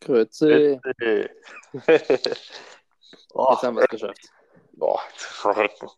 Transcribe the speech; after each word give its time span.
Grüezi. 0.00 0.80
Oh, 3.32 3.52
Jetzt 3.52 3.62
haben 3.62 3.76
wir 3.76 3.82
es 3.82 3.88
geschafft. 3.88 4.28
boah, 4.72 5.00
verrecken. 5.14 5.88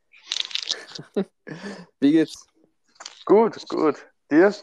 Wie 2.00 2.12
geht's? 2.12 2.46
Gut, 3.24 3.68
gut. 3.68 3.96
Dir? 4.30 4.54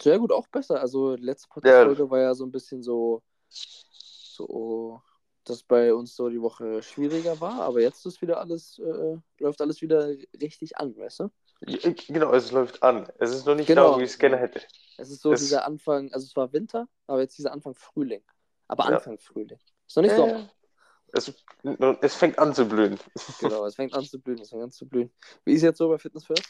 Sehr 0.00 0.18
gut, 0.18 0.32
auch 0.32 0.46
besser. 0.48 0.80
Also 0.80 1.16
die 1.16 1.22
letzte 1.24 1.48
Ja. 1.48 1.54
Podcast-Folge 1.54 2.10
war 2.10 2.18
ja 2.20 2.34
so 2.34 2.44
ein 2.44 2.52
bisschen 2.52 2.82
so, 2.82 3.22
so, 3.48 5.00
dass 5.44 5.62
bei 5.62 5.92
uns 5.94 6.14
so 6.14 6.28
die 6.28 6.40
Woche 6.40 6.82
schwieriger 6.82 7.40
war, 7.40 7.62
aber 7.62 7.80
jetzt 7.80 8.04
ist 8.06 8.20
wieder 8.22 8.38
alles, 8.40 8.78
äh, 8.78 9.16
läuft 9.38 9.60
alles 9.60 9.80
wieder 9.82 10.08
richtig 10.40 10.76
an, 10.76 10.96
weißt 10.96 11.20
du? 11.20 11.30
Ja, 11.66 11.92
Genau, 12.08 12.32
es 12.32 12.50
läuft 12.50 12.82
an. 12.82 13.08
Es 13.18 13.30
ist 13.30 13.46
noch 13.46 13.54
nicht 13.54 13.66
Genau. 13.68 13.92
da, 13.94 13.98
wie 14.00 14.04
ich 14.04 14.10
es 14.10 14.18
gerne 14.18 14.36
hätte. 14.36 14.60
Es 14.98 15.10
ist 15.10 15.22
so 15.22 15.32
Es- 15.32 15.40
dieser 15.40 15.64
Anfang, 15.64 16.12
also 16.12 16.24
es 16.26 16.34
war 16.36 16.52
Winter, 16.52 16.88
aber 17.06 17.20
jetzt 17.20 17.38
dieser 17.38 17.52
Anfang 17.52 17.74
Frühling. 17.74 18.22
Aber 18.68 18.84
Ja. 18.88 18.96
Anfang 18.96 19.18
Frühling. 19.18 19.58
Ist 19.86 19.96
noch 19.96 20.02
nicht 20.02 20.12
Äh, 20.12 20.16
Sommer. 20.16 20.50
Es, 21.12 21.32
es 22.00 22.14
fängt 22.16 22.38
an 22.38 22.54
zu 22.54 22.66
blühen. 22.66 22.98
Genau, 23.38 23.64
es 23.66 23.74
fängt 23.74 23.92
an 23.94 24.04
zu 24.04 24.20
blühen, 24.20 24.40
es 24.40 24.50
fängt 24.50 24.62
an 24.62 24.70
zu 24.72 24.88
blühen. 24.88 25.12
Wie 25.44 25.52
ist 25.54 25.62
jetzt 25.62 25.78
so 25.78 25.88
bei 25.88 25.98
Fitness 25.98 26.24
First? 26.26 26.48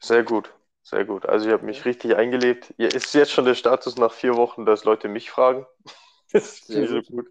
Sehr 0.00 0.22
gut, 0.24 0.52
sehr 0.82 1.04
gut. 1.04 1.26
Also 1.26 1.46
ich 1.46 1.52
habe 1.52 1.64
mich 1.64 1.84
richtig 1.84 2.16
eingelebt. 2.16 2.72
Ja, 2.78 2.88
ist 2.88 3.14
jetzt 3.14 3.32
schon 3.32 3.44
der 3.44 3.54
Status 3.54 3.96
nach 3.96 4.12
vier 4.12 4.36
Wochen, 4.36 4.64
dass 4.64 4.84
Leute 4.84 5.08
mich 5.08 5.30
fragen. 5.30 5.66
Das 6.30 6.44
ist 6.60 6.68
Sehr 6.68 6.80
nicht 6.80 6.90
so 6.90 7.02
gut. 7.02 7.06
gut. 7.10 7.26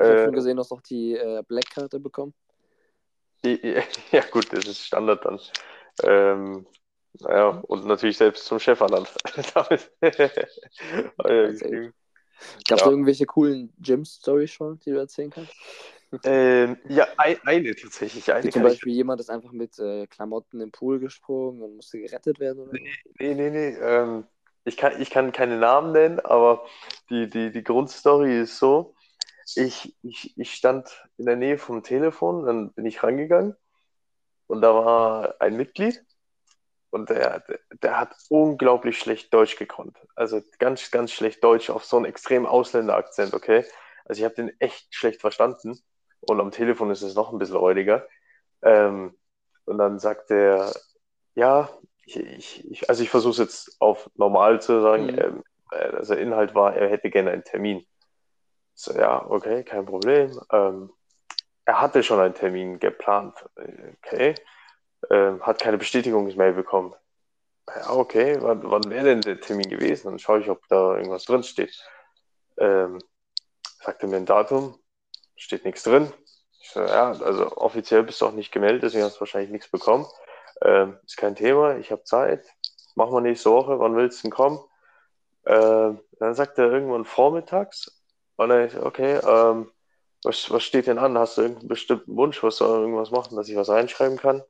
Ich 0.00 0.08
habe 0.08 0.18
Äh, 0.18 0.22
schon 0.22 0.34
gesehen, 0.34 0.56
du 0.56 0.60
hast 0.60 0.72
auch 0.72 0.82
die 0.82 1.14
äh, 1.16 1.42
Black-Karte 1.46 2.00
bekommen. 2.00 2.34
die- 3.44 3.60
ja 4.12 4.22
gut, 4.30 4.52
das 4.52 4.66
ist 4.66 4.84
Standard 4.86 5.24
dann. 5.24 5.40
Ähm, 6.02 6.66
naja, 7.20 7.48
und 7.68 7.86
natürlich 7.86 8.16
selbst 8.16 8.46
zum 8.46 8.58
Chef 8.58 8.80
ernannt. 8.80 9.12
Damit. 9.54 9.90
Er 10.00 11.52
Ja. 11.60 11.92
Gab 12.68 12.78
es 12.78 12.84
Ja. 12.84 12.90
irgendwelche 12.90 13.26
coolen 13.26 13.72
Gym-Stories 13.80 14.50
schon, 14.50 14.78
die 14.80 14.90
du 14.90 14.98
erzählen 14.98 15.30
kannst? 15.30 15.54
Ähm, 16.24 16.76
ja, 16.88 17.06
ein, 17.16 17.36
eine 17.44 17.74
tatsächlich. 17.74 18.30
Eine 18.32 18.46
Wie 18.46 18.50
zum 18.50 18.62
kann 18.62 18.70
ich 18.70 18.74
Beispiel 18.74 18.92
jemand 18.92 19.20
ist 19.20 19.30
einfach 19.30 19.52
mit 19.52 19.78
äh, 19.78 20.06
Klamotten 20.06 20.60
im 20.60 20.70
Pool 20.70 21.00
gesprungen 21.00 21.62
und 21.62 21.76
musste 21.76 22.00
gerettet 22.00 22.38
werden. 22.38 22.60
Oder? 22.60 22.72
so. 22.72 22.78
Nee, 23.18 23.34
nee, 23.34 23.50
nee. 23.50 23.76
Ähm, 23.80 24.24
ich 24.64 24.76
kann, 24.76 25.00
ich 25.00 25.10
kann 25.10 25.32
keine 25.32 25.58
Namen 25.58 25.92
nennen, 25.92 26.20
aber 26.20 26.64
die, 27.10 27.28
die, 27.28 27.50
die 27.50 27.64
Grundstory 27.64 28.40
ist 28.40 28.58
so. 28.58 28.94
Ich, 29.56 29.96
ich, 30.02 30.38
ich 30.38 30.54
stand 30.54 30.88
in 31.16 31.26
der 31.26 31.36
Nähe 31.36 31.58
vom 31.58 31.82
Telefon, 31.82 32.46
dann 32.46 32.72
bin 32.72 32.86
ich 32.86 33.02
rangegangen 33.02 33.54
und 34.46 34.62
da 34.62 34.74
war 34.74 35.34
ein 35.40 35.56
Mitglied 35.56 36.04
und 36.92 37.08
der, 37.08 37.42
der, 37.82 37.98
hat 37.98 38.14
unglaublich 38.28 38.98
schlecht 38.98 39.32
Deutsch 39.32 39.56
gekonnt. 39.56 39.96
Also 40.14 40.42
ganz, 40.58 40.90
ganz 40.90 41.10
schlecht 41.10 41.42
Deutsch 41.42 41.70
auf 41.70 41.84
so 41.84 41.96
einen 41.96 42.04
extremen 42.04 42.44
Ausländerakzent, 42.46 43.32
okay? 43.32 43.64
Also 44.04 44.20
ich 44.20 44.24
habe 44.24 44.34
den 44.34 44.52
echt 44.60 44.94
schlecht 44.94 45.20
verstanden 45.22 45.80
und 46.20 46.38
am 46.38 46.50
Telefon 46.50 46.90
ist 46.90 47.00
es 47.00 47.14
noch 47.14 47.32
ein 47.32 47.38
bisschen 47.38 47.56
räudiger. 47.56 48.06
Ähm, 48.60 49.16
und 49.64 49.78
dann 49.78 49.98
sagt 49.98 50.30
er, 50.30 50.70
ja, 51.34 51.70
ich, 52.04 52.16
ich, 52.16 52.70
ich, 52.70 52.90
also 52.90 53.02
ich 53.02 53.08
versuche 53.08 53.32
es 53.32 53.38
jetzt 53.38 53.80
auf 53.80 54.10
normal 54.16 54.60
zu 54.60 54.82
sagen. 54.82 55.06
Mhm. 55.06 55.18
Ähm, 55.18 55.44
äh, 55.70 55.96
also 55.96 56.14
Inhalt 56.14 56.54
war, 56.54 56.76
er 56.76 56.90
hätte 56.90 57.08
gerne 57.08 57.30
einen 57.30 57.44
Termin. 57.44 57.86
So, 58.74 58.92
ja, 58.92 59.24
okay, 59.30 59.64
kein 59.64 59.86
Problem. 59.86 60.38
Ähm, 60.52 60.92
er 61.64 61.80
hatte 61.80 62.02
schon 62.02 62.20
einen 62.20 62.34
Termin 62.34 62.78
geplant. 62.78 63.34
Äh, 63.56 63.94
Okay. 64.04 64.34
Ähm, 65.12 65.42
hat 65.42 65.60
keine 65.60 65.78
Bestätigungsmail 65.78 66.54
bekommen. 66.54 66.94
Ja, 67.68 67.90
okay, 67.92 68.38
wann, 68.40 68.68
wann 68.68 68.90
wäre 68.90 69.04
denn 69.04 69.20
der 69.20 69.40
Termin 69.40 69.68
gewesen? 69.68 70.08
Dann 70.08 70.18
schaue 70.18 70.40
ich, 70.40 70.50
ob 70.50 70.66
da 70.68 70.96
irgendwas 70.96 71.26
drin 71.26 71.42
steht. 71.42 71.78
Ähm, 72.56 72.98
sagte 73.84 74.06
mir 74.06 74.16
ein 74.16 74.26
Datum, 74.26 74.78
steht 75.36 75.64
nichts 75.64 75.82
drin. 75.82 76.12
Ich 76.60 76.70
so, 76.70 76.80
ja, 76.80 77.10
also 77.10 77.56
offiziell 77.56 78.02
bist 78.04 78.20
du 78.20 78.26
auch 78.26 78.32
nicht 78.32 78.52
gemeldet, 78.52 78.84
deswegen 78.84 79.04
hast 79.04 79.16
du 79.16 79.20
wahrscheinlich 79.20 79.50
nichts 79.50 79.68
bekommen. 79.68 80.06
Ähm, 80.62 80.98
ist 81.04 81.16
kein 81.18 81.36
Thema, 81.36 81.76
ich 81.76 81.90
habe 81.92 82.04
Zeit. 82.04 82.46
Machen 82.94 83.12
wir 83.12 83.20
nächste 83.20 83.50
Woche, 83.50 83.78
wann 83.78 83.96
willst 83.96 84.20
du 84.20 84.22
denn 84.22 84.30
kommen? 84.32 84.60
Ähm, 85.46 86.00
dann 86.18 86.34
sagt 86.34 86.58
er 86.58 86.70
irgendwann 86.70 87.04
vormittags. 87.04 88.02
Und 88.36 88.48
dann 88.48 88.66
ich, 88.66 88.76
okay, 88.78 89.16
ähm, 89.26 89.70
was, 90.24 90.50
was 90.50 90.62
steht 90.62 90.86
denn 90.86 90.98
an? 90.98 91.18
Hast 91.18 91.36
du 91.36 91.42
irgendeinen 91.42 91.68
bestimmten 91.68 92.16
Wunsch? 92.16 92.42
Was 92.42 92.56
soll 92.56 92.80
irgendwas 92.80 93.10
machen, 93.10 93.36
dass 93.36 93.48
ich 93.48 93.56
was 93.56 93.68
reinschreiben 93.68 94.18
kann? 94.18 94.42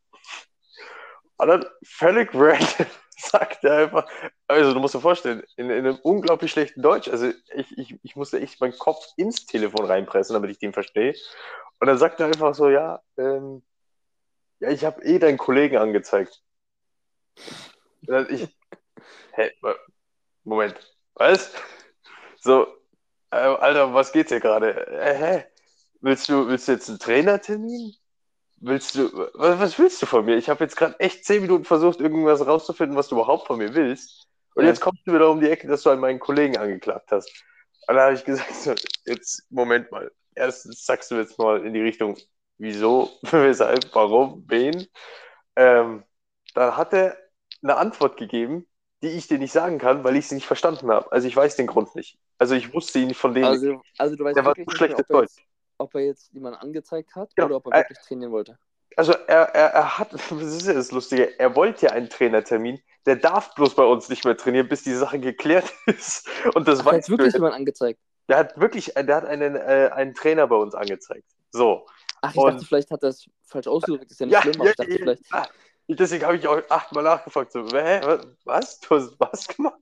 Und 1.39 1.49
dann 1.49 1.65
völlig 1.85 2.31
random 2.35 2.87
sagt 3.17 3.65
er 3.65 3.77
einfach, 3.79 4.09
also 4.49 4.75
du 4.75 4.81
musst 4.81 4.95
dir 4.95 5.01
vorstellen, 5.01 5.43
in, 5.57 5.71
in 5.71 5.87
einem 5.87 5.99
unglaublich 6.03 6.51
schlechten 6.53 6.83
Deutsch, 6.83 7.09
also 7.09 7.27
ich, 7.55 7.79
ich, 7.79 7.99
ich 8.03 8.17
musste 8.17 8.41
echt 8.41 8.61
meinen 8.61 8.79
Kopf 8.79 9.07
ins 9.17 9.47
Telefon 9.47 9.87
reinpressen, 9.87 10.35
damit 10.35 10.51
ich 10.51 10.59
den 10.59 10.73
verstehe. 10.73 11.15
Und 11.81 11.87
dann 11.89 11.99
sagt 11.99 12.21
er 12.21 12.27
einfach 12.27 12.55
so, 12.55 12.69
ja, 12.71 13.01
ähm, 13.19 13.63
ja, 14.61 14.71
ich 14.71 14.85
habe 14.85 15.05
eh 15.05 15.19
deinen 15.19 15.39
Kollegen 15.39 15.77
angezeigt. 15.79 16.43
Ich, 18.31 18.49
hä, 19.37 19.51
wa- 19.63 19.77
Moment, 20.45 20.77
was? 21.17 21.53
So, 22.41 22.67
äh, 23.33 23.37
Alter, 23.39 23.95
was 23.95 24.13
geht's 24.13 24.31
hier 24.31 24.41
gerade? 24.41 24.87
Äh, 24.89 25.15
hä? 25.17 25.47
Willst 26.03 26.29
du, 26.29 26.49
willst 26.49 26.69
du 26.69 26.73
jetzt 26.75 26.89
einen 26.91 26.99
Trainertermin? 27.01 27.95
Willst 28.65 28.95
du, 28.95 29.13
was, 29.35 29.59
was 29.59 29.79
willst 29.79 30.01
du 30.03 30.07
von 30.07 30.25
mir? 30.25 30.37
Ich 30.37 30.49
habe 30.49 30.63
jetzt 30.63 30.77
gerade 30.77 30.99
echt 31.01 31.25
zehn 31.25 31.43
Minuten 31.43 31.65
versucht, 31.65 32.01
irgendwas 32.01 32.47
rauszufinden, 32.47 32.97
was 32.97 33.09
du 33.09 33.17
überhaupt 33.17 33.49
von 33.49 33.59
mir 33.59 33.75
willst. 33.75 34.29
Und 34.55 34.65
Ja. 34.65 34.71
jetzt 34.71 34.81
kommst 34.81 35.03
du 35.05 35.13
wieder 35.13 35.31
um 35.31 35.41
die 35.41 35.51
Ecke, 35.51 35.67
dass 35.67 35.83
du 35.83 35.91
an 35.91 35.99
meinen 35.99 36.21
Kollegen 36.21 36.57
angeklagt 36.57 37.11
hast. 37.11 37.29
Und 37.89 37.97
da 37.97 38.05
habe 38.05 38.15
ich 38.15 38.25
gesagt, 38.25 38.55
so, 38.55 38.75
jetzt, 39.05 39.45
Moment 39.51 39.91
mal. 39.91 40.13
Erstens 40.35 40.85
sagst 40.87 41.11
du 41.11 41.17
jetzt 41.17 41.39
mal 41.39 41.65
in 41.67 41.75
die 41.75 41.81
Richtung, 41.81 42.17
wieso, 42.59 43.11
weshalb, 43.23 43.93
warum, 43.95 44.45
wen. 44.47 44.87
Ähm, 45.57 46.05
dann 46.55 46.77
hat 46.77 46.93
er 46.93 47.17
eine 47.63 47.77
Antwort 47.77 48.17
gegeben, 48.17 48.67
die 49.03 49.09
ich 49.09 49.27
dir 49.27 49.39
nicht 49.39 49.53
sagen 49.53 49.79
kann, 49.79 50.05
weil 50.05 50.17
ich 50.17 50.29
sie 50.29 50.37
nicht 50.37 50.47
verstanden 50.47 50.91
habe. 50.91 51.11
Also 51.11 51.27
ich 51.27 51.35
weiß 51.37 51.57
den 51.57 51.67
Grund 51.67 51.95
nicht. 51.97 52.19
Also 52.39 52.55
ich 52.55 52.73
wusste 52.73 53.01
ihn 53.01 53.15
von 53.15 53.35
dem. 53.35 53.45
Also, 53.45 53.83
also 53.99 54.17
du 54.17 54.25
weißt 54.25 54.37
Der 54.37 54.45
war 54.45 54.55
so 54.57 54.71
schlechtes 54.71 55.07
jetzt, 55.09 55.41
ob 55.79 55.95
er 55.95 56.03
jetzt 56.03 56.33
jemanden 56.33 56.59
angezeigt 56.61 57.15
hat 57.15 57.33
Ja, 57.37 57.45
oder 57.47 57.57
ob 57.57 57.67
er 57.67 57.73
äh, 57.73 57.77
wirklich 57.83 57.99
trainieren 58.07 58.33
wollte. 58.33 58.59
Also 58.97 59.13
er, 59.13 59.55
er, 59.55 59.69
er 59.73 59.99
hat, 59.99 60.13
das 60.31 60.31
ist 60.31 60.67
ja 60.67 60.75
das 60.75 60.93
Lustige, 60.93 61.39
er 61.39 61.57
wollte 61.57 61.87
ja 61.87 61.93
einen 61.93 62.09
Trainertermin, 62.11 62.81
der 63.07 63.17
darf 63.17 63.55
bloß 63.55 63.75
bei 63.75 63.85
uns 63.85 64.09
nicht 64.09 64.25
mehr 64.25 64.37
trainieren, 64.37 64.69
bis 64.69 64.83
die 64.85 64.95
Sache 64.95 65.19
geklärt 65.19 65.73
ist. 65.87 66.29
Und 66.55 66.69
das 66.69 66.81
Ach, 66.81 66.87
er 66.87 66.93
weißt 66.93 67.09
du 67.09 67.13
wirklich 67.13 67.27
jetzt. 67.27 67.35
jemanden 67.35 67.57
angezeigt. 67.57 68.01
Der 68.29 68.37
hat 68.39 68.61
wirklich, 68.61 68.93
der 68.95 69.17
hat 69.17 69.25
einen, 69.25 69.57
äh, 69.57 69.91
einen 69.93 70.15
Trainer 70.15 70.47
bei 70.47 70.57
uns 70.57 70.75
angezeigt. 70.75 71.25
So. 71.51 71.87
Ach, 72.21 72.31
ich 72.31 72.37
Und- 72.41 72.53
dachte, 72.55 72.67
vielleicht 72.67 72.91
hat 72.91 73.03
er 73.03 73.09
es 73.09 73.27
falsch 73.45 73.67
ausgedrückt. 73.67 74.11
Ist 74.11 74.21
ja 74.21 74.27
nicht 74.27 74.35
Ja, 74.35 74.43
schlimm, 74.43 74.55
aber 74.57 74.65
ja, 74.67 74.71
ich 74.71 74.77
dachte 74.77 74.91
ja, 74.93 74.97
vielleicht. 74.99 75.23
ja. 75.33 75.47
Deswegen 75.89 76.25
habe 76.25 76.37
ich 76.37 76.47
auch 76.47 76.63
achtmal 76.71 77.03
nachgefragt, 77.03 77.51
so, 77.53 77.67
hä, 77.67 78.01
was? 78.45 78.79
Du 78.81 78.95
hast 78.95 79.19
was 79.19 79.49
gemacht? 79.49 79.81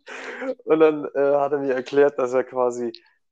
Und 0.64 0.80
dann 0.80 1.04
äh, 1.14 1.36
hat 1.36 1.52
er 1.52 1.58
mir 1.58 1.74
erklärt, 1.74 2.18
dass 2.18 2.32
er 2.32 2.42
quasi, 2.42 2.90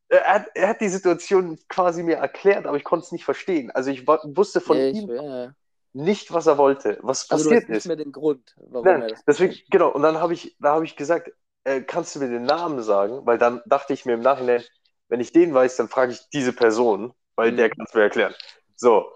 er 0.08 0.24
hat, 0.34 0.46
er 0.54 0.68
hat 0.68 0.80
die 0.80 0.88
Situation 0.88 1.58
quasi 1.68 2.02
mir 2.02 2.16
erklärt, 2.16 2.66
aber 2.66 2.76
ich 2.76 2.84
konnte 2.84 3.04
es 3.06 3.12
nicht 3.12 3.24
verstehen. 3.24 3.70
Also 3.70 3.90
ich 3.90 4.06
wusste 4.06 4.60
von 4.60 4.86
ich, 4.90 4.90
ihm 4.90 5.12
ja. 5.14 5.54
nicht, 5.94 6.32
was 6.32 6.46
er 6.46 6.58
wollte, 6.58 6.98
was 7.02 7.28
Also 7.28 7.44
du 7.44 7.50
passiert 7.50 7.50
weißt 7.50 7.70
nicht 7.70 7.84
ist. 7.84 7.86
mehr 7.86 7.96
den 7.96 8.12
Grund, 8.12 8.54
warum 8.58 9.00
Nein, 9.00 9.02
er 9.02 9.08
das 9.10 9.24
deswegen, 9.26 9.56
genau, 9.70 9.90
und 9.90 10.02
dann 10.02 10.18
habe 10.18 10.34
ich, 10.34 10.56
da 10.60 10.74
habe 10.74 10.84
ich 10.84 10.96
gesagt, 10.96 11.32
äh, 11.64 11.80
kannst 11.82 12.14
du 12.14 12.20
mir 12.20 12.28
den 12.28 12.44
Namen 12.44 12.82
sagen? 12.82 13.26
Weil 13.26 13.38
dann 13.38 13.60
dachte 13.66 13.92
ich 13.92 14.06
mir 14.06 14.14
im 14.14 14.20
Nachhinein, 14.20 14.64
wenn 15.08 15.20
ich 15.20 15.32
den 15.32 15.52
weiß, 15.54 15.76
dann 15.76 15.88
frage 15.88 16.12
ich 16.12 16.28
diese 16.32 16.52
Person, 16.52 17.12
weil 17.36 17.52
Mhm. 17.52 17.56
der 17.56 17.70
kann 17.70 17.86
es 17.88 17.94
mir 17.94 18.02
erklären. 18.02 18.34
So, 18.76 19.10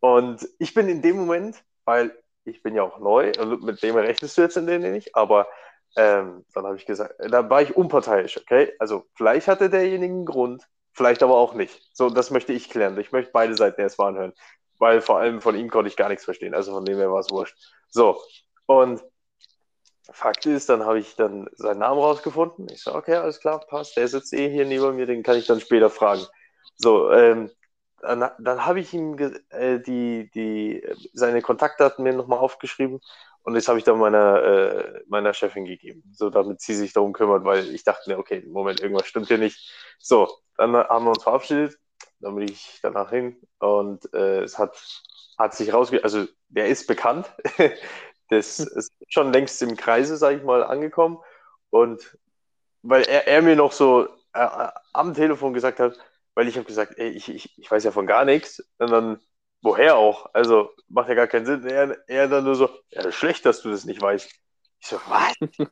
und 0.00 0.46
ich 0.58 0.74
bin 0.74 0.88
in 0.88 1.02
dem 1.02 1.16
Moment, 1.16 1.62
weil 1.84 2.16
ich 2.44 2.62
bin 2.62 2.74
ja 2.74 2.82
auch 2.82 2.98
neu, 2.98 3.32
also 3.38 3.56
mit 3.58 3.82
dem 3.82 3.96
rechnest 3.96 4.36
du 4.36 4.42
jetzt 4.42 4.56
in 4.56 4.66
dem 4.66 4.82
nicht, 4.82 5.14
aber 5.16 5.46
ähm, 5.96 6.44
dann 6.54 6.64
habe 6.64 6.76
ich 6.76 6.86
gesagt, 6.86 7.18
äh, 7.20 7.28
da 7.28 7.48
war 7.48 7.62
ich 7.62 7.76
unparteiisch, 7.76 8.36
okay? 8.38 8.72
Also 8.78 9.04
vielleicht 9.14 9.48
hatte 9.48 9.70
derjenige 9.70 10.12
einen 10.12 10.24
Grund, 10.24 10.64
vielleicht 10.92 11.22
aber 11.22 11.36
auch 11.36 11.54
nicht. 11.54 11.80
So, 11.92 12.10
das 12.10 12.30
möchte 12.30 12.52
ich 12.52 12.70
klären. 12.70 12.98
Ich 12.98 13.12
möchte 13.12 13.32
beide 13.32 13.56
Seiten 13.56 13.80
erst 13.80 13.98
mal 13.98 14.08
anhören, 14.08 14.32
weil 14.78 15.00
vor 15.00 15.18
allem 15.18 15.40
von 15.40 15.56
ihm 15.56 15.70
konnte 15.70 15.88
ich 15.88 15.96
gar 15.96 16.08
nichts 16.08 16.24
verstehen, 16.24 16.54
also 16.54 16.72
von 16.72 16.84
dem 16.84 16.98
her 16.98 17.12
war 17.12 17.20
es 17.20 17.30
wurscht. 17.30 17.56
So, 17.88 18.20
und 18.66 19.02
Fakt 20.10 20.44
ist, 20.44 20.68
dann 20.68 20.84
habe 20.84 20.98
ich 20.98 21.16
dann 21.16 21.48
seinen 21.54 21.78
Namen 21.78 21.98
rausgefunden. 21.98 22.68
Ich 22.68 22.82
so, 22.82 22.94
okay, 22.94 23.14
alles 23.14 23.40
klar, 23.40 23.60
passt. 23.60 23.96
Der 23.96 24.06
sitzt 24.06 24.34
eh 24.34 24.50
hier 24.50 24.66
neben 24.66 24.96
mir, 24.96 25.06
den 25.06 25.22
kann 25.22 25.38
ich 25.38 25.46
dann 25.46 25.60
später 25.60 25.88
fragen. 25.88 26.22
So, 26.76 27.10
ähm, 27.10 27.50
dann, 28.02 28.30
dann 28.38 28.66
habe 28.66 28.80
ich 28.80 28.92
ihm 28.92 29.16
äh, 29.48 29.80
die, 29.80 30.30
die, 30.34 30.82
äh, 30.82 30.94
seine 31.14 31.40
Kontaktdaten 31.40 32.04
mir 32.04 32.12
nochmal 32.12 32.38
aufgeschrieben 32.38 33.00
und 33.44 33.54
das 33.54 33.68
habe 33.68 33.78
ich 33.78 33.84
dann 33.84 33.98
meiner, 33.98 34.42
äh, 34.42 35.02
meiner 35.06 35.32
Chefin 35.34 35.64
gegeben, 35.64 36.02
so 36.12 36.30
damit 36.30 36.60
sie 36.60 36.74
sich 36.74 36.92
darum 36.92 37.12
kümmert, 37.12 37.44
weil 37.44 37.72
ich 37.74 37.84
dachte 37.84 38.10
mir, 38.10 38.18
okay, 38.18 38.42
Moment, 38.46 38.80
irgendwas 38.80 39.06
stimmt 39.06 39.28
hier 39.28 39.38
nicht. 39.38 39.70
So, 39.98 40.28
dann 40.56 40.74
haben 40.74 41.04
wir 41.04 41.10
uns 41.10 41.22
verabschiedet, 41.22 41.78
dann 42.20 42.34
bin 42.34 42.48
ich 42.48 42.80
danach 42.82 43.10
hin 43.10 43.36
und 43.58 44.12
äh, 44.14 44.42
es 44.42 44.58
hat, 44.58 44.76
hat 45.38 45.54
sich 45.54 45.72
rausge... 45.72 46.02
Also, 46.02 46.26
der 46.48 46.68
ist 46.68 46.86
bekannt. 46.86 47.26
Das 48.28 48.58
ist 48.58 48.92
schon 49.08 49.34
längst 49.34 49.60
im 49.62 49.76
Kreise, 49.76 50.16
sage 50.16 50.38
ich 50.38 50.42
mal, 50.42 50.64
angekommen. 50.64 51.18
Und 51.70 52.16
weil 52.82 53.02
er, 53.02 53.26
er 53.28 53.42
mir 53.42 53.54
noch 53.54 53.72
so 53.72 54.08
äh, 54.32 54.68
am 54.94 55.14
Telefon 55.14 55.52
gesagt 55.52 55.78
hat, 55.78 55.98
weil 56.34 56.48
ich 56.48 56.56
habe 56.56 56.66
gesagt, 56.66 56.94
ey, 56.96 57.10
ich, 57.10 57.28
ich, 57.28 57.58
ich 57.58 57.70
weiß 57.70 57.84
ja 57.84 57.92
von 57.92 58.06
gar 58.06 58.24
nichts. 58.24 58.60
Und 58.78 58.90
dann, 58.90 59.20
woher 59.64 59.96
auch? 59.96 60.30
Also 60.32 60.70
macht 60.88 61.08
ja 61.08 61.14
gar 61.14 61.26
keinen 61.26 61.46
Sinn. 61.46 61.66
Er, 61.66 61.96
er 62.06 62.28
dann 62.28 62.44
nur 62.44 62.54
so, 62.54 62.66
ja, 62.90 63.02
das 63.02 63.06
ist 63.06 63.14
schlecht, 63.16 63.44
dass 63.46 63.62
du 63.62 63.70
das 63.70 63.84
nicht 63.84 64.00
weißt. 64.00 64.30
Ich 64.80 64.86
so, 64.86 65.00
was? 65.08 65.32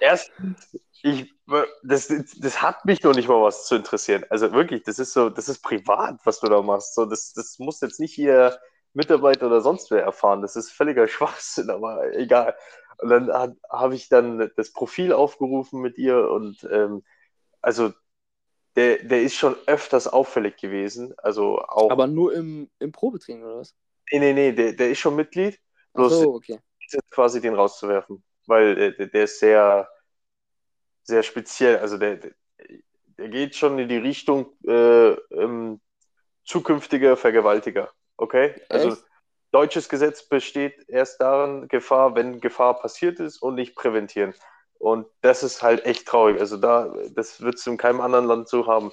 Erstens, 0.00 0.80
ich, 1.02 1.34
das, 1.82 2.12
das 2.38 2.62
hat 2.62 2.84
mich 2.84 3.02
noch 3.02 3.14
nicht 3.14 3.28
mal 3.28 3.42
was 3.42 3.66
zu 3.66 3.74
interessieren. 3.74 4.24
Also 4.30 4.52
wirklich, 4.52 4.84
das 4.84 4.98
ist 4.98 5.12
so, 5.12 5.28
das 5.28 5.48
ist 5.48 5.60
privat, 5.62 6.20
was 6.24 6.40
du 6.40 6.46
da 6.46 6.62
machst. 6.62 6.94
So, 6.94 7.04
das, 7.04 7.32
das 7.32 7.58
muss 7.58 7.80
jetzt 7.80 8.00
nicht 8.00 8.14
hier 8.14 8.58
Mitarbeiter 8.94 9.46
oder 9.46 9.60
sonst 9.60 9.90
wer 9.90 10.02
erfahren. 10.02 10.42
Das 10.42 10.56
ist 10.56 10.70
völliger 10.70 11.08
Schwachsinn, 11.08 11.70
aber 11.70 12.14
egal. 12.14 12.56
Und 12.98 13.10
dann 13.10 13.56
habe 13.70 13.94
ich 13.94 14.08
dann 14.08 14.50
das 14.56 14.72
Profil 14.72 15.12
aufgerufen 15.12 15.80
mit 15.80 15.98
ihr 15.98 16.30
und 16.30 16.62
ähm, 16.70 17.02
also 17.60 17.92
der, 18.76 19.02
der 19.02 19.22
ist 19.22 19.34
schon 19.34 19.56
öfters 19.66 20.08
auffällig 20.08 20.56
gewesen. 20.56 21.14
Also 21.18 21.58
auch. 21.60 21.90
Aber 21.90 22.06
nur 22.06 22.32
im, 22.34 22.70
im 22.78 22.92
Probetraining 22.92 23.44
oder 23.44 23.58
was? 23.58 23.74
Nee, 24.10 24.18
nee, 24.18 24.32
nee, 24.32 24.52
der, 24.52 24.72
der 24.72 24.90
ist 24.90 24.98
schon 24.98 25.16
Mitglied. 25.16 25.58
Bloß 25.94 26.20
so, 26.20 26.34
okay. 26.34 26.58
quasi 27.10 27.40
den 27.40 27.54
rauszuwerfen. 27.54 28.22
Weil 28.46 28.74
der, 28.92 29.06
der 29.06 29.24
ist 29.24 29.38
sehr, 29.38 29.88
sehr 31.02 31.22
speziell. 31.22 31.78
Also 31.78 31.98
der, 31.98 32.18
der 33.18 33.28
geht 33.28 33.54
schon 33.54 33.78
in 33.78 33.88
die 33.88 33.98
Richtung 33.98 34.56
äh, 34.66 35.10
ähm, 35.10 35.80
zukünftiger 36.44 37.16
Vergewaltiger. 37.16 37.90
Okay? 38.16 38.54
Also 38.68 38.88
Echt? 38.88 39.04
deutsches 39.52 39.88
Gesetz 39.88 40.26
besteht 40.28 40.88
erst 40.88 41.20
darin, 41.20 41.68
Gefahr, 41.68 42.14
wenn 42.14 42.40
Gefahr 42.40 42.80
passiert 42.80 43.20
ist 43.20 43.38
und 43.38 43.54
nicht 43.54 43.76
präventieren. 43.76 44.34
Und 44.82 45.06
das 45.20 45.44
ist 45.44 45.62
halt 45.62 45.86
echt 45.86 46.08
traurig. 46.08 46.40
Also 46.40 46.56
da, 46.56 46.92
das 47.14 47.40
wird 47.40 47.54
es 47.54 47.64
in 47.68 47.76
keinem 47.76 48.00
anderen 48.00 48.26
Land 48.26 48.48
so 48.48 48.66
haben. 48.66 48.90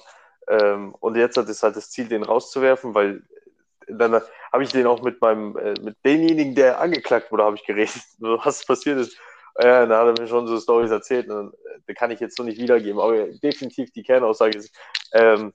Ähm, 0.48 0.94
und 1.00 1.16
jetzt 1.16 1.36
hat 1.36 1.48
es 1.48 1.64
halt 1.64 1.74
das 1.74 1.90
Ziel, 1.90 2.06
den 2.06 2.22
rauszuwerfen, 2.22 2.94
weil 2.94 3.24
dann 3.88 4.22
habe 4.52 4.62
ich 4.62 4.70
den 4.70 4.86
auch 4.86 5.02
mit 5.02 5.20
meinem, 5.20 5.56
äh, 5.56 5.74
mit 5.80 5.96
demjenigen, 6.04 6.54
der 6.54 6.78
angeklagt 6.80 7.32
wurde, 7.32 7.42
habe 7.42 7.56
ich 7.56 7.66
geredet, 7.66 8.00
was 8.18 8.64
passiert 8.64 9.00
ist. 9.00 9.18
Ja, 9.60 9.84
da 9.84 9.98
hat 9.98 10.16
er 10.16 10.22
mir 10.22 10.28
schon 10.28 10.46
so 10.46 10.60
Stories 10.60 10.92
erzählt. 10.92 11.28
Und, 11.28 11.54
äh, 11.88 11.94
kann 11.94 12.12
ich 12.12 12.20
jetzt 12.20 12.36
so 12.36 12.44
nicht 12.44 12.60
wiedergeben. 12.60 13.00
Aber 13.00 13.26
definitiv 13.26 13.90
die 13.90 14.04
Kernaussage 14.04 14.58
ist, 14.58 14.72
ähm, 15.12 15.52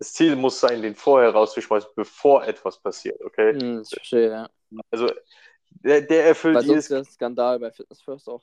das 0.00 0.12
Ziel 0.12 0.34
muss 0.34 0.58
sein, 0.58 0.82
den 0.82 0.96
vorher 0.96 1.30
rauszuschmeißen, 1.30 1.90
bevor 1.94 2.44
etwas 2.44 2.80
passiert, 2.80 3.20
okay? 3.24 3.52
Hm, 3.52 3.82
ich 3.82 3.90
verstehe, 3.90 4.28
ja. 4.28 4.48
Also, 4.90 5.08
der, 5.70 6.00
der 6.00 6.26
erfüllt 6.26 6.56
Weil 6.56 6.64
jedes. 6.64 6.88
der 6.88 7.04
Skandal 7.04 7.60
bei 7.60 7.70
Fitness 7.70 8.02
First 8.02 8.28
auch. 8.28 8.42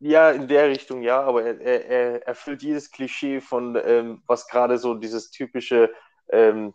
Ja, 0.00 0.30
in 0.30 0.48
der 0.48 0.68
Richtung 0.68 1.02
ja, 1.02 1.22
aber 1.22 1.44
er, 1.44 1.60
er, 1.60 1.86
er 1.86 2.26
erfüllt 2.26 2.62
jedes 2.62 2.90
Klischee 2.90 3.40
von, 3.40 3.76
ähm, 3.84 4.22
was 4.26 4.48
gerade 4.48 4.78
so 4.78 4.94
dieses 4.94 5.30
typische 5.30 5.92
ähm, 6.30 6.72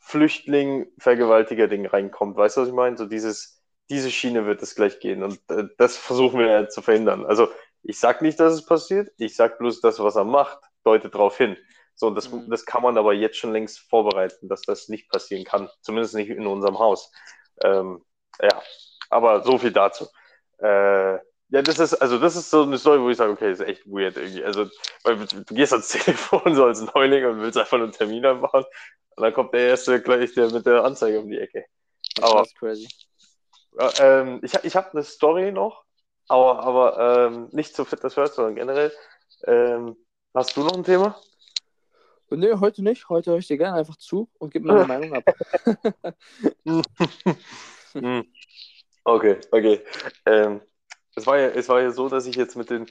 Flüchtling-Vergewaltiger-Ding 0.00 1.86
reinkommt. 1.86 2.36
Weißt 2.36 2.56
du, 2.58 2.60
was 2.62 2.68
ich 2.68 2.74
meine? 2.74 2.96
So 2.98 3.06
dieses, 3.06 3.62
diese 3.88 4.10
Schiene 4.10 4.44
wird 4.46 4.62
es 4.62 4.74
gleich 4.74 5.00
gehen 5.00 5.22
und 5.22 5.40
äh, 5.50 5.64
das 5.78 5.96
versuchen 5.96 6.38
wir 6.38 6.48
ja 6.48 6.68
zu 6.68 6.82
verhindern. 6.82 7.24
Also 7.26 7.48
ich 7.82 7.98
sag 7.98 8.20
nicht, 8.22 8.38
dass 8.40 8.52
es 8.52 8.66
passiert, 8.66 9.10
ich 9.16 9.36
sag 9.36 9.58
bloß, 9.58 9.80
das, 9.80 9.98
was 10.00 10.16
er 10.16 10.24
macht, 10.24 10.58
deutet 10.84 11.14
darauf 11.14 11.38
hin. 11.38 11.56
So, 11.94 12.10
das, 12.10 12.30
Mhm. 12.30 12.50
das 12.50 12.66
kann 12.66 12.82
man 12.82 12.98
aber 12.98 13.14
jetzt 13.14 13.38
schon 13.38 13.52
längst 13.52 13.78
vorbereiten, 13.88 14.48
dass 14.50 14.60
das 14.62 14.88
nicht 14.88 15.08
passieren 15.10 15.44
kann. 15.44 15.70
Zumindest 15.80 16.14
nicht 16.14 16.28
in 16.30 16.46
unserem 16.46 16.78
Haus. 16.78 17.10
Ähm, 17.64 18.04
ja, 18.42 18.60
aber 19.08 19.42
so 19.44 19.56
viel 19.58 19.72
dazu. 19.72 20.06
Äh, 20.58 21.18
ja, 21.50 21.62
das 21.62 21.78
ist, 21.78 21.94
also 21.94 22.18
das 22.18 22.36
ist 22.36 22.50
so 22.50 22.62
eine 22.62 22.76
Story, 22.78 23.00
wo 23.00 23.08
ich 23.10 23.16
sage, 23.16 23.32
okay, 23.32 23.50
das 23.50 23.60
ist 23.60 23.66
echt 23.66 23.86
weird 23.86 24.16
irgendwie. 24.16 24.44
Also, 24.44 24.68
weil 25.04 25.16
du 25.26 25.54
gehst 25.54 25.72
ans 25.72 25.88
Telefon 25.90 26.54
so 26.54 26.64
als 26.64 26.80
Neuling 26.94 27.24
und 27.26 27.40
willst 27.40 27.56
einfach 27.58 27.78
einen 27.78 27.92
Termin 27.92 28.22
machen 28.22 28.64
und 29.16 29.22
dann 29.22 29.32
kommt 29.32 29.54
der 29.54 29.68
erste 29.68 30.00
gleich 30.02 30.34
der 30.34 30.50
mit 30.50 30.66
der 30.66 30.84
Anzeige 30.84 31.20
um 31.20 31.30
die 31.30 31.38
Ecke. 31.38 31.64
Aber 32.20 32.40
Das 32.40 32.48
ist 32.48 32.58
crazy. 32.58 32.88
ähm, 34.00 34.40
ich 34.42 34.54
ich 34.64 34.76
habe 34.76 34.90
eine 34.92 35.02
Story 35.04 35.52
noch, 35.52 35.84
aber, 36.28 36.60
aber 36.60 37.28
ähm, 37.28 37.48
nicht 37.52 37.76
zu 37.76 37.84
Fitness 37.84 38.14
First, 38.14 38.34
sondern 38.34 38.56
generell. 38.56 38.92
Ähm, 39.44 39.96
hast 40.34 40.56
du 40.56 40.62
noch 40.62 40.74
ein 40.74 40.84
Thema? 40.84 41.20
Und 42.28 42.40
nee, 42.40 42.52
heute 42.54 42.82
nicht. 42.82 43.08
Heute 43.08 43.30
höre 43.30 43.38
ich 43.38 43.46
dir 43.46 43.56
gerne 43.58 43.78
einfach 43.78 43.96
zu 43.96 44.28
und 44.38 44.52
gebe 44.52 44.66
meine 44.66 44.84
Meinung 44.86 45.14
ab. 45.14 45.24
Hm. 47.92 48.26
Okay, 49.04 49.38
okay. 49.52 49.80
Ähm, 50.26 50.60
es, 51.16 51.26
war 51.26 51.38
ja, 51.38 51.48
es 51.48 51.68
war 51.68 51.80
ja 51.80 51.90
so, 51.90 52.08
dass 52.08 52.26
ich 52.26 52.36
jetzt 52.36 52.56
mit, 52.56 52.70
den, 52.70 52.86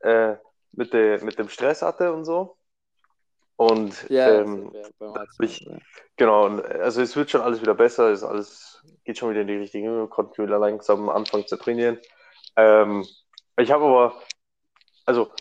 äh, 0.00 0.36
mit, 0.72 0.92
der, 0.92 1.22
mit 1.24 1.38
dem 1.38 1.48
Stress 1.48 1.82
hatte 1.82 2.12
und 2.12 2.24
so. 2.24 2.56
Und 3.56 4.08
Ja, 4.08 4.40
ähm, 4.40 4.72
ich- 5.40 5.68
genau, 6.16 6.46
und, 6.46 6.64
also 6.64 7.02
es 7.02 7.16
wird 7.16 7.30
schon 7.30 7.40
alles 7.42 7.60
wieder 7.60 7.74
besser, 7.74 8.10
es 8.10 8.20
ist 8.22 8.28
alles 8.28 8.84
geht 9.04 9.18
schon 9.18 9.30
wieder 9.30 9.40
in 9.42 9.48
die 9.48 9.56
richtige 9.56 9.88
Höhe, 9.88 10.08
konnten 10.08 10.42
wieder 10.42 10.58
langsam 10.58 11.08
anfangen 11.08 11.46
zu 11.46 11.56
trainieren. 11.56 11.98
Ähm, 12.56 13.06
ich 13.56 13.70
habe 13.70 13.84
aber, 13.84 14.22
also 15.06 15.32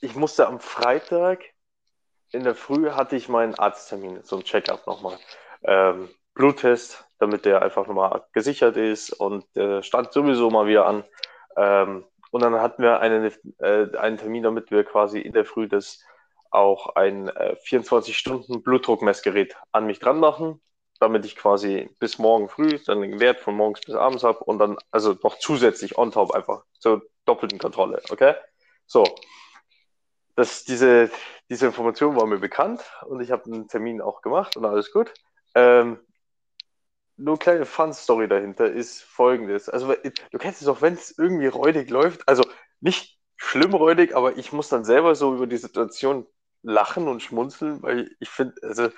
ich 0.00 0.14
musste 0.14 0.46
am 0.46 0.60
Freitag 0.60 1.44
in 2.32 2.44
der 2.44 2.54
Früh 2.54 2.90
hatte 2.90 3.16
ich 3.16 3.28
meinen 3.28 3.54
Arzttermin, 3.54 4.22
so 4.24 4.36
ein 4.36 4.44
Check-up 4.44 4.86
nochmal. 4.86 5.18
Ähm, 5.62 6.08
Bluttest, 6.34 7.04
damit 7.24 7.44
der 7.44 7.62
einfach 7.62 7.86
nochmal 7.86 8.22
gesichert 8.32 8.76
ist 8.76 9.12
und 9.12 9.44
der 9.56 9.82
stand 9.82 10.12
sowieso 10.12 10.50
mal 10.50 10.66
wieder 10.66 10.86
an. 10.86 11.04
Ähm, 11.56 12.04
und 12.30 12.42
dann 12.42 12.60
hatten 12.60 12.82
wir 12.82 13.00
einen, 13.00 13.32
äh, 13.58 13.96
einen 13.96 14.18
Termin, 14.18 14.42
damit 14.42 14.70
wir 14.70 14.84
quasi 14.84 15.20
in 15.20 15.32
der 15.32 15.44
Früh 15.44 15.68
das 15.68 16.04
auch 16.50 16.94
ein 16.96 17.28
äh, 17.28 17.56
24-Stunden-Blutdruckmessgerät 17.66 19.56
an 19.72 19.86
mich 19.86 19.98
dran 19.98 20.20
machen, 20.20 20.60
damit 21.00 21.24
ich 21.24 21.36
quasi 21.36 21.90
bis 21.98 22.18
morgen 22.18 22.48
früh 22.48 22.78
dann 22.86 23.00
den 23.02 23.20
Wert 23.20 23.40
von 23.40 23.56
morgens 23.56 23.80
bis 23.80 23.94
abends 23.94 24.22
habe 24.22 24.38
und 24.44 24.58
dann 24.58 24.76
also 24.90 25.16
noch 25.22 25.38
zusätzlich 25.38 25.98
on 25.98 26.12
top 26.12 26.32
einfach 26.32 26.64
zur 26.78 27.02
doppelten 27.24 27.58
Kontrolle, 27.58 28.02
okay? 28.10 28.34
So, 28.86 29.04
das, 30.36 30.64
diese, 30.64 31.10
diese 31.48 31.66
Information 31.66 32.16
war 32.16 32.26
mir 32.26 32.38
bekannt 32.38 32.82
und 33.06 33.20
ich 33.20 33.30
habe 33.30 33.44
einen 33.46 33.68
Termin 33.68 34.00
auch 34.00 34.22
gemacht 34.22 34.56
und 34.56 34.64
alles 34.64 34.92
gut. 34.92 35.12
Ähm, 35.54 35.98
nur 37.16 37.38
kleine 37.38 37.64
Fun-Story 37.64 38.28
dahinter 38.28 38.70
ist 38.70 39.02
folgendes. 39.02 39.68
Also, 39.68 39.92
du 39.92 40.38
kennst 40.38 40.62
es 40.62 40.68
auch, 40.68 40.82
wenn 40.82 40.94
es 40.94 41.16
irgendwie 41.16 41.46
räudig 41.46 41.90
läuft, 41.90 42.28
also 42.28 42.44
nicht 42.80 43.18
schlimm 43.36 43.74
räudig, 43.74 44.14
aber 44.16 44.36
ich 44.36 44.52
muss 44.52 44.68
dann 44.68 44.84
selber 44.84 45.14
so 45.14 45.34
über 45.34 45.46
die 45.46 45.56
Situation 45.56 46.26
lachen 46.62 47.08
und 47.08 47.22
schmunzeln, 47.22 47.82
weil 47.82 48.10
ich 48.20 48.28
finde, 48.28 48.54
also, 48.62 48.88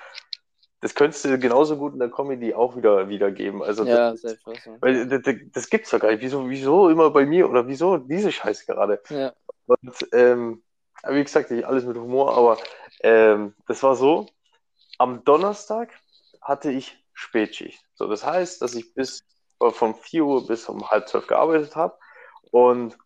das 0.79 0.93
könntest 0.93 1.25
du 1.25 1.37
genauso 1.39 1.77
gut 1.77 1.93
in 1.93 1.99
der 1.99 2.11
Comedy 2.11 2.53
auch 2.53 2.75
wieder 2.75 3.09
wiedergeben. 3.09 3.63
Also, 3.63 3.83
Ja, 3.83 4.11
das, 4.11 4.21
selbst. 4.21 4.45
Ja. 4.45 4.77
weil 4.79 5.07
das, 5.07 5.21
das 5.51 5.69
gibt's 5.69 5.89
doch 5.89 5.99
gar 5.99 6.11
nicht. 6.11 6.21
Wieso, 6.21 6.49
wieso 6.49 6.89
immer 6.89 7.09
bei 7.09 7.25
mir 7.25 7.49
oder 7.49 7.67
wieso 7.67 7.97
diese 7.97 8.31
Scheiße 8.31 8.65
gerade? 8.65 9.01
ja. 9.09 9.33
Und 9.65 10.07
ähm, 10.13 10.63
wie 11.07 11.23
gesagt, 11.23 11.51
nicht 11.51 11.65
alles 11.65 11.83
mit 11.83 11.97
Humor, 11.97 12.37
aber 12.37 12.57
ähm, 13.01 13.53
das 13.67 13.83
war 13.83 13.95
so, 13.95 14.27
am 14.97 15.23
Donnerstag 15.23 15.91
hatte 16.41 16.71
ich 16.71 16.97
Spätschicht. 17.17 17.83
So, 17.95 18.07
das 18.07 18.23
heißt, 18.23 18.61
dass 18.61 18.75
ich 18.75 18.93
bis 18.93 19.23
äh, 19.59 19.71
von 19.71 19.95
4 19.95 20.23
Uhr 20.23 20.47
bis 20.47 20.69
um 20.69 20.89
halb 20.89 21.09
zwölf 21.09 21.25
gearbeitet 21.27 21.75
habe. 21.75 21.97
Und 22.51 22.97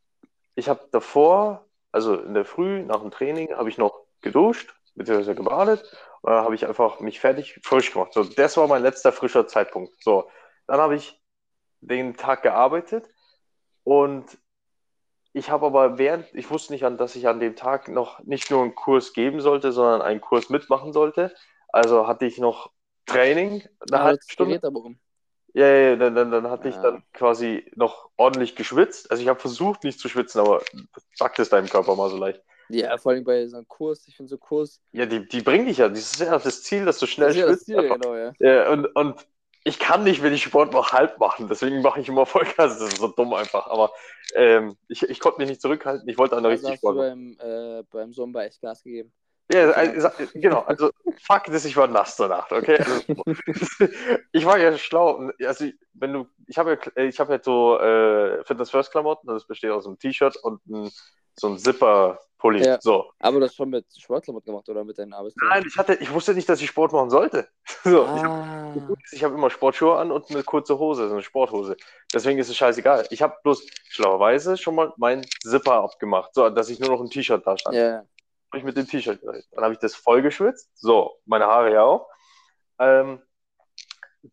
ich 0.55 0.67
habe 0.67 0.87
davor, 0.91 1.65
also 1.91 2.15
in 2.15 2.33
der 2.33 2.45
Früh 2.45 2.83
nach 2.83 2.99
dem 2.99 3.11
Training, 3.11 3.55
habe 3.55 3.69
ich 3.69 3.77
noch 3.77 4.05
geduscht, 4.21 4.75
beziehungsweise 4.95 5.33
gebadet. 5.33 5.81
Und 6.21 6.33
dann 6.33 6.43
habe 6.43 6.55
ich 6.55 6.67
einfach 6.67 6.99
mich 6.99 7.21
fertig 7.21 7.59
frisch 7.63 7.93
gemacht. 7.93 8.13
So, 8.13 8.23
das 8.23 8.57
war 8.57 8.67
mein 8.67 8.83
letzter 8.83 9.13
frischer 9.13 9.47
Zeitpunkt. 9.47 10.03
So, 10.03 10.29
dann 10.67 10.81
habe 10.81 10.95
ich 10.95 11.19
den 11.79 12.15
Tag 12.17 12.43
gearbeitet 12.43 13.09
und 13.83 14.37
ich 15.33 15.49
habe 15.49 15.65
aber 15.65 15.97
während, 15.97 16.27
ich 16.35 16.51
wusste 16.51 16.73
nicht, 16.73 16.83
an, 16.83 16.97
dass 16.97 17.15
ich 17.15 17.29
an 17.29 17.39
dem 17.39 17.55
Tag 17.55 17.87
noch 17.87 18.19
nicht 18.19 18.51
nur 18.51 18.61
einen 18.61 18.75
Kurs 18.75 19.13
geben 19.13 19.39
sollte, 19.39 19.71
sondern 19.71 20.01
einen 20.01 20.19
Kurs 20.19 20.49
mitmachen 20.49 20.91
sollte. 20.91 21.33
Also 21.69 22.07
hatte 22.07 22.25
ich 22.25 22.37
noch 22.37 22.71
Training, 23.11 23.63
eine 23.89 23.99
Ah, 23.99 24.03
halbe 24.03 24.17
das 24.19 24.31
Stunde. 24.31 24.59
Ja, 25.53 25.67
ja, 25.67 25.89
ja, 25.89 25.95
dann, 25.97 26.15
dann, 26.15 26.31
dann 26.31 26.49
hatte 26.49 26.69
ich 26.69 26.75
Ja. 26.75 26.81
dann 26.81 27.03
quasi 27.13 27.69
noch 27.75 28.09
ordentlich 28.15 28.55
geschwitzt. 28.55 29.11
Also 29.11 29.21
ich 29.21 29.27
habe 29.29 29.39
versucht, 29.39 29.83
nicht 29.83 29.99
zu 29.99 30.07
schwitzen, 30.07 30.39
aber 30.39 30.63
sagt 31.15 31.39
es 31.39 31.49
deinem 31.49 31.67
Körper 31.67 31.95
mal 31.95 32.09
so 32.09 32.17
leicht. 32.17 32.41
Ja, 32.69 32.97
vor 32.97 33.11
allem 33.11 33.25
bei 33.25 33.45
so 33.47 33.57
einem 33.57 33.67
Kurs. 33.67 34.07
Ich 34.07 34.15
finde 34.15 34.29
so 34.29 34.37
Kurs. 34.37 34.79
Ja, 34.93 35.05
die, 35.05 35.27
die 35.27 35.41
bringen 35.41 35.65
dich 35.65 35.79
ja. 35.79 35.89
Das 35.89 35.99
ist 35.99 36.21
ja 36.21 36.37
das 36.37 36.63
Ziel, 36.63 36.85
dass 36.85 36.99
du 36.99 37.05
schnell 37.05 37.27
das 37.27 37.35
ist 37.35 37.41
ja 37.41 37.47
schwitzt. 37.47 37.65
Ziel, 37.65 37.89
genau, 37.89 38.15
ja. 38.15 38.33
Ja, 38.39 38.71
und, 38.71 38.85
und 38.95 39.27
ich 39.65 39.77
kann 39.77 40.05
nicht, 40.05 40.23
wenn 40.23 40.33
ich 40.33 40.43
Sport 40.43 40.73
mache, 40.73 40.97
halb 40.97 41.19
machen. 41.19 41.47
Deswegen 41.49 41.81
mache 41.81 41.99
ich 41.99 42.07
immer 42.07 42.25
Vollgas. 42.25 42.79
Das 42.79 42.93
ist 42.93 42.97
so 42.97 43.09
dumm 43.09 43.33
einfach. 43.33 43.67
Aber 43.67 43.91
ähm, 44.35 44.77
ich, 44.87 45.03
ich 45.03 45.19
konnte 45.19 45.39
mich 45.39 45.49
nicht 45.49 45.61
zurückhalten. 45.61 46.07
Ich 46.07 46.17
wollte 46.17 46.35
dann 46.35 46.45
Also 46.45 46.53
richtig 46.67 46.71
hast 46.71 46.77
du 46.83 46.87
Sport 46.87 46.95
machen. 46.97 47.37
beim, 47.39 47.79
äh, 47.79 47.83
beim 47.91 48.13
Sommer 48.13 48.45
echt 48.45 48.61
Gas 48.61 48.83
gegeben. 48.83 49.11
Ja, 49.51 49.71
also, 49.71 50.09
genau. 50.33 50.61
Also 50.61 50.91
Fakt 51.21 51.49
ist, 51.49 51.65
ich 51.65 51.75
war 51.75 51.87
nass 51.87 52.15
danach. 52.15 52.49
Okay. 52.51 52.77
Also, 52.77 53.01
ich 54.31 54.45
war 54.45 54.57
ja 54.57 54.77
schlau. 54.77 55.29
Also 55.45 55.65
wenn 55.93 56.13
du, 56.13 56.27
ich 56.47 56.57
habe 56.57 56.71
ja, 56.71 57.03
ich 57.03 57.19
habe 57.19 57.33
ja 57.33 57.39
so 57.41 57.79
äh, 57.79 58.43
Fitness 58.45 58.69
First 58.69 58.91
Klamotten. 58.91 59.27
Das 59.27 59.45
besteht 59.45 59.71
aus 59.71 59.85
einem 59.85 59.99
T-Shirt 59.99 60.37
und 60.37 60.65
ein, 60.67 60.91
so 61.39 61.47
ein 61.49 61.57
Zipper-Pulli. 61.57 62.65
Ja. 62.65 62.79
So. 62.81 63.11
Aber 63.19 63.39
du 63.39 63.45
hast 63.45 63.55
schon 63.55 63.69
mit 63.69 63.85
Sportklamotten 63.97 64.51
gemacht 64.51 64.67
oder 64.69 64.83
mit 64.83 64.97
deinen 64.97 65.13
Arbeitskleidern? 65.13 65.59
Nein, 65.59 65.67
ich, 65.67 65.77
hatte, 65.77 65.93
ich 65.95 66.13
wusste 66.13 66.33
nicht, 66.33 66.47
dass 66.47 66.61
ich 66.61 66.69
Sport 66.69 66.93
machen 66.93 67.09
sollte. 67.09 67.47
So, 67.83 68.03
ich 68.03 68.23
Ah, 68.23 68.75
ich 69.11 69.23
habe 69.23 69.35
immer 69.35 69.49
Sportschuhe 69.49 69.97
an 69.97 70.11
und 70.11 70.29
eine 70.29 70.43
kurze 70.43 70.77
Hose, 70.77 71.07
so 71.07 71.13
eine 71.13 71.23
Sporthose. 71.23 71.75
Deswegen 72.13 72.39
ist 72.39 72.49
es 72.49 72.55
scheißegal. 72.55 73.07
Ich 73.09 73.21
habe 73.21 73.35
bloß 73.43 73.65
schlauerweise 73.89 74.57
schon 74.57 74.75
mal 74.75 74.93
meinen 74.97 75.25
Zipper 75.41 75.83
abgemacht, 75.83 76.33
so 76.33 76.49
dass 76.49 76.69
ich 76.69 76.79
nur 76.79 76.89
noch 76.89 77.01
ein 77.01 77.09
T-Shirt 77.09 77.45
da 77.45 77.57
stand. 77.57 77.75
ja, 77.75 78.03
ja. 78.51 78.57
Hab 78.59 78.59
ich 78.59 78.63
mit 78.63 78.77
dem 78.77 78.87
T-Shirt. 78.87 79.21
Dann 79.23 79.63
habe 79.63 79.73
ich 79.73 79.79
das 79.79 79.95
voll 79.95 80.21
geschwitzt. 80.21 80.69
So, 80.75 81.17
meine 81.25 81.45
Haare 81.45 81.73
ja 81.73 81.83
auch. 81.83 82.07
Ähm, 82.79 83.21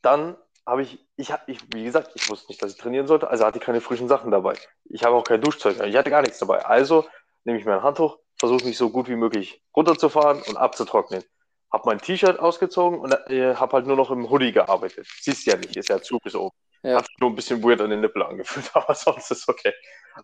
dann 0.03 0.37
habe 0.67 0.83
ich, 0.83 0.99
ich, 1.17 1.33
ich, 1.47 1.61
wie 1.73 1.85
gesagt, 1.85 2.11
ich 2.15 2.29
wusste 2.29 2.49
nicht, 2.49 2.63
dass 2.63 2.73
ich 2.73 2.79
trainieren 2.79 3.07
sollte, 3.07 3.29
also 3.29 3.45
hatte 3.45 3.59
ich 3.59 3.65
keine 3.65 3.81
frischen 3.81 4.07
Sachen 4.07 4.31
dabei. 4.31 4.55
Ich 4.85 5.03
habe 5.03 5.17
auch 5.17 5.25
kein 5.25 5.41
Duschzeug, 5.41 5.81
ich 5.83 5.97
hatte 5.97 6.11
gar 6.11 6.21
nichts 6.21 6.39
dabei. 6.39 6.65
Also 6.65 7.07
nehme 7.45 7.59
ich 7.59 7.65
mir 7.65 7.75
ein 7.75 7.83
Handtuch, 7.83 8.19
versuche 8.39 8.67
mich 8.67 8.77
so 8.77 8.91
gut 8.91 9.09
wie 9.09 9.17
möglich 9.17 9.63
runterzufahren 9.75 10.43
und 10.43 10.57
abzutrocknen. 10.59 11.25
Habe 11.73 11.83
mein 11.87 11.99
T-Shirt 11.99 12.39
ausgezogen 12.39 12.99
und 12.99 13.13
äh, 13.31 13.55
habe 13.55 13.73
halt 13.73 13.87
nur 13.87 13.97
noch 13.97 14.11
im 14.11 14.29
Hoodie 14.29 14.53
gearbeitet. 14.53 15.07
Siehst 15.21 15.47
ja 15.47 15.57
nicht, 15.57 15.77
ist 15.77 15.89
ja 15.89 16.01
zu 16.01 16.19
bis 16.19 16.35
oben. 16.35 16.55
Ja. 16.83 16.99
Hat 16.99 17.07
sich 17.07 17.17
nur 17.19 17.31
ein 17.31 17.37
bisschen 17.37 17.63
weird 17.63 17.81
an 17.81 17.91
den 17.91 18.01
Nippel 18.01 18.23
angefühlt, 18.23 18.71
aber 18.75 18.95
sonst 18.95 19.31
ist 19.31 19.49
okay. 19.49 19.73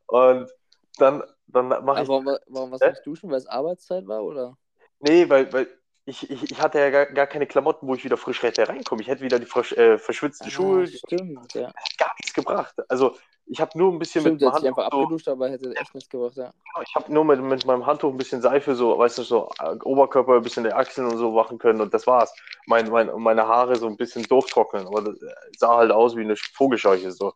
Und 0.06 0.50
dann, 0.98 1.22
dann 1.46 1.68
mache 1.68 2.02
ich 2.02 2.08
warum, 2.08 2.26
wa- 2.26 2.40
warum 2.46 2.70
warst 2.70 2.82
du 2.84 2.90
nicht 2.90 3.06
duschen? 3.06 3.30
Weil 3.30 3.38
es 3.38 3.46
Arbeitszeit 3.46 4.06
war, 4.06 4.22
oder? 4.24 4.56
Nee, 5.00 5.28
weil, 5.28 5.52
weil 5.52 5.68
ich, 6.06 6.30
ich, 6.30 6.50
ich 6.50 6.60
hatte 6.60 6.78
ja 6.78 6.90
gar, 6.90 7.06
gar 7.06 7.26
keine 7.26 7.46
Klamotten, 7.46 7.86
wo 7.86 7.94
ich 7.94 8.04
wieder 8.04 8.16
frisch 8.16 8.42
hätte 8.42 8.68
reinkommen. 8.68 9.02
Ich 9.02 9.08
hätte 9.08 9.22
wieder 9.22 9.38
die 9.38 9.46
frisch, 9.46 9.72
äh, 9.72 9.98
verschwitzten 9.98 10.50
Schuhe, 10.50 10.82
Ah, 10.82 10.86
stimmt, 10.86 11.54
ja. 11.54 11.68
hat 11.68 11.98
gar 11.98 12.12
nichts 12.18 12.34
gebracht. 12.34 12.74
Also 12.88 13.16
ich 13.46 13.60
habe 13.60 13.76
nur 13.78 13.92
ein 13.92 13.98
bisschen 13.98 14.22
Stimmt, 14.22 14.40
mit 14.40 14.52
sich 14.52 14.52
Handtuch 14.52 14.78
einfach 14.78 14.90
so, 14.90 14.98
abgeduscht, 15.00 15.28
aber 15.28 15.50
hätte 15.50 15.74
echt 15.76 15.94
nichts 15.94 16.10
gebracht, 16.10 16.36
ja. 16.36 16.52
ich 16.82 16.94
habe 16.94 17.12
nur 17.12 17.24
mit, 17.24 17.40
mit 17.40 17.66
meinem 17.66 17.86
Handtuch 17.86 18.10
ein 18.10 18.16
bisschen 18.16 18.42
Seife 18.42 18.74
so, 18.74 18.98
weißt 18.98 19.18
du, 19.18 19.22
so 19.22 19.50
äh, 19.60 19.76
Oberkörper, 19.82 20.36
ein 20.36 20.42
bisschen 20.42 20.64
die 20.64 20.72
Achseln 20.72 21.06
und 21.08 21.18
so 21.18 21.30
machen 21.32 21.58
können 21.58 21.80
und 21.80 21.92
das 21.94 22.06
war's. 22.06 22.34
Mein, 22.66 22.88
mein, 22.90 23.10
meine 23.20 23.46
Haare 23.46 23.76
so 23.76 23.86
ein 23.86 23.96
bisschen 23.96 24.24
durchtrocknen, 24.24 24.86
aber 24.86 25.02
das 25.02 25.20
äh, 25.22 25.34
sah 25.56 25.76
halt 25.76 25.92
aus 25.92 26.16
wie 26.16 26.22
eine 26.22 26.36
Vogelscheuche 26.36 27.12
so. 27.12 27.32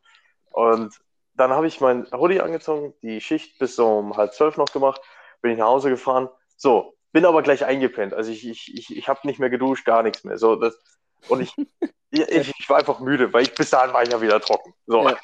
Und 0.50 0.94
dann 1.38 1.52
habe 1.52 1.66
ich 1.66 1.80
mein 1.80 2.06
Hoodie 2.12 2.40
angezogen, 2.40 2.94
die 3.02 3.20
Schicht 3.20 3.58
bis 3.58 3.78
um 3.78 4.16
halb 4.16 4.34
zwölf 4.34 4.56
noch 4.56 4.72
gemacht, 4.72 5.00
bin 5.40 5.52
ich 5.52 5.58
nach 5.58 5.66
Hause 5.66 5.88
gefahren. 5.90 6.28
So, 6.56 6.96
bin 7.12 7.24
aber 7.24 7.42
gleich 7.42 7.64
eingepennt. 7.64 8.12
Also 8.12 8.30
ich, 8.30 8.46
ich, 8.46 8.74
ich, 8.74 8.96
ich 8.96 9.08
habe 9.08 9.20
nicht 9.24 9.38
mehr 9.38 9.50
geduscht, 9.50 9.84
gar 9.84 10.02
nichts 10.02 10.24
mehr. 10.24 10.36
So, 10.36 10.56
das, 10.56 10.78
und 11.28 11.40
ich, 11.42 11.52
ich, 12.10 12.52
ich 12.58 12.68
war 12.68 12.78
einfach 12.78 13.00
müde, 13.00 13.32
weil 13.32 13.42
ich 13.42 13.54
bis 13.54 13.70
dahin 13.70 13.92
war 13.92 14.02
ich 14.02 14.10
ja 14.10 14.20
wieder 14.20 14.40
trocken. 14.40 14.74
So. 14.86 15.08
Ja. 15.08 15.16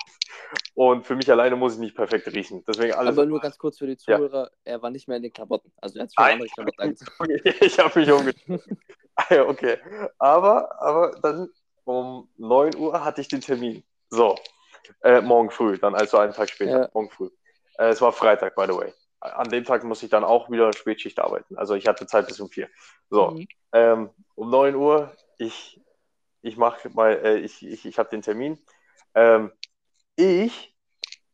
Und 0.75 1.07
für 1.07 1.17
mich 1.17 1.31
alleine 1.31 1.57
muss 1.57 1.75
ich 1.75 1.81
nicht 1.81 1.97
perfekt 1.97 2.27
riechen. 2.29 2.65
Deswegen 2.67 2.95
alles. 2.95 3.17
Aber 3.17 3.27
nur 3.27 3.41
ganz 3.41 3.59
kurz 3.59 3.79
für 3.79 3.87
die 3.87 3.97
Ja. 4.07 4.17
Zuhörer, 4.17 4.51
er 4.65 4.83
war 4.83 4.91
nicht 4.91 5.09
mehr 5.09 5.17
in 5.17 5.23
den 5.23 5.33
Klamotten. 5.33 5.73
Also 5.81 5.99
er 5.99 6.03
hat 6.03 6.11
sich 6.11 6.19
andere 6.19 6.49
Klamotten 6.49 6.81
angezogen. 6.81 7.41
ich 7.61 7.79
habe 7.79 7.99
mich 7.99 8.11
umgezogen. 8.11 8.61
Ah 9.17 9.33
ja, 9.33 9.47
okay. 9.47 9.79
Aber, 10.19 10.83
aber 10.83 11.13
dann 11.23 11.49
um 11.85 12.29
9 12.37 12.75
Uhr 12.75 13.05
hatte 13.05 13.21
ich 13.21 13.29
den 13.29 13.41
Termin. 13.41 13.85
So. 14.11 14.35
Äh, 15.03 15.21
morgen 15.21 15.51
früh, 15.51 15.79
dann 15.79 15.95
also 15.95 16.19
einen 16.19 16.33
Tag 16.33 16.51
später. 16.51 16.83
Ja. 16.83 16.89
Morgen 16.93 17.11
früh. 17.11 17.31
Äh, 17.79 17.89
es 17.89 18.01
war 18.01 18.13
Freitag, 18.13 18.55
by 18.55 18.67
the 18.67 18.77
way. 18.77 18.93
An 19.21 19.49
dem 19.49 19.65
Tag 19.65 19.85
musste 19.85 20.07
ich 20.07 20.11
dann 20.11 20.25
auch 20.25 20.51
wieder 20.51 20.73
Spätschicht 20.73 21.19
arbeiten. 21.19 21.57
Also 21.57 21.75
ich 21.75 21.87
hatte 21.87 22.07
Zeit 22.07 22.27
bis 22.27 22.41
um 22.41 22.51
4. 22.51 22.69
So. 23.11 23.31
Mhm. 23.31 23.49
Ähm, 23.73 24.11
um 24.35 24.51
9 24.51 24.75
Uhr, 24.75 25.13
ich, 25.39 25.81
ich 26.43 26.57
mache 26.57 26.91
mal, 26.91 27.13
äh, 27.25 27.39
ich, 27.39 27.67
ich, 27.67 27.87
ich 27.87 27.99
habe 27.99 28.11
den 28.11 28.23
Termin. 28.23 28.59
Ähm, 29.15 29.51
ich 30.17 30.75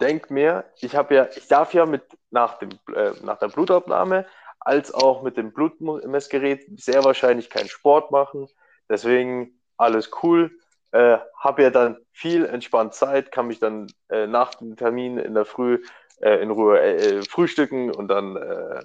denke 0.00 0.33
mir, 0.33 0.64
ich 0.80 0.97
habe 0.97 1.14
ja, 1.14 1.28
ich 1.35 1.49
darf 1.49 1.75
ja 1.75 1.85
mit 1.85 2.02
nach 2.30 2.59
dem 2.59 2.71
äh, 2.95 3.12
nach 3.23 3.38
der 3.38 3.49
Blutabnahme 3.49 4.26
als 4.61 4.92
auch 4.92 5.23
mit 5.23 5.37
dem 5.37 5.52
Blutmessgerät 5.52 6.66
sehr 6.76 7.04
wahrscheinlich 7.04 7.50
keinen 7.50 7.69
Sport 7.69 8.11
machen. 8.11 8.49
Deswegen 8.88 9.61
alles 9.76 10.11
cool. 10.23 10.50
Äh, 10.93 11.19
habe 11.39 11.63
ja 11.63 11.71
dann 11.71 11.99
viel 12.13 12.45
entspannt 12.45 12.95
Zeit, 12.95 13.31
kann 13.31 13.47
mich 13.47 13.61
dann 13.61 13.87
äh, 14.09 14.27
nach 14.27 14.55
dem 14.55 14.77
Termin 14.77 15.19
in 15.19 15.35
der 15.35 15.45
Früh 15.45 15.83
äh, 16.21 16.43
in 16.43 16.51
Ruhe 16.51 16.81
äh, 16.81 17.23
frühstücken 17.23 17.91
und 17.91 18.09
dann 18.09 18.37
äh, 18.37 18.83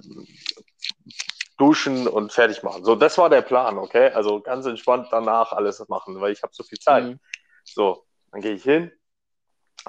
duschen 1.58 2.06
und 2.06 2.32
fertig 2.32 2.62
machen. 2.62 2.84
So, 2.84 2.94
das 2.94 3.18
war 3.18 3.30
der 3.30 3.42
Plan, 3.42 3.78
okay? 3.78 4.10
Also 4.10 4.40
ganz 4.40 4.66
entspannt 4.66 5.08
danach 5.10 5.52
alles 5.52 5.86
machen, 5.88 6.20
weil 6.20 6.32
ich 6.32 6.42
habe 6.42 6.52
so 6.54 6.62
viel 6.62 6.78
Zeit. 6.78 7.04
Mhm. 7.04 7.20
So, 7.64 8.04
dann 8.30 8.40
gehe 8.40 8.54
ich 8.54 8.62
hin, 8.62 8.92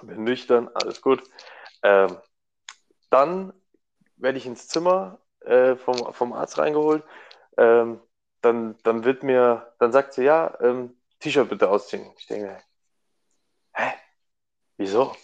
bin 0.02 0.24
nüchtern, 0.24 0.70
alles 0.74 1.02
gut. 1.02 1.24
Ähm, 1.84 2.18
dann 3.10 3.54
werde 4.18 4.38
ich 4.38 4.46
ins 4.46 4.68
Zimmer 4.68 5.20
äh, 5.42 5.76
vom, 5.76 6.14
vom 6.14 6.34
Arzt 6.34 6.58
reingeholt. 6.58 7.04
Ähm, 7.58 8.00
dann, 8.42 8.78
dann 8.84 9.04
wird 9.04 9.24
mir, 9.24 9.74
dann 9.80 9.92
sagt 9.92 10.14
sie, 10.14 10.24
ja, 10.24 10.58
ähm, 10.62 10.96
T-Shirt 11.20 11.50
bitte 11.50 11.70
ausziehen. 11.70 12.12
Ich 12.18 12.28
denke, 12.28 12.58
hä? 13.74 13.94
Wieso? 14.78 15.16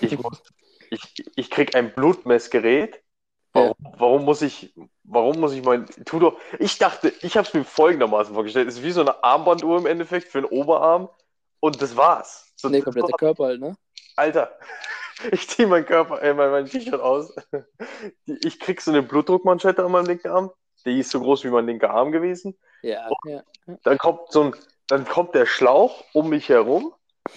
Ich, 0.00 0.18
muss, 0.18 0.42
ich, 0.90 1.24
ich 1.36 1.50
krieg 1.50 1.74
ein 1.74 1.94
Blutmessgerät. 1.94 3.02
Warum, 3.52 3.74
warum 3.96 4.24
muss 4.24 4.42
ich, 4.42 4.74
warum 5.04 5.40
muss 5.40 5.52
ich 5.52 5.64
mein, 5.64 5.86
tu 6.04 6.18
doch, 6.18 6.38
ich 6.58 6.78
dachte, 6.78 7.12
ich 7.22 7.36
habe 7.36 7.48
es 7.48 7.54
mir 7.54 7.64
folgendermaßen 7.64 8.34
vorgestellt, 8.34 8.68
es 8.68 8.76
ist 8.76 8.82
wie 8.82 8.90
so 8.90 9.00
eine 9.00 9.24
Armbanduhr 9.24 9.78
im 9.78 9.86
Endeffekt 9.86 10.28
für 10.28 10.42
den 10.42 10.50
Oberarm 10.50 11.08
und 11.60 11.80
das 11.80 11.96
war's. 11.96 12.52
So, 12.56 12.68
Nee, 12.68 12.82
kompletter 12.82 13.16
Körper 13.16 13.44
halt, 13.46 13.60
ne? 13.60 13.76
Alter, 14.16 14.58
ich 15.32 15.48
ziehe 15.48 15.66
meinen 15.66 15.86
Körper, 15.86 16.22
äh, 16.22 16.34
mein, 16.34 16.50
mein 16.50 16.66
T-Shirt 16.66 17.00
aus. 17.00 17.34
Ich 18.26 18.60
krieg 18.60 18.80
so 18.80 18.90
eine 18.90 19.02
Blutdruckmanschette 19.02 19.84
an 19.84 19.92
meinem 19.92 20.06
linken 20.06 20.28
Arm. 20.28 20.50
Die 20.84 21.00
ist 21.00 21.10
so 21.10 21.20
groß 21.20 21.44
wie 21.44 21.50
mein 21.50 21.66
linker 21.66 21.90
Arm 21.90 22.12
gewesen. 22.12 22.56
Ja, 22.82 23.08
ja. 23.24 23.42
Dann 23.82 23.98
kommt 23.98 24.30
so 24.30 24.44
ein, 24.44 24.56
dann 24.88 25.06
kommt 25.06 25.34
der 25.34 25.46
Schlauch 25.46 26.04
um 26.12 26.30
mich 26.30 26.48
herum 26.48 26.94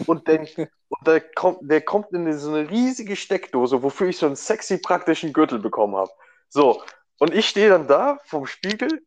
und, 0.08 0.28
dann, 0.28 0.48
und 0.58 1.08
der, 1.08 1.22
kommt, 1.22 1.60
der 1.62 1.82
kommt 1.82 2.12
in 2.12 2.38
so 2.38 2.54
eine 2.54 2.70
riesige 2.70 3.16
Steckdose, 3.16 3.84
wofür 3.84 4.08
ich 4.08 4.18
so 4.18 4.26
einen 4.26 4.36
sexy 4.36 4.78
praktischen 4.78 5.34
Gürtel 5.34 5.60
bekommen 5.60 5.96
habe. 5.96 6.12
So, 6.50 6.82
und 7.20 7.34
ich 7.36 7.48
stehe 7.48 7.70
dann 7.70 7.88
da 7.88 8.18
vom 8.26 8.48
Spiegel 8.48 9.06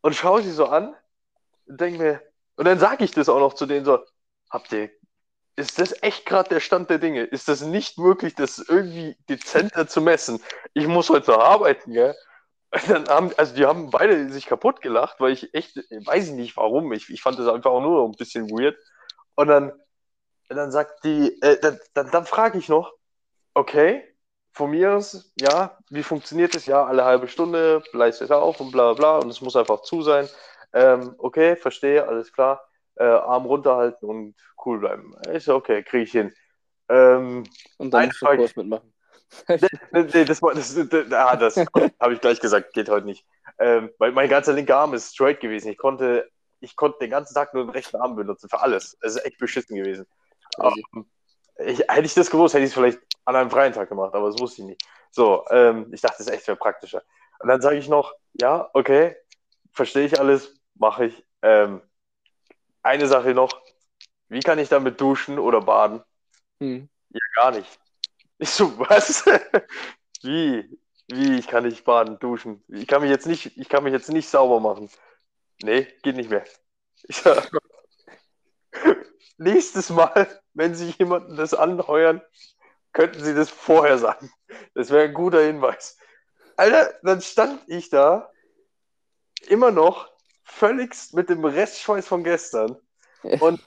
und 0.00 0.14
schaue 0.14 0.42
sie 0.42 0.52
so 0.52 0.66
an 0.66 0.94
und 1.66 1.80
denke 1.80 1.98
mir, 1.98 2.22
und 2.56 2.66
dann 2.66 2.78
sage 2.78 3.04
ich 3.04 3.10
das 3.10 3.28
auch 3.28 3.40
noch 3.40 3.54
zu 3.54 3.66
denen 3.66 3.84
so, 3.84 3.98
habt 4.50 4.72
ihr, 4.72 4.90
ist 5.56 5.78
das 5.78 6.02
echt 6.02 6.24
gerade 6.24 6.48
der 6.48 6.60
Stand 6.60 6.88
der 6.88 6.98
Dinge? 6.98 7.24
Ist 7.24 7.48
das 7.48 7.60
nicht 7.62 7.98
möglich, 7.98 8.34
das 8.34 8.58
irgendwie 8.58 9.16
dezenter 9.28 9.86
zu 9.86 10.00
messen? 10.00 10.40
Ich 10.72 10.86
muss 10.86 11.10
heute 11.10 11.32
noch 11.32 11.40
arbeiten, 11.40 11.92
gell? 11.92 12.14
Dann 12.88 13.06
haben, 13.08 13.30
also 13.36 13.54
die 13.54 13.66
haben 13.66 13.90
beide 13.90 14.30
sich 14.30 14.46
kaputt 14.46 14.80
gelacht, 14.80 15.20
weil 15.20 15.32
ich 15.32 15.52
echt, 15.54 15.76
weiß 15.76 16.28
ich 16.28 16.32
nicht 16.32 16.56
warum, 16.56 16.92
ich, 16.92 17.10
ich 17.10 17.20
fand 17.20 17.38
das 17.38 17.48
einfach 17.48 17.70
auch 17.70 17.82
nur 17.82 18.04
ein 18.04 18.12
bisschen 18.12 18.48
weird. 18.50 18.76
Und 19.34 19.48
dann, 19.48 19.72
dann 20.48 20.70
sagt 20.70 21.04
die, 21.04 21.40
äh, 21.42 21.58
dann, 21.60 21.78
dann, 21.94 22.10
dann 22.10 22.24
frage 22.24 22.58
ich 22.58 22.68
noch, 22.68 22.92
okay, 23.54 24.02
von 24.52 24.70
mir 24.70 24.94
aus, 24.94 25.32
ja, 25.38 25.78
wie 25.90 26.02
funktioniert 26.02 26.54
das? 26.54 26.66
Ja, 26.66 26.84
alle 26.84 27.04
halbe 27.04 27.28
Stunde 27.28 27.82
leistet 27.92 28.30
er 28.30 28.42
auf 28.42 28.60
und 28.60 28.70
bla 28.70 28.92
bla 28.94 29.18
und 29.18 29.28
es 29.28 29.40
muss 29.40 29.56
einfach 29.56 29.82
zu 29.82 30.02
sein. 30.02 30.28
Ähm, 30.72 31.14
okay, 31.18 31.56
verstehe, 31.56 32.06
alles 32.06 32.32
klar. 32.32 32.62
Äh, 32.96 33.04
Arm 33.04 33.46
runterhalten 33.46 34.08
und 34.08 34.34
cool 34.64 34.78
bleiben. 34.78 35.14
Ist 35.28 35.48
okay, 35.48 35.82
kriege 35.82 36.04
ich 36.04 36.12
hin. 36.12 36.34
Ähm, 36.88 37.44
Und 37.78 37.92
dann 37.92 38.12
Frage. 38.12 38.50
Mitmachen. 38.56 38.92
Nee, 39.48 39.58
nee, 39.92 40.24
das, 40.24 40.40
das, 40.40 40.88
das, 40.88 41.12
ah, 41.12 41.36
das 41.36 41.56
habe 42.00 42.14
ich 42.14 42.20
gleich 42.20 42.40
gesagt, 42.40 42.72
geht 42.72 42.88
heute 42.88 43.06
nicht. 43.06 43.24
Ähm, 43.58 43.90
weil 43.98 44.12
mein 44.12 44.28
ganzer 44.28 44.52
linker 44.52 44.76
Arm 44.76 44.94
ist 44.94 45.14
straight 45.14 45.40
gewesen. 45.40 45.70
Ich 45.70 45.78
konnte, 45.78 46.30
ich 46.60 46.76
konnte 46.76 46.98
den 47.00 47.10
ganzen 47.10 47.34
Tag 47.34 47.54
nur 47.54 47.64
den 47.64 47.70
rechten 47.70 47.96
Arm 47.96 48.16
benutzen 48.16 48.48
für 48.48 48.60
alles. 48.60 48.96
Es 49.00 49.16
ist 49.16 49.24
echt 49.24 49.38
beschissen 49.38 49.76
gewesen. 49.76 50.06
Crazy. 50.54 50.84
Ähm, 50.94 51.06
ich, 51.58 51.78
hätte 51.80 52.06
ich 52.06 52.14
das 52.14 52.30
gewusst, 52.30 52.54
hätte 52.54 52.64
ich 52.64 52.70
es 52.70 52.74
vielleicht 52.74 53.00
an 53.24 53.36
einem 53.36 53.50
freien 53.50 53.72
Tag 53.72 53.88
gemacht, 53.88 54.14
aber 54.14 54.30
das 54.30 54.40
wusste 54.40 54.62
ich 54.62 54.68
nicht. 54.68 54.82
So, 55.10 55.44
ähm, 55.50 55.88
ich 55.92 56.00
dachte, 56.00 56.16
das 56.18 56.26
ist 56.26 56.32
echt 56.32 56.44
viel 56.44 56.56
praktischer. 56.56 57.02
Und 57.38 57.48
dann 57.48 57.60
sage 57.60 57.76
ich 57.76 57.88
noch, 57.88 58.14
ja, 58.34 58.70
okay, 58.72 59.16
verstehe 59.72 60.06
ich 60.06 60.18
alles, 60.18 60.54
mache 60.74 61.06
ich. 61.06 61.24
Ähm, 61.42 61.82
eine 62.82 63.06
Sache 63.06 63.34
noch, 63.34 63.50
wie 64.28 64.40
kann 64.40 64.58
ich 64.58 64.68
damit 64.68 65.00
duschen 65.00 65.38
oder 65.38 65.60
baden? 65.60 66.02
Hm. 66.60 66.88
Gar 67.34 67.52
nicht. 67.52 67.78
Ich 68.42 68.50
so, 68.50 68.76
was? 68.76 69.24
Wie? 70.22 70.68
Wie? 71.06 71.38
Ich 71.38 71.46
kann 71.46 71.62
nicht 71.62 71.84
baden, 71.84 72.18
duschen. 72.18 72.64
Ich 72.66 72.88
kann 72.88 73.02
mich 73.02 73.10
jetzt 73.10 73.28
nicht, 73.28 73.56
ich 73.56 73.68
kann 73.68 73.84
mich 73.84 73.92
jetzt 73.92 74.08
nicht 74.08 74.28
sauber 74.28 74.58
machen. 74.58 74.90
Nee, 75.62 75.86
geht 76.02 76.16
nicht 76.16 76.28
mehr. 76.28 76.42
Ich 77.04 77.18
sag, 77.18 77.52
nächstes 79.38 79.90
Mal, 79.90 80.42
wenn 80.54 80.74
Sie 80.74 80.90
jemanden 80.98 81.36
das 81.36 81.54
anheuern, 81.54 82.20
könnten 82.92 83.22
Sie 83.22 83.32
das 83.32 83.48
vorher 83.48 83.96
sagen. 83.98 84.32
Das 84.74 84.90
wäre 84.90 85.04
ein 85.04 85.14
guter 85.14 85.42
Hinweis. 85.42 85.96
Alter, 86.56 86.98
dann 87.04 87.22
stand 87.22 87.62
ich 87.68 87.90
da 87.90 88.28
immer 89.46 89.70
noch 89.70 90.10
völligst 90.42 91.14
mit 91.14 91.30
dem 91.30 91.44
Restschweiß 91.44 92.08
von 92.08 92.24
gestern 92.24 92.76
und 93.22 93.60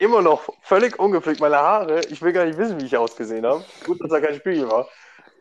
immer 0.00 0.22
noch 0.22 0.48
völlig 0.62 0.98
ungepflegt. 0.98 1.40
Meine 1.40 1.58
Haare, 1.58 2.00
ich 2.08 2.22
will 2.22 2.32
gar 2.32 2.46
nicht 2.46 2.58
wissen, 2.58 2.80
wie 2.80 2.86
ich 2.86 2.96
ausgesehen 2.96 3.46
habe. 3.46 3.64
Gut, 3.84 4.00
dass 4.00 4.10
da 4.10 4.20
kein 4.20 4.34
Spiegel 4.34 4.68
war. 4.68 4.88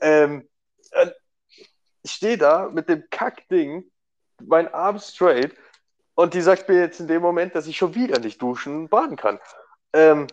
Ähm, 0.02 0.48
äh, 0.92 1.08
stehe 2.06 2.38
da 2.38 2.70
mit 2.70 2.90
dem 2.90 3.04
Kackding, 3.10 3.90
mein 4.42 4.72
Arm 4.74 5.00
straight, 5.00 5.56
und 6.16 6.34
die 6.34 6.42
sagt 6.42 6.68
mir 6.68 6.82
jetzt 6.82 7.00
in 7.00 7.08
dem 7.08 7.22
Moment, 7.22 7.56
dass 7.56 7.68
ich 7.68 7.78
schon 7.78 7.96
wieder 7.96 8.20
nicht 8.20 8.42
duschen 8.42 8.76
und 8.76 8.90
baden 8.90 9.16
kann. 9.16 9.40
Ähm, 9.94 10.28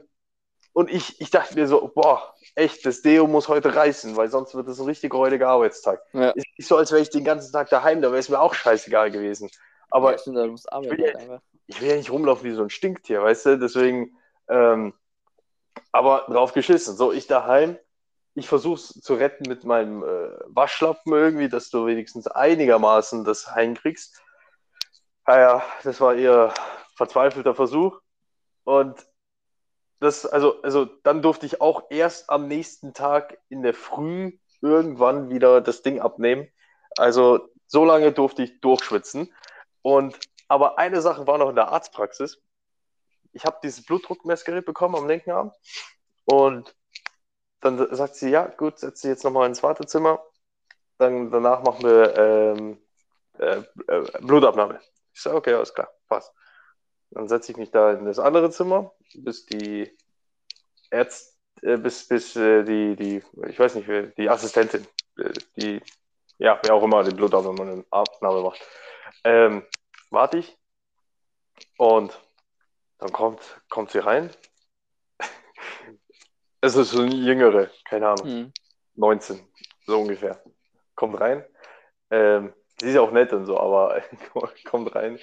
und 0.72 0.90
ich, 0.90 1.20
ich 1.20 1.30
dachte 1.30 1.54
mir 1.54 1.68
so, 1.68 1.92
boah, 1.94 2.34
echt, 2.56 2.84
das 2.84 3.02
Deo 3.02 3.28
muss 3.28 3.46
heute 3.46 3.74
reißen, 3.74 4.16
weil 4.16 4.28
sonst 4.28 4.56
wird 4.56 4.66
es 4.66 4.80
ein 4.80 4.86
richtig 4.86 5.14
räudiger 5.14 5.48
Arbeitstag. 5.48 6.02
Ja. 6.12 6.30
Ist 6.30 6.46
nicht 6.58 6.66
so, 6.66 6.76
als 6.76 6.90
wäre 6.90 7.00
ich 7.00 7.10
den 7.10 7.24
ganzen 7.24 7.52
Tag 7.52 7.70
daheim, 7.70 8.02
da 8.02 8.08
wäre 8.08 8.18
es 8.18 8.28
mir 8.28 8.40
auch 8.40 8.54
scheißegal 8.54 9.12
gewesen. 9.12 9.48
Aber 9.88 10.12
ja, 10.12 10.18
stimmt, 10.18 10.38
arbeiten 10.66 10.98
will 10.98 11.14
ja-. 11.28 11.40
Ich 11.66 11.80
will 11.80 11.88
ja 11.88 11.96
nicht 11.96 12.10
rumlaufen 12.10 12.44
wie 12.44 12.54
so 12.54 12.62
ein 12.62 12.70
Stinktier, 12.70 13.22
weißt 13.22 13.46
du? 13.46 13.58
Deswegen, 13.58 14.16
ähm, 14.48 14.94
aber 15.92 16.26
drauf 16.28 16.52
geschissen. 16.52 16.96
So, 16.96 17.12
ich 17.12 17.26
daheim, 17.26 17.78
ich 18.34 18.48
versuche 18.48 18.74
es 18.74 18.88
zu 19.00 19.14
retten 19.14 19.48
mit 19.48 19.64
meinem 19.64 20.02
äh, 20.02 20.30
Waschlappen 20.46 21.12
irgendwie, 21.12 21.48
dass 21.48 21.70
du 21.70 21.86
wenigstens 21.86 22.26
einigermaßen 22.26 23.24
das 23.24 23.54
hinkriegst. 23.54 24.20
Naja, 25.26 25.62
das 25.82 26.00
war 26.00 26.14
eher 26.14 26.54
verzweifelter 26.96 27.54
Versuch. 27.54 28.00
Und 28.64 29.06
das, 30.00 30.26
also, 30.26 30.60
also 30.62 30.84
dann 30.84 31.22
durfte 31.22 31.46
ich 31.46 31.60
auch 31.60 31.84
erst 31.90 32.30
am 32.30 32.46
nächsten 32.46 32.94
Tag 32.94 33.38
in 33.48 33.62
der 33.62 33.74
Früh 33.74 34.38
irgendwann 34.60 35.30
wieder 35.30 35.60
das 35.60 35.82
Ding 35.82 36.00
abnehmen. 36.00 36.48
Also 36.96 37.48
so 37.66 37.84
lange 37.84 38.12
durfte 38.12 38.42
ich 38.42 38.60
durchschwitzen. 38.60 39.32
Und 39.82 40.18
aber 40.48 40.78
eine 40.78 41.00
Sache 41.00 41.26
war 41.26 41.38
noch 41.38 41.50
in 41.50 41.56
der 41.56 41.68
Arztpraxis. 41.68 42.40
Ich 43.32 43.44
habe 43.44 43.58
dieses 43.62 43.84
Blutdruckmessgerät 43.84 44.64
bekommen 44.64 44.96
am 44.96 45.08
linken 45.08 45.30
Arm. 45.30 45.52
Und 46.24 46.74
dann 47.60 47.94
sagt 47.94 48.16
sie, 48.16 48.30
ja, 48.30 48.46
gut, 48.46 48.78
setz 48.78 49.00
dich 49.00 49.10
jetzt 49.10 49.24
nochmal 49.24 49.48
ins 49.48 49.62
Wartezimmer. 49.62 50.22
Dann, 50.98 51.30
danach 51.30 51.62
machen 51.62 51.84
wir 51.84 52.16
ähm, 52.16 52.78
äh, 53.38 53.62
äh, 53.88 54.20
Blutabnahme. 54.20 54.80
Ich 55.12 55.20
sage, 55.20 55.36
okay, 55.36 55.54
alles 55.54 55.74
klar, 55.74 55.90
passt. 56.08 56.32
Dann 57.10 57.28
setze 57.28 57.52
ich 57.52 57.58
mich 57.58 57.70
da 57.70 57.92
in 57.92 58.06
das 58.06 58.18
andere 58.18 58.50
Zimmer, 58.50 58.92
bis 59.14 59.46
die 59.46 59.96
Ärzte, 60.90 61.36
äh, 61.62 61.76
bis, 61.76 62.08
bis 62.08 62.36
äh, 62.36 62.64
die, 62.64 62.96
die, 62.96 63.22
ich 63.48 63.58
weiß 63.58 63.76
nicht, 63.76 63.88
die 64.18 64.28
Assistentin, 64.28 64.86
äh, 65.18 65.32
die, 65.56 65.82
ja, 66.38 66.58
wer 66.62 66.74
auch 66.74 66.82
immer 66.82 67.04
die 67.04 67.14
Blutabnahme 67.14 67.84
Abnahme 67.90 68.42
macht, 68.42 68.60
ähm, 69.24 69.64
warte 70.10 70.38
ich. 70.38 70.56
Und 71.78 72.18
dann 72.98 73.12
kommt, 73.12 73.40
kommt 73.68 73.90
sie 73.90 73.98
rein. 73.98 74.30
Es 76.60 76.74
ist 76.74 76.90
so 76.90 77.02
eine 77.02 77.14
jüngere, 77.14 77.70
keine 77.84 78.08
Ahnung, 78.08 78.26
Hm. 78.26 78.52
19, 78.94 79.46
so 79.86 80.00
ungefähr. 80.00 80.42
Kommt 80.94 81.20
rein. 81.20 81.44
Ähm, 82.10 82.54
sie 82.80 82.88
ist 82.88 82.94
ja 82.94 83.02
auch 83.02 83.12
nett 83.12 83.32
und 83.32 83.46
so, 83.46 83.58
aber 83.58 84.02
kommt 84.64 84.94
rein, 84.94 85.18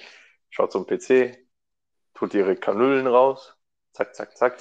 schaut 0.50 0.72
zum 0.72 0.86
PC, 0.86 1.36
tut 2.14 2.34
ihre 2.34 2.56
Kanülen 2.56 3.06
raus, 3.06 3.56
zack, 3.92 4.14
zack, 4.14 4.36
zack. 4.36 4.58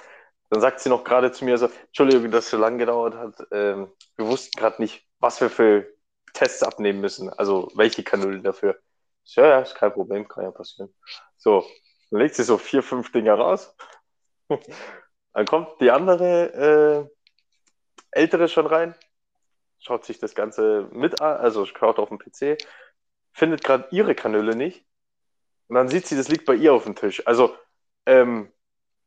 Dann 0.50 0.62
sagt 0.62 0.80
sie 0.82 0.89
noch 0.89 1.03
gerade 1.03 1.32
zu 1.32 1.46
mir 1.46 1.58
so, 1.58 1.68
Entschuldigung, 1.88 2.32
dass 2.32 2.46
es 2.46 2.51
so 2.51 2.58
lange 2.58 2.77
gedauert 2.77 3.15
hat. 3.15 3.48
Ähm, 3.51 3.92
wir 4.18 4.27
wussten 4.27 4.60
gerade 4.60 4.82
nicht, 4.82 5.08
was 5.20 5.39
wir 5.42 5.50
für 5.50 5.88
Tests 6.34 6.63
abnehmen 6.63 7.01
müssen, 7.01 7.30
also 7.30 7.72
welche 7.75 8.03
Kanülen 8.03 8.44
dafür. 8.44 8.80
Ja, 9.25 9.48
ja, 9.48 9.60
ist 9.62 9.75
kein 9.75 9.94
Problem, 9.94 10.27
kann 10.27 10.44
ja 10.44 10.51
passieren. 10.51 10.94
So, 11.38 11.65
dann 12.12 12.20
legt 12.20 12.36
sie 12.36 12.44
so 12.44 12.58
vier, 12.58 12.84
fünf 12.84 13.12
Dinger 13.12 13.36
raus. 13.36 13.75
Dann 15.34 15.48
kommt 15.48 15.82
die 15.82 15.89
andere 15.89 17.10
äh, 17.10 17.10
ältere 18.12 18.48
schon 18.48 18.68
rein, 18.68 18.94
schaut 19.80 20.06
sich 20.06 20.20
das 20.20 20.36
Ganze 20.36 20.88
mit 20.92 21.22
an, 21.22 21.38
also 21.38 21.65
schaut 21.65 21.98
auf 21.98 22.10
dem 22.10 22.20
PC, 22.20 22.63
findet 23.32 23.63
gerade 23.63 23.88
ihre 23.89 24.13
Kanüle 24.13 24.56
nicht. 24.56 24.86
Und 25.67 25.76
dann 25.76 25.88
sieht 25.88 26.06
sie, 26.06 26.15
das 26.15 26.30
liegt 26.30 26.45
bei 26.45 26.54
ihr 26.54 26.74
auf 26.74 26.84
dem 26.84 26.95
Tisch. 26.95 27.26
Also, 27.26 27.56
ähm, 28.06 28.52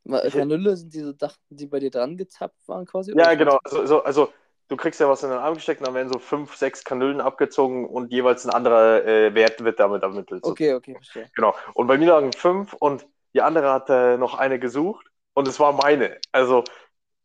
Kanüle 0.04 0.76
sind 0.76 0.92
diese 0.92 1.14
Dachten, 1.14 1.56
die 1.56 1.66
bei 1.66 1.78
dir 1.78 1.90
dran 1.90 2.16
gezapft 2.16 2.66
waren 2.66 2.86
quasi? 2.86 3.12
ja, 3.16 3.34
genau. 3.34 3.58
Also, 3.62 3.80
also, 3.80 4.02
also, 4.02 4.32
du 4.68 4.76
kriegst 4.76 5.00
ja 5.00 5.08
was 5.08 5.22
in 5.22 5.30
den 5.30 5.38
Arm 5.38 5.54
gesteckt 5.54 5.80
und 5.80 5.86
dann 5.86 5.94
werden 5.94 6.12
so 6.12 6.18
fünf, 6.18 6.56
sechs 6.56 6.84
Kanülen 6.84 7.20
abgezogen 7.20 7.86
und 7.86 8.12
jeweils 8.12 8.44
ein 8.44 8.50
anderer 8.50 9.04
äh, 9.04 9.34
Wert 9.34 9.62
wird 9.64 9.78
damit 9.78 10.02
ermittelt. 10.02 10.44
Okay, 10.44 10.74
okay, 10.74 10.94
verstehe. 10.94 11.30
Genau. 11.34 11.54
Und 11.74 11.86
bei 11.86 11.98
mir 11.98 12.08
lagen 12.08 12.32
fünf 12.32 12.72
und 12.74 13.06
die 13.34 13.42
andere 13.42 13.70
hat 13.72 13.90
äh, 13.90 14.16
noch 14.16 14.34
eine 14.34 14.58
gesucht 14.58 15.06
und 15.34 15.46
es 15.46 15.60
war 15.60 15.72
meine. 15.72 16.18
Also 16.32 16.64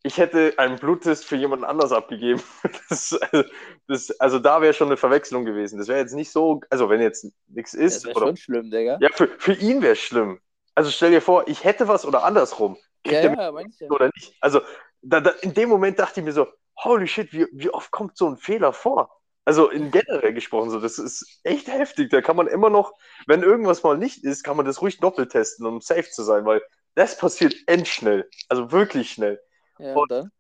ich 0.04 0.18
hätte 0.18 0.54
einen 0.58 0.78
Bluttest 0.78 1.26
für 1.26 1.36
jemanden 1.36 1.66
anders 1.66 1.92
abgegeben. 1.92 2.42
Das, 2.90 3.14
also, 3.14 3.50
das, 3.88 4.20
also 4.20 4.40
da 4.40 4.62
wäre 4.62 4.74
schon 4.74 4.88
eine 4.88 4.98
Verwechslung 4.98 5.46
gewesen. 5.46 5.78
Das 5.78 5.88
wäre 5.88 6.00
jetzt 6.00 6.14
nicht 6.14 6.32
so, 6.32 6.62
also 6.70 6.90
wenn 6.90 7.02
jetzt 7.02 7.26
nichts 7.48 7.72
Das 7.72 7.80
ist, 7.80 8.06
wäre 8.06 8.18
oder, 8.18 8.28
schon 8.28 8.38
schlimm, 8.38 8.72
Digga. 8.72 8.98
ja, 9.00 9.10
für, 9.14 9.28
für 9.28 9.54
ihn 9.54 9.82
wäre 9.82 9.94
es 9.94 10.00
schlimm. 10.00 10.40
Also 10.76 10.90
stell 10.92 11.12
dir 11.12 11.22
vor, 11.22 11.48
ich 11.48 11.64
hätte 11.64 11.88
was 11.88 12.06
oder 12.06 12.24
andersrum. 12.24 12.78
Kriegt 13.04 13.24
ja, 13.24 13.34
ja. 13.34 13.90
oder 13.90 14.10
nicht? 14.16 14.36
Also 14.42 14.62
da, 15.02 15.22
da, 15.22 15.32
in 15.42 15.54
dem 15.54 15.70
Moment 15.70 16.00
dachte 16.00 16.20
ich 16.20 16.26
mir 16.26 16.34
so, 16.34 16.48
holy 16.84 17.08
shit, 17.08 17.34
wie, 17.34 17.48
wie 17.52 17.70
oft 17.70 17.92
kommt 17.92 18.18
so 18.18 18.28
ein 18.30 18.38
Fehler 18.38 18.74
vor? 18.74 19.12
Also 19.46 19.70
in 19.70 19.90
generell 19.92 20.34
gesprochen, 20.34 20.70
so, 20.70 20.80
das 20.80 21.00
ist 21.00 21.40
echt 21.44 21.68
heftig. 21.68 22.10
Da 22.12 22.22
kann 22.22 22.36
man 22.36 22.48
immer 22.48 22.70
noch, 22.70 22.94
wenn 23.26 23.42
irgendwas 23.44 23.82
mal 23.84 23.98
nicht 23.98 24.24
ist, 24.24 24.44
kann 24.44 24.56
man 24.56 24.66
das 24.66 24.82
ruhig 24.82 25.00
doppelt 25.00 25.32
testen, 25.32 25.66
um 25.66 25.82
safe 25.82 26.10
zu 26.10 26.24
sein, 26.24 26.46
weil 26.46 26.62
das 26.96 27.18
passiert 27.18 27.56
endschnell. 27.68 28.30
Also 28.50 28.72
wirklich 28.72 29.12
schnell. 29.12 29.42
Ja, 29.80 29.96
Und- 29.96 30.12
dann? 30.12 30.32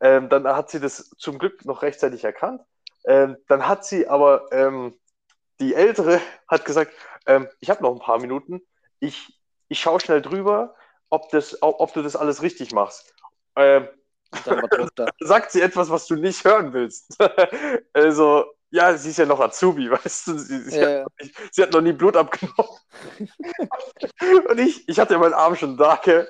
Ähm, 0.00 0.28
dann 0.28 0.46
hat 0.46 0.70
sie 0.70 0.80
das 0.80 1.10
zum 1.18 1.38
Glück 1.38 1.64
noch 1.64 1.82
rechtzeitig 1.82 2.24
erkannt. 2.24 2.60
Ähm, 3.06 3.36
dann 3.48 3.66
hat 3.68 3.84
sie 3.86 4.06
aber, 4.08 4.48
ähm, 4.52 4.98
die 5.60 5.74
Ältere 5.74 6.20
hat 6.48 6.64
gesagt, 6.64 6.92
ähm, 7.26 7.48
ich 7.60 7.70
habe 7.70 7.82
noch 7.82 7.92
ein 7.92 8.00
paar 8.00 8.20
Minuten, 8.20 8.60
ich, 9.00 9.38
ich 9.68 9.80
schaue 9.80 10.00
schnell 10.00 10.22
drüber, 10.22 10.74
ob, 11.10 11.30
das, 11.30 11.62
ob, 11.62 11.80
ob 11.80 11.92
du 11.94 12.02
das 12.02 12.16
alles 12.16 12.42
richtig 12.42 12.72
machst. 12.72 13.14
Sagt 15.20 15.50
sie 15.52 15.60
etwas, 15.60 15.90
was 15.90 16.06
du 16.06 16.16
nicht 16.16 16.44
hören 16.44 16.72
willst. 16.72 17.16
also, 17.92 18.44
ja, 18.70 18.96
sie 18.96 19.10
ist 19.10 19.18
ja 19.18 19.26
noch 19.26 19.40
Azubi, 19.40 19.90
weißt 19.90 20.26
du, 20.28 20.38
sie, 20.38 20.60
sie, 20.62 20.76
Ja, 20.80 20.82
hat, 20.86 20.90
ja. 20.92 21.02
noch 21.04 21.10
nicht- 21.20 21.54
sie 21.54 21.62
hat 21.62 21.72
noch 21.72 21.80
nie 21.80 21.92
Blut 21.92 22.16
abgenommen. 22.16 22.78
Und 24.48 24.58
ich, 24.58 24.88
ich 24.88 24.98
hatte 24.98 25.14
ja 25.14 25.18
meinen 25.18 25.34
Arm 25.34 25.56
schon 25.56 25.76
da, 25.76 25.96
gell? 26.02 26.28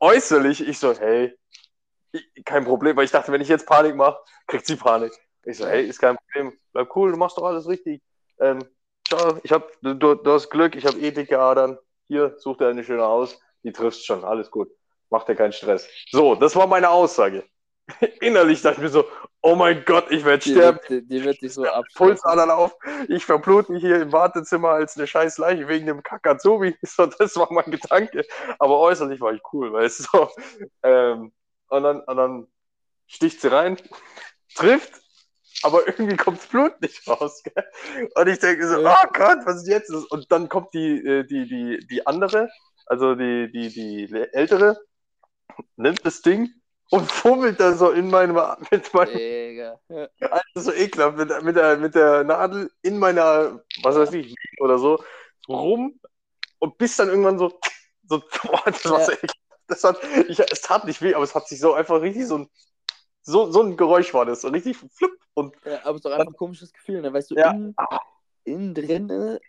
äußerlich, 0.00 0.66
ich 0.66 0.78
so, 0.78 0.92
hey, 0.94 1.36
ich, 2.12 2.44
kein 2.44 2.64
Problem, 2.64 2.96
weil 2.96 3.04
ich 3.04 3.10
dachte, 3.10 3.32
wenn 3.32 3.40
ich 3.40 3.48
jetzt 3.48 3.66
Panik 3.66 3.96
mache, 3.96 4.18
kriegt 4.46 4.66
sie 4.66 4.76
Panik. 4.76 5.12
Ich 5.44 5.58
so, 5.58 5.66
hey, 5.66 5.86
ist 5.86 5.98
kein 6.00 6.16
Problem, 6.16 6.58
bleib 6.72 6.94
cool, 6.96 7.12
du 7.12 7.16
machst 7.16 7.38
doch 7.38 7.44
alles 7.44 7.68
richtig. 7.68 8.02
Ähm, 8.38 8.64
schau, 9.08 9.38
ich 9.42 9.52
hab, 9.52 9.70
du, 9.80 9.94
du, 9.94 10.14
du 10.14 10.32
hast 10.32 10.50
Glück, 10.50 10.74
ich 10.76 10.86
habe 10.86 10.98
eh 10.98 11.10
dicke 11.10 11.38
Adern. 11.38 11.78
Hier, 12.08 12.36
such 12.38 12.56
dir 12.58 12.68
eine 12.68 12.84
schöne 12.84 13.04
aus, 13.04 13.40
die 13.62 13.72
triffst 13.72 14.06
schon, 14.06 14.24
alles 14.24 14.50
gut. 14.50 14.70
Mach 15.10 15.24
dir 15.24 15.34
keinen 15.36 15.52
Stress. 15.52 15.88
So, 16.10 16.34
das 16.34 16.56
war 16.56 16.66
meine 16.66 16.90
Aussage. 16.90 17.44
Innerlich 18.20 18.62
dachte 18.62 18.78
ich 18.78 18.82
mir 18.82 18.88
so, 18.88 19.04
oh 19.42 19.54
mein 19.54 19.84
Gott, 19.84 20.10
ich 20.10 20.24
werde 20.24 20.42
sterben. 20.42 20.80
die, 20.88 21.06
die 21.06 21.24
wird 21.24 21.40
dich 21.40 21.54
so 21.54 21.64
abschließen. 21.64 21.96
Pulsadern 21.96 22.50
auf. 22.50 22.74
Ich 23.08 23.24
verblute 23.24 23.70
mich 23.70 23.82
hier 23.82 24.02
im 24.02 24.12
Wartezimmer 24.12 24.70
als 24.70 24.96
eine 24.96 25.06
scheiß 25.06 25.38
Leiche 25.38 25.68
wegen 25.68 25.86
dem 25.86 26.02
Kakazubi. 26.02 26.76
So, 26.82 27.06
das 27.06 27.36
war 27.36 27.52
mein 27.52 27.70
Gedanke. 27.70 28.24
Aber 28.58 28.80
äußerlich 28.80 29.20
war 29.20 29.32
ich 29.32 29.40
cool, 29.52 29.72
weißt 29.72 30.00
du. 30.00 30.04
So. 30.12 30.30
Ähm, 30.82 31.32
und, 31.68 31.82
dann, 31.82 32.00
und 32.00 32.16
dann 32.16 32.46
sticht 33.06 33.40
sie 33.40 33.48
rein, 33.48 33.76
trifft, 34.54 34.92
aber 35.62 35.86
irgendwie 35.86 36.16
kommt 36.16 36.38
das 36.38 36.46
Blut 36.46 36.80
nicht 36.80 37.06
raus. 37.08 37.42
Gell? 37.42 37.64
Und 38.14 38.26
ich 38.28 38.38
denke 38.38 38.66
so, 38.68 38.80
Ja. 38.80 39.00
oh 39.04 39.08
Gott, 39.12 39.38
was 39.44 39.62
ist 39.62 39.68
jetzt? 39.68 39.90
Und 39.90 40.30
dann 40.30 40.48
kommt 40.48 40.74
die, 40.74 40.98
äh, 41.04 41.24
die, 41.24 41.46
die, 41.48 41.86
die 41.86 42.06
andere, 42.06 42.48
also 42.86 43.14
die, 43.14 43.50
die, 43.50 43.68
die 43.70 44.12
ältere, 44.32 44.76
nimmt 45.76 46.04
das 46.04 46.22
Ding 46.22 46.50
und 46.90 47.10
fummelt 47.10 47.60
da 47.60 47.74
so 47.74 47.90
in 47.90 48.10
meinem, 48.10 48.36
mit 48.70 48.92
meinem. 48.94 49.78
Ja. 49.88 50.08
so 50.54 50.72
ekelhaft, 50.72 51.16
mit, 51.16 51.42
mit, 51.42 51.56
der, 51.56 51.76
mit 51.76 51.94
der 51.94 52.24
Nadel 52.24 52.70
in 52.82 52.98
meiner, 52.98 53.62
was 53.82 53.96
weiß 53.96 54.12
ich, 54.14 54.34
oder 54.60 54.78
so, 54.78 55.02
rum 55.48 56.00
und 56.58 56.78
bis 56.78 56.96
dann 56.96 57.08
irgendwann 57.08 57.38
so, 57.38 57.58
so 58.08 58.20
boah, 58.20 58.62
das 58.66 58.84
war 58.86 59.00
so 59.00 59.12
Ja. 59.12 59.18
ekelhaft. 59.18 59.40
Das 59.68 59.82
hat, 59.82 59.98
ich, 60.28 60.38
es 60.38 60.60
tat 60.62 60.84
nicht 60.84 61.02
weh, 61.02 61.14
aber 61.14 61.24
es 61.24 61.34
hat 61.34 61.48
sich 61.48 61.58
so 61.58 61.74
einfach 61.74 62.00
richtig 62.00 62.26
so 62.26 62.38
ein, 62.38 62.50
so, 63.22 63.50
so 63.50 63.62
ein 63.62 63.76
Geräusch 63.76 64.14
war 64.14 64.24
das, 64.24 64.42
so 64.42 64.48
richtig 64.48 64.76
flupp 64.76 65.18
und 65.34 65.56
ja, 65.64 65.80
aber 65.82 65.90
es 65.90 65.96
ist 65.96 66.04
doch 66.04 66.12
einfach 66.12 66.28
ein 66.32 66.36
komisches 66.36 66.72
Gefühl, 66.72 67.02
ne? 67.02 67.12
Weißt 67.12 67.32
du, 67.32 67.34
Ja. 67.34 67.50
innen, 67.50 67.74
innen 68.44 68.74
drin, 68.74 69.10
äh, 69.10 69.40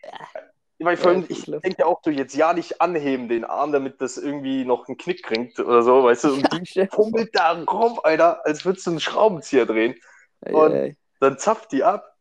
ich, 0.79 0.85
meine, 0.85 0.97
vor 0.97 1.11
allem, 1.11 1.21
Ja, 1.21 1.27
ich 1.29 1.45
denke 1.45 1.85
auch, 1.85 2.01
du 2.01 2.11
jetzt 2.11 2.35
ja 2.35 2.53
nicht 2.53 2.81
anheben 2.81 3.29
den 3.29 3.45
Arm, 3.45 3.71
damit 3.71 3.99
das 4.01 4.17
irgendwie 4.17 4.63
noch 4.65 4.87
einen 4.87 4.97
Knick 4.97 5.23
kriegt 5.23 5.59
oder 5.59 5.81
so, 5.81 6.03
weißt 6.03 6.25
du, 6.25 6.33
und 6.33 6.53
die 6.53 6.65
Chef. 6.65 6.89
fummelt 6.91 7.35
da 7.35 7.51
rum, 7.63 7.99
Alter, 8.03 8.45
als 8.45 8.63
würdest 8.65 8.85
du 8.85 8.91
einen 8.91 8.99
Schraubenzieher 8.99 9.65
drehen. 9.65 9.95
und- 10.41 10.71
Ey, 10.71 10.95
dann 11.19 11.39
zapft 11.39 11.71
die 11.71 11.83
ab, 11.83 12.15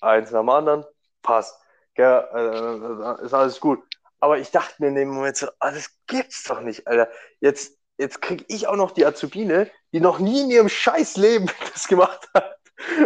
eins 0.00 0.32
nach 0.32 0.40
dem 0.40 0.48
anderen, 0.48 0.84
passt. 1.22 1.56
Gell, 1.94 2.24
äh, 2.34 3.24
ist 3.24 3.32
alles 3.34 3.60
gut. 3.60 3.80
Aber 4.18 4.38
ich 4.38 4.50
dachte 4.50 4.74
mir 4.78 4.88
in 4.88 4.96
dem 4.96 5.10
Moment 5.10 5.36
so, 5.36 5.46
ah, 5.60 5.70
das 5.70 5.90
gibt's 6.06 6.42
doch 6.44 6.60
nicht, 6.60 6.86
Alter. 6.88 7.08
Jetzt, 7.40 7.78
jetzt 7.96 8.20
krieg 8.20 8.44
ich 8.48 8.66
auch 8.66 8.76
noch 8.76 8.90
die 8.90 9.06
Azubine, 9.06 9.70
die 9.92 10.00
noch 10.00 10.18
nie 10.18 10.40
in 10.42 10.50
ihrem 10.50 10.68
scheiß 10.68 11.16
Leben 11.16 11.46
das 11.72 11.86
gemacht 11.86 12.28
hat. 12.34 12.56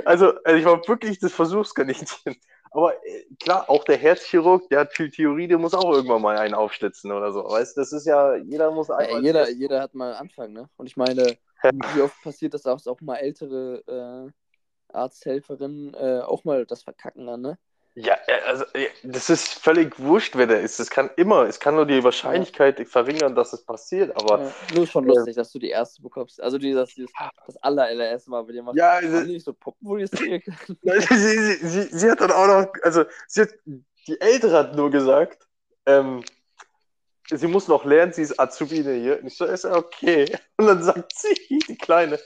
Also, 0.04 0.32
also 0.44 0.56
ich 0.58 0.64
war 0.64 0.86
wirklich 0.88 1.18
das 1.18 1.32
Versuchskaninchen. 1.32 2.36
Aber 2.74 2.92
äh, 3.06 3.24
klar, 3.40 3.70
auch 3.70 3.84
der 3.84 3.96
Herzchirurg, 3.96 4.68
der 4.68 4.80
hat 4.80 4.92
viel 4.92 5.08
Theorie, 5.08 5.46
der 5.46 5.58
muss 5.58 5.74
auch 5.74 5.92
irgendwann 5.92 6.20
mal 6.20 6.36
einen 6.36 6.54
aufschlitzen 6.54 7.12
oder 7.12 7.32
so. 7.32 7.44
Weißt 7.44 7.76
du, 7.76 7.80
das 7.80 7.92
ist 7.92 8.04
ja, 8.04 8.34
jeder 8.34 8.72
muss 8.72 8.88
Ja, 8.88 8.96
einmal. 8.96 9.22
jeder, 9.22 9.48
jeder 9.48 9.80
hat 9.80 9.94
mal 9.94 10.10
einen 10.10 10.22
Anfang, 10.22 10.52
ne? 10.52 10.68
Und 10.76 10.86
ich 10.86 10.96
meine, 10.96 11.36
wie 11.62 12.02
oft 12.02 12.20
passiert 12.22 12.52
das 12.52 12.66
auch, 12.66 12.84
auch 12.86 13.00
mal 13.00 13.16
ältere 13.16 13.84
äh, 13.86 14.92
Arzthelferinnen 14.92 15.94
äh, 15.94 16.22
auch 16.26 16.42
mal 16.42 16.66
das 16.66 16.82
verkacken 16.82 17.26
dann, 17.26 17.42
ne? 17.42 17.58
Ja, 17.96 18.16
äh, 18.26 18.40
also 18.46 18.64
äh, 18.74 18.88
das 19.04 19.30
ist 19.30 19.54
völlig 19.54 19.98
wurscht, 20.00 20.34
wer 20.36 20.48
der 20.48 20.60
ist. 20.60 20.80
Das 20.80 20.90
kann 20.90 21.10
immer, 21.16 21.42
es 21.44 21.60
kann 21.60 21.76
nur 21.76 21.86
die 21.86 22.02
Wahrscheinlichkeit 22.02 22.88
verringern, 22.88 23.36
dass 23.36 23.52
es 23.52 23.64
passiert. 23.64 24.16
Aber 24.16 24.40
Ja, 24.40 24.52
nur 24.74 24.86
schon 24.86 25.08
Ja. 25.08 25.14
lustig, 25.14 25.36
dass 25.36 25.52
du 25.52 25.60
die 25.60 25.70
erste 25.70 26.02
bekommst. 26.02 26.42
Also 26.42 26.58
die, 26.58 26.72
das, 26.72 26.92
dieses, 26.94 27.12
das 27.46 27.56
aller, 27.58 27.84
allererste 27.84 28.30
Mal 28.30 28.44
dir 28.46 28.64
machst. 28.64 28.78
ja, 28.78 28.90
also, 28.94 29.20
die 29.22 29.34
nicht 29.34 29.44
so 29.44 29.52
Puppen, 29.52 29.86
wo 29.86 29.96
die 29.96 30.04
es 30.04 30.10
sie, 30.10 30.48
sie, 30.82 31.68
sie, 31.68 31.82
sie 31.98 32.10
hat 32.10 32.20
dann 32.20 32.32
auch 32.32 32.46
noch, 32.48 32.72
also 32.82 33.04
sie 33.28 33.42
hat, 33.42 33.50
die 33.64 34.20
Ältere 34.20 34.58
hat 34.58 34.74
nur 34.74 34.90
gesagt, 34.90 35.46
ähm, 35.86 36.24
sie 37.30 37.46
muss 37.46 37.68
noch 37.68 37.84
lernen, 37.84 38.12
sie 38.12 38.22
ist 38.22 38.38
Azubine 38.40 38.94
hier. 38.94 39.20
Und 39.20 39.28
ich 39.28 39.36
so, 39.36 39.44
ist 39.44 39.64
ja 39.64 39.76
okay. 39.76 40.36
Und 40.56 40.66
dann 40.66 40.82
sagt 40.82 41.12
sie, 41.16 41.60
die 41.68 41.78
Kleine, 41.78 42.18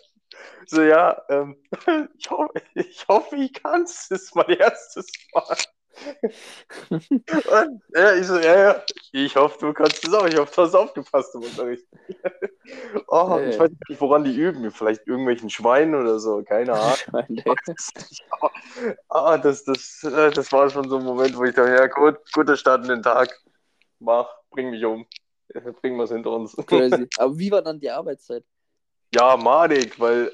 so, 0.66 0.82
ja, 0.82 1.22
ähm, 1.28 1.56
ich, 2.18 2.30
hoffe, 2.30 2.62
ich 2.74 3.06
hoffe, 3.08 3.36
ich 3.36 3.52
kann 3.54 3.82
es. 3.82 4.08
Das 4.08 4.22
ist 4.22 4.34
mein 4.34 4.50
erstes 4.50 5.06
Mal. 5.32 5.56
Und, 6.90 7.82
ja, 7.94 8.14
ich 8.14 8.26
so, 8.26 8.38
ja, 8.38 8.56
ja, 8.56 8.82
ich 9.12 9.34
hoffe, 9.36 9.58
du 9.58 9.72
kannst 9.72 10.06
es 10.06 10.12
auch. 10.12 10.26
Ich 10.26 10.36
hoffe, 10.36 10.52
du 10.54 10.62
hast 10.62 10.74
aufgepasst 10.74 11.34
im 11.34 11.42
Unterricht. 11.42 11.86
oh, 13.08 13.38
Ja, 13.38 13.48
ich 13.48 13.58
weiß 13.58 13.70
nicht, 13.88 14.00
woran 14.00 14.24
die 14.24 14.34
üben. 14.34 14.70
Vielleicht 14.70 15.06
irgendwelchen 15.06 15.50
Schweinen 15.50 15.94
oder 15.94 16.18
so, 16.18 16.42
keine 16.42 16.74
Ahnung. 16.74 16.96
Schweine. 16.96 17.44
Ah, 19.08 19.38
das, 19.38 19.64
das, 19.64 20.04
äh, 20.04 20.30
das 20.30 20.52
war 20.52 20.70
schon 20.70 20.88
so 20.88 20.98
ein 20.98 21.04
Moment, 21.04 21.36
wo 21.36 21.44
ich 21.44 21.54
dachte, 21.54 21.70
ja 21.70 21.86
gut, 21.86 22.18
guter 22.32 22.56
Start 22.56 22.82
in 22.82 22.88
den 22.88 23.02
Tag. 23.02 23.34
Mach, 23.98 24.28
bring 24.50 24.70
mich 24.70 24.84
um. 24.84 25.06
Bring 25.80 25.96
wir 25.96 26.04
es 26.04 26.10
hinter 26.10 26.32
uns. 26.32 26.54
Crazy. 26.66 27.08
Aber 27.16 27.38
wie 27.38 27.50
war 27.50 27.62
dann 27.62 27.80
die 27.80 27.90
Arbeitszeit? 27.90 28.44
Ja, 29.14 29.36
madig, 29.36 29.98
weil 30.00 30.32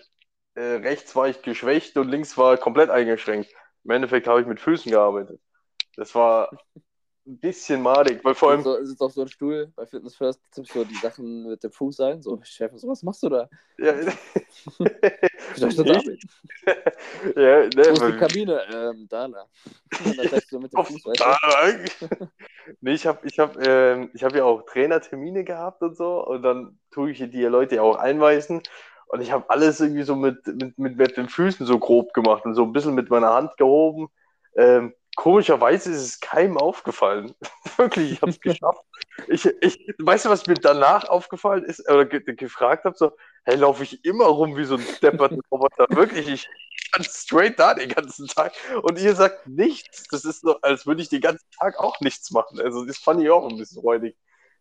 äh, 0.54 0.60
rechts 0.62 1.14
war 1.16 1.28
ich 1.28 1.42
geschwächt 1.42 1.96
und 1.96 2.08
links 2.08 2.36
war 2.38 2.56
komplett 2.58 2.90
eingeschränkt. 2.90 3.50
Im 3.84 3.90
Endeffekt 3.92 4.26
habe 4.26 4.40
ich 4.40 4.46
mit 4.46 4.60
Füßen 4.60 4.90
gearbeitet. 4.90 5.40
Das 5.96 6.14
war 6.14 6.50
ein 7.26 7.38
bisschen 7.38 7.80
madig, 7.80 8.22
weil 8.24 8.34
vor 8.34 8.50
allem, 8.50 8.62
so, 8.62 8.82
sitzt 8.84 9.00
auf 9.00 9.12
so 9.12 9.22
einem 9.22 9.28
Stuhl 9.28 9.72
bei 9.74 9.86
Fitness 9.86 10.16
First, 10.16 10.40
tippst 10.52 10.72
so 10.72 10.84
die 10.84 10.94
Sachen 10.96 11.48
mit 11.48 11.64
dem 11.64 11.72
Fuß 11.72 12.00
ein. 12.00 12.22
So, 12.22 12.38
Chef, 12.42 12.72
so, 12.74 12.88
was 12.88 13.02
machst 13.02 13.22
du 13.22 13.28
da? 13.30 13.48
ja, 13.78 13.94
ich 13.98 14.10
ja, 15.60 15.72
Wo 17.64 17.80
ist 17.80 18.02
die 18.02 18.12
ne, 18.12 18.16
Kabine? 18.18 18.60
Ähm, 18.72 19.06
da, 19.08 19.28
da. 19.28 19.46
Und 20.04 20.18
dann 20.18 20.28
sagst 20.28 20.52
du 20.52 20.58
mit 20.58 20.72
dem 20.72 20.84
Fuß, 20.84 21.02
du? 21.02 21.12
da, 21.14 21.38
nee, 22.80 22.92
ich 22.92 23.06
habe 23.06 23.26
ich 23.26 23.38
hab, 23.38 23.56
ähm, 23.66 24.10
ich 24.12 24.22
hab 24.22 24.34
ja 24.34 24.44
auch 24.44 24.62
Trainertermine 24.62 25.44
gehabt 25.44 25.82
und 25.82 25.96
so 25.96 26.26
und 26.26 26.42
dann 26.42 26.78
tue 26.90 27.10
ich 27.10 27.18
die 27.18 27.44
Leute 27.44 27.76
ja 27.76 27.82
auch 27.82 27.96
einweisen 27.96 28.62
und 29.06 29.20
ich 29.20 29.32
habe 29.32 29.48
alles 29.48 29.80
irgendwie 29.80 30.02
so 30.02 30.16
mit, 30.16 30.46
mit, 30.46 30.78
mit, 30.78 30.96
mit 30.96 31.16
den 31.16 31.28
Füßen 31.28 31.66
so 31.66 31.78
grob 31.78 32.12
gemacht 32.12 32.44
und 32.44 32.54
so 32.54 32.64
ein 32.64 32.72
bisschen 32.72 32.94
mit 32.94 33.10
meiner 33.10 33.32
Hand 33.32 33.56
gehoben. 33.56 34.08
Ähm, 34.56 34.94
komischerweise 35.16 35.90
ist 35.90 36.02
es 36.02 36.20
keinem 36.20 36.56
aufgefallen. 36.58 37.34
Wirklich, 37.76 38.12
ich 38.12 38.22
habe 38.22 38.30
es 38.30 38.40
geschafft. 38.40 38.82
Ich, 39.28 39.46
ich, 39.46 39.94
weißt 39.98 40.26
du, 40.26 40.30
was 40.30 40.46
mir 40.46 40.54
danach 40.54 41.04
aufgefallen 41.08 41.64
ist 41.64 41.88
oder 41.88 42.04
ge 42.04 42.20
gefragt 42.34 42.84
habe? 42.84 42.96
So, 42.96 43.12
hey, 43.44 43.56
laufe 43.56 43.84
ich 43.84 44.04
immer 44.04 44.26
rum 44.26 44.56
wie 44.56 44.64
so 44.64 44.76
ein 44.76 44.86
depperter 45.02 45.38
Roboter? 45.50 45.86
Wirklich, 45.90 46.28
ich 46.28 46.48
stand 46.74 47.06
straight 47.06 47.58
da 47.58 47.74
den 47.74 47.88
ganzen 47.88 48.26
Tag 48.26 48.52
und 48.82 48.98
ihr 48.98 49.14
sagt 49.14 49.46
nichts. 49.46 50.04
Das 50.10 50.24
ist 50.24 50.40
so, 50.42 50.60
als 50.60 50.86
würde 50.86 51.02
ich 51.02 51.08
den 51.08 51.20
ganzen 51.20 51.48
Tag 51.58 51.78
auch 51.78 52.00
nichts 52.00 52.30
machen. 52.30 52.60
Also, 52.60 52.84
das 52.84 52.98
fand 52.98 53.22
ich 53.22 53.30
auch 53.30 53.48
ein 53.48 53.56
bisschen 53.56 53.80
räudig. 53.80 54.16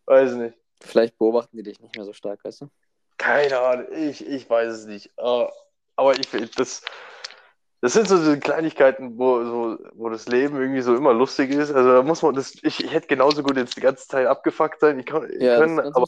Weiß 0.06 0.34
nicht. 0.34 0.58
Vielleicht 0.82 1.18
beobachten 1.18 1.58
die 1.58 1.64
dich 1.64 1.80
nicht 1.80 1.96
mehr 1.96 2.06
so 2.06 2.14
stark, 2.14 2.44
weißt 2.44 2.62
du? 2.62 2.70
Keine 3.18 3.60
Ahnung, 3.60 3.88
ich, 3.94 4.26
ich 4.28 4.50
weiß 4.50 4.74
es 4.74 4.86
nicht. 4.86 5.12
Äh, 5.18 5.48
Aber 5.96 6.20
ich 6.20 6.28
finde, 6.28 6.50
das, 6.56 6.82
das 7.84 7.92
sind 7.92 8.08
so 8.08 8.18
diese 8.18 8.40
Kleinigkeiten, 8.40 9.18
wo, 9.18 9.44
so, 9.44 9.78
wo 9.96 10.08
das 10.08 10.26
Leben 10.30 10.56
irgendwie 10.56 10.80
so 10.80 10.96
immer 10.96 11.14
lustig 11.14 11.52
ist. 11.52 11.70
Also 11.70 11.92
da 11.92 12.02
muss 12.02 12.22
man 12.22 12.34
das, 12.34 12.56
ich, 12.64 12.82
ich 12.82 12.94
hätte 12.94 13.08
genauso 13.08 13.44
gut 13.44 13.58
jetzt 13.58 13.76
die 13.76 13.82
ganze 13.82 14.08
Zeit 14.08 14.26
abgefuckt 14.26 14.80
sein. 14.80 15.00
Ich 15.00 15.06
kann, 15.06 15.30
Ja, 15.38 15.60
können, 15.60 15.82
aber 15.82 16.08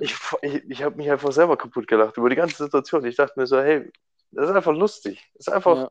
ich, 0.00 0.16
ich, 0.42 0.68
ich 0.68 0.82
habe 0.82 0.96
mich 0.96 1.08
einfach 1.08 1.30
selber 1.30 1.56
kaputt 1.56 1.86
gelacht 1.86 2.16
über 2.16 2.28
die 2.28 2.34
ganze 2.34 2.64
Situation. 2.64 3.04
Ich 3.04 3.14
dachte 3.14 3.38
mir 3.38 3.46
so, 3.46 3.60
hey, 3.60 3.88
das 4.32 4.50
ist 4.50 4.56
einfach 4.56 4.72
lustig. 4.74 5.30
Das 5.34 5.46
ist 5.46 5.52
einfach, 5.52 5.76
Ja. 5.76 5.90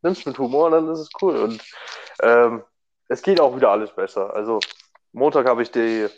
nimm's 0.00 0.24
mit 0.24 0.38
Humor 0.38 0.70
dann 0.70 0.88
ist 0.88 1.00
es 1.00 1.10
cool. 1.20 1.36
Und 1.36 1.62
ähm, 2.22 2.64
es 3.08 3.20
geht 3.20 3.42
auch 3.42 3.54
wieder 3.54 3.70
alles 3.70 3.90
besser. 3.94 4.32
Also 4.32 4.60
Montag 5.12 5.46
habe 5.46 5.60
ich 5.60 5.70
die, 5.72 6.08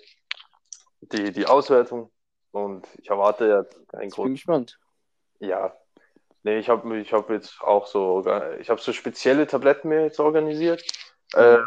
die, 1.00 1.32
die 1.32 1.46
Auswertung 1.46 2.12
und 2.52 2.86
ich 3.02 3.10
erwarte 3.10 3.48
ja 3.48 3.98
einen 3.98 4.10
Ich 4.10 4.14
bin 4.14 4.34
gespannt. 4.34 4.78
Ja. 5.40 5.74
Nee, 6.42 6.58
ich 6.58 6.68
habe 6.68 6.98
ich 6.98 7.12
hab 7.12 7.28
jetzt 7.30 7.60
auch 7.60 7.86
so, 7.86 8.24
ich 8.60 8.70
habe 8.70 8.80
so 8.80 8.92
spezielle 8.92 9.46
Tabletten 9.46 9.88
mir 9.88 10.02
jetzt 10.04 10.20
organisiert. 10.20 10.82
Äh, 11.34 11.58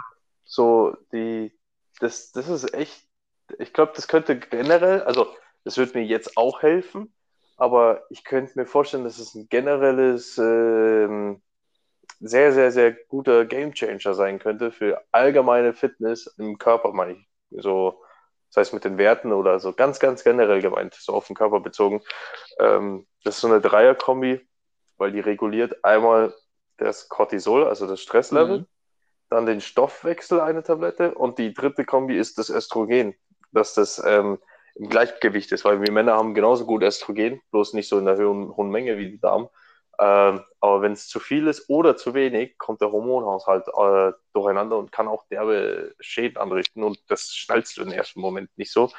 so 0.44 0.96
die, 1.12 1.52
das, 2.00 2.32
das 2.32 2.50
ist 2.50 2.74
echt, 2.74 3.08
ich 3.60 3.74
glaube, 3.74 3.94
das 3.96 4.08
könnte 4.08 4.38
generell, 4.38 5.04
also 5.04 5.28
das 5.64 5.78
wird 5.78 5.96
mir 5.96 6.04
jetzt 6.04 6.38
auch 6.38 6.62
helfen, 6.62 7.14
aber 7.58 8.04
ich 8.10 8.24
könnte 8.24 8.58
mir 8.60 8.66
vorstellen, 8.66 9.04
dass 9.04 9.20
es 9.20 9.36
ein 9.36 9.48
generelles, 9.50 10.38
ähm, 10.38 11.42
sehr, 12.20 12.54
sehr, 12.54 12.72
sehr 12.72 12.94
guter 12.94 13.46
Gamechanger 13.46 14.14
sein 14.14 14.40
könnte 14.40 14.72
für 14.72 15.04
allgemeine 15.12 15.74
Fitness 15.74 16.28
im 16.38 16.58
Körper, 16.58 16.94
meine 16.94 17.14
ich. 17.14 17.28
So, 17.50 18.02
das 18.50 18.62
heißt 18.62 18.74
mit 18.74 18.86
den 18.86 18.98
Werten 18.98 19.34
oder 19.34 19.60
so 19.60 19.74
ganz, 19.74 20.00
ganz 20.00 20.24
generell 20.24 20.62
gemeint, 20.62 20.94
so 20.96 21.14
auf 21.14 21.28
den 21.28 21.36
Körper 21.36 21.60
bezogen. 21.60 22.02
Ähm, 22.60 23.08
das 23.24 23.36
ist 23.36 23.42
so 23.42 23.48
eine 23.48 23.62
Dreier-Kombi, 23.62 24.42
weil 24.98 25.12
die 25.12 25.20
reguliert 25.20 25.84
einmal 25.84 26.34
das 26.78 27.10
Cortisol, 27.10 27.66
also 27.66 27.88
das 27.88 28.02
Stresslevel, 28.02 28.60
Mhm. 28.60 28.68
dann 29.30 29.46
den 29.46 29.62
Stoffwechsel 29.62 30.42
eine 30.42 30.64
Tablette 30.64 31.14
und 31.16 31.40
die 31.40 31.54
dritte 31.54 31.86
Kombi 31.86 32.18
ist 32.18 32.38
das 32.38 32.50
Östrogen, 32.50 33.16
dass 33.52 33.74
das 33.74 34.02
ähm, 34.06 34.40
im 34.76 34.90
Gleichgewicht 34.90 35.52
ist, 35.52 35.66
weil 35.66 35.82
wir 35.82 35.92
Männer 35.92 36.14
haben 36.16 36.34
genauso 36.34 36.66
gut 36.66 36.84
Östrogen, 36.84 37.42
bloß 37.52 37.74
nicht 37.74 37.90
so 37.90 37.98
in 38.00 38.06
der 38.06 38.18
hohen, 38.18 38.56
hohen 38.56 38.70
Menge 38.70 38.98
wie 38.98 39.12
die 39.12 39.20
Damen. 39.20 39.48
Ähm, 40.00 40.44
aber 40.60 40.82
wenn 40.82 40.94
es 40.94 41.08
zu 41.08 41.20
viel 41.20 41.48
ist 41.48 41.70
oder 41.70 41.96
zu 41.96 42.14
wenig, 42.16 42.58
kommt 42.58 42.82
der 42.82 42.92
Hormonhaushalt 42.92 43.68
äh, 43.68 44.14
durcheinander 44.34 44.78
und 44.78 44.92
kann 44.92 45.08
auch 45.08 45.26
derbe 45.30 45.94
Schäden 46.00 46.38
anrichten 46.38 46.84
und 46.84 47.00
das 47.10 47.28
schnallst 47.34 47.78
du 47.78 47.84
im 47.84 47.92
ersten 47.92 48.20
Moment 48.20 48.50
nicht 48.58 48.72
so. 48.72 48.90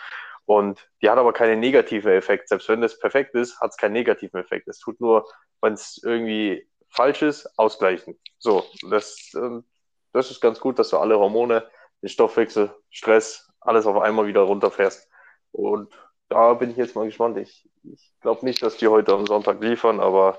Und 0.47 0.89
die 1.01 1.09
hat 1.11 1.19
aber 1.19 1.33
keinen 1.33 1.61
negativen 1.61 2.13
Effekt. 2.13 2.49
Selbst 2.49 2.69
wenn 2.69 2.81
das 2.83 2.99
perfekt 2.99 3.35
ist, 3.35 3.61
hat 3.61 3.71
es 3.71 3.77
keinen 3.77 3.93
negativen 3.93 4.41
Effekt. 4.41 4.69
Es 4.69 4.79
tut 4.79 5.01
nur, 5.01 5.27
wenn 5.63 5.75
es 5.75 6.01
irgendwie 6.05 6.69
falsch 6.91 7.23
ist, 7.23 7.47
ausgleichen. 7.59 8.19
So, 8.39 8.65
das, 8.91 9.33
ähm, 9.35 9.65
das 10.13 10.31
ist 10.31 10.41
ganz 10.41 10.61
gut, 10.61 10.79
dass 10.79 10.91
du 10.91 10.99
alle 10.99 11.19
Hormone, 11.19 11.69
den 12.03 12.09
Stoffwechsel, 12.09 12.75
Stress, 12.91 13.51
alles 13.61 13.87
auf 13.87 14.01
einmal 14.01 14.27
wieder 14.27 14.43
runterfährst. 14.43 15.09
Und 15.53 15.93
da 16.29 16.55
bin 16.55 16.71
ich 16.71 16.77
jetzt 16.77 16.95
mal 16.97 17.07
gespannt. 17.07 17.39
Ich, 17.39 17.69
ich 17.85 18.13
glaube 18.21 18.45
nicht, 18.45 18.63
dass 18.63 18.77
die 18.77 18.89
heute 18.89 19.13
am 19.15 19.27
Sonntag 19.27 19.63
liefern, 19.63 20.01
aber 20.01 20.39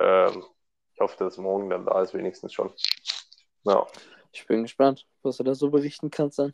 ähm, 0.00 0.44
ich 0.94 1.00
hoffe, 1.00 1.16
dass 1.18 1.38
morgen 1.38 1.70
dann 1.70 1.86
da 1.86 2.02
ist, 2.02 2.14
wenigstens 2.14 2.52
schon. 2.52 2.72
Ja, 3.64 3.86
Ich 4.32 4.46
bin 4.46 4.62
gespannt, 4.62 5.06
was 5.22 5.36
du 5.38 5.44
da 5.44 5.54
so 5.54 5.70
berichten 5.70 6.10
kannst 6.10 6.38
dann. 6.38 6.52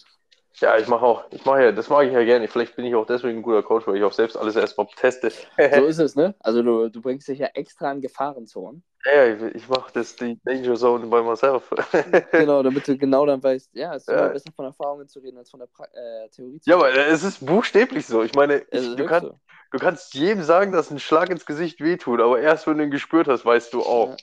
Ja 0.60 0.76
ich 0.78 0.86
mache 0.88 1.04
auch, 1.04 1.24
ich 1.30 1.44
mache 1.44 1.64
ja, 1.64 1.72
das 1.72 1.88
mag 1.88 2.06
ich 2.06 2.12
ja 2.12 2.24
gerne. 2.24 2.48
Vielleicht 2.48 2.76
bin 2.76 2.84
ich 2.84 2.94
auch 2.94 3.06
deswegen 3.06 3.38
ein 3.38 3.42
guter 3.42 3.62
Coach, 3.62 3.86
weil 3.86 3.96
ich 3.96 4.04
auch 4.04 4.12
selbst 4.12 4.36
alles 4.36 4.56
erstmal 4.56 4.86
teste. 4.96 5.32
So 5.68 5.84
ist 5.86 5.98
es, 5.98 6.16
ne? 6.16 6.34
Also 6.40 6.62
du, 6.62 6.88
du 6.88 7.02
bringst 7.02 7.28
dich 7.28 7.38
ja 7.40 7.48
extra 7.48 7.92
in 7.92 8.00
Gefahrenzonen. 8.00 8.82
ja, 9.06 9.26
ich, 9.26 9.42
ich 9.54 9.68
mache 9.68 9.92
das 9.92 10.16
die 10.16 10.40
Danger 10.44 10.74
Zone 10.76 11.06
by 11.06 11.22
myself. 11.22 11.70
Genau, 12.36 12.62
damit 12.62 12.86
du 12.88 12.96
genau 12.98 13.26
dann 13.26 13.42
weißt, 13.42 13.74
ja, 13.74 13.94
es 13.94 14.08
ist 14.08 14.08
Ja. 14.10 14.28
besser 14.28 14.50
von 14.52 14.64
Erfahrungen 14.64 15.08
zu 15.08 15.20
reden 15.20 15.38
als 15.38 15.50
von 15.50 15.60
der 15.60 15.66
pra 15.68 15.84
äh, 15.92 16.28
Theorie 16.30 16.60
zu 16.60 16.70
ja, 16.70 16.76
reden. 16.76 16.88
aber 16.88 16.96
es 17.06 17.22
ist 17.22 17.44
buchstäblich 17.44 18.06
so. 18.06 18.22
Ich 18.22 18.34
meine, 18.34 18.64
ich, 18.70 18.94
du, 18.96 19.04
kannst, 19.04 19.28
so. 19.28 19.40
du 19.72 19.78
kannst 19.78 20.14
jedem 20.14 20.42
sagen, 20.42 20.72
dass 20.72 20.90
ein 20.90 20.98
Schlag 20.98 21.30
ins 21.30 21.46
Gesicht 21.46 21.80
wehtut, 21.80 22.20
aber 22.20 22.40
erst 22.40 22.66
wenn 22.66 22.78
du 22.78 22.84
ihn 22.84 22.90
gespürt 22.90 23.28
hast, 23.28 23.44
weißt 23.44 23.72
du, 23.74 23.84
oh, 23.84 24.10
Ja. 24.10 24.16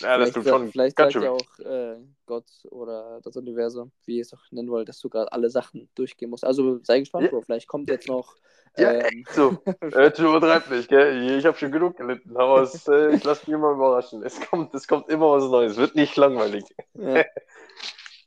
Ja, 0.00 0.18
das 0.18 0.32
sa- 0.32 0.42
schon 0.42 0.70
vielleicht 0.70 0.96
sagt 0.96 1.14
ja 1.14 1.30
auch 1.30 1.58
äh, 1.60 1.96
Gott 2.26 2.46
oder 2.70 3.20
das 3.22 3.36
Universum, 3.36 3.92
wie 4.04 4.16
ihr 4.16 4.22
es 4.22 4.32
auch 4.32 4.42
nennen 4.50 4.70
wollt, 4.70 4.88
dass 4.88 4.98
du 5.00 5.08
gerade 5.08 5.30
alle 5.32 5.50
Sachen 5.50 5.88
durchgehen 5.94 6.30
musst. 6.30 6.44
Also 6.44 6.78
sei 6.82 7.00
gespannt, 7.00 7.24
Ja. 7.26 7.30
Bro. 7.30 7.42
Vielleicht 7.42 7.68
kommt 7.68 7.88
jetzt 7.88 8.08
noch. 8.08 8.36
Ja, 8.76 8.92
ähm, 8.92 9.00
echt 9.20 9.30
so. 9.32 9.56
Jetzt 9.96 10.18
übertreib 10.18 10.68
nicht, 10.68 10.88
gell? 10.88 11.38
Ich 11.38 11.46
habe 11.46 11.56
schon 11.56 11.70
genug 11.70 11.96
gelitten, 11.96 12.36
aber 12.36 12.62
es, 12.62 12.88
äh, 12.88 13.14
ich 13.14 13.22
lasse 13.22 13.42
mich 13.46 13.54
immer 13.54 13.70
überraschen. 13.70 14.24
Es 14.24 14.40
kommt, 14.40 14.74
es 14.74 14.88
kommt 14.88 15.08
immer 15.10 15.30
was 15.30 15.44
Neues. 15.44 15.76
Wird 15.76 15.94
nicht 15.94 16.16
langweilig. 16.16 16.64
ja. 16.94 17.24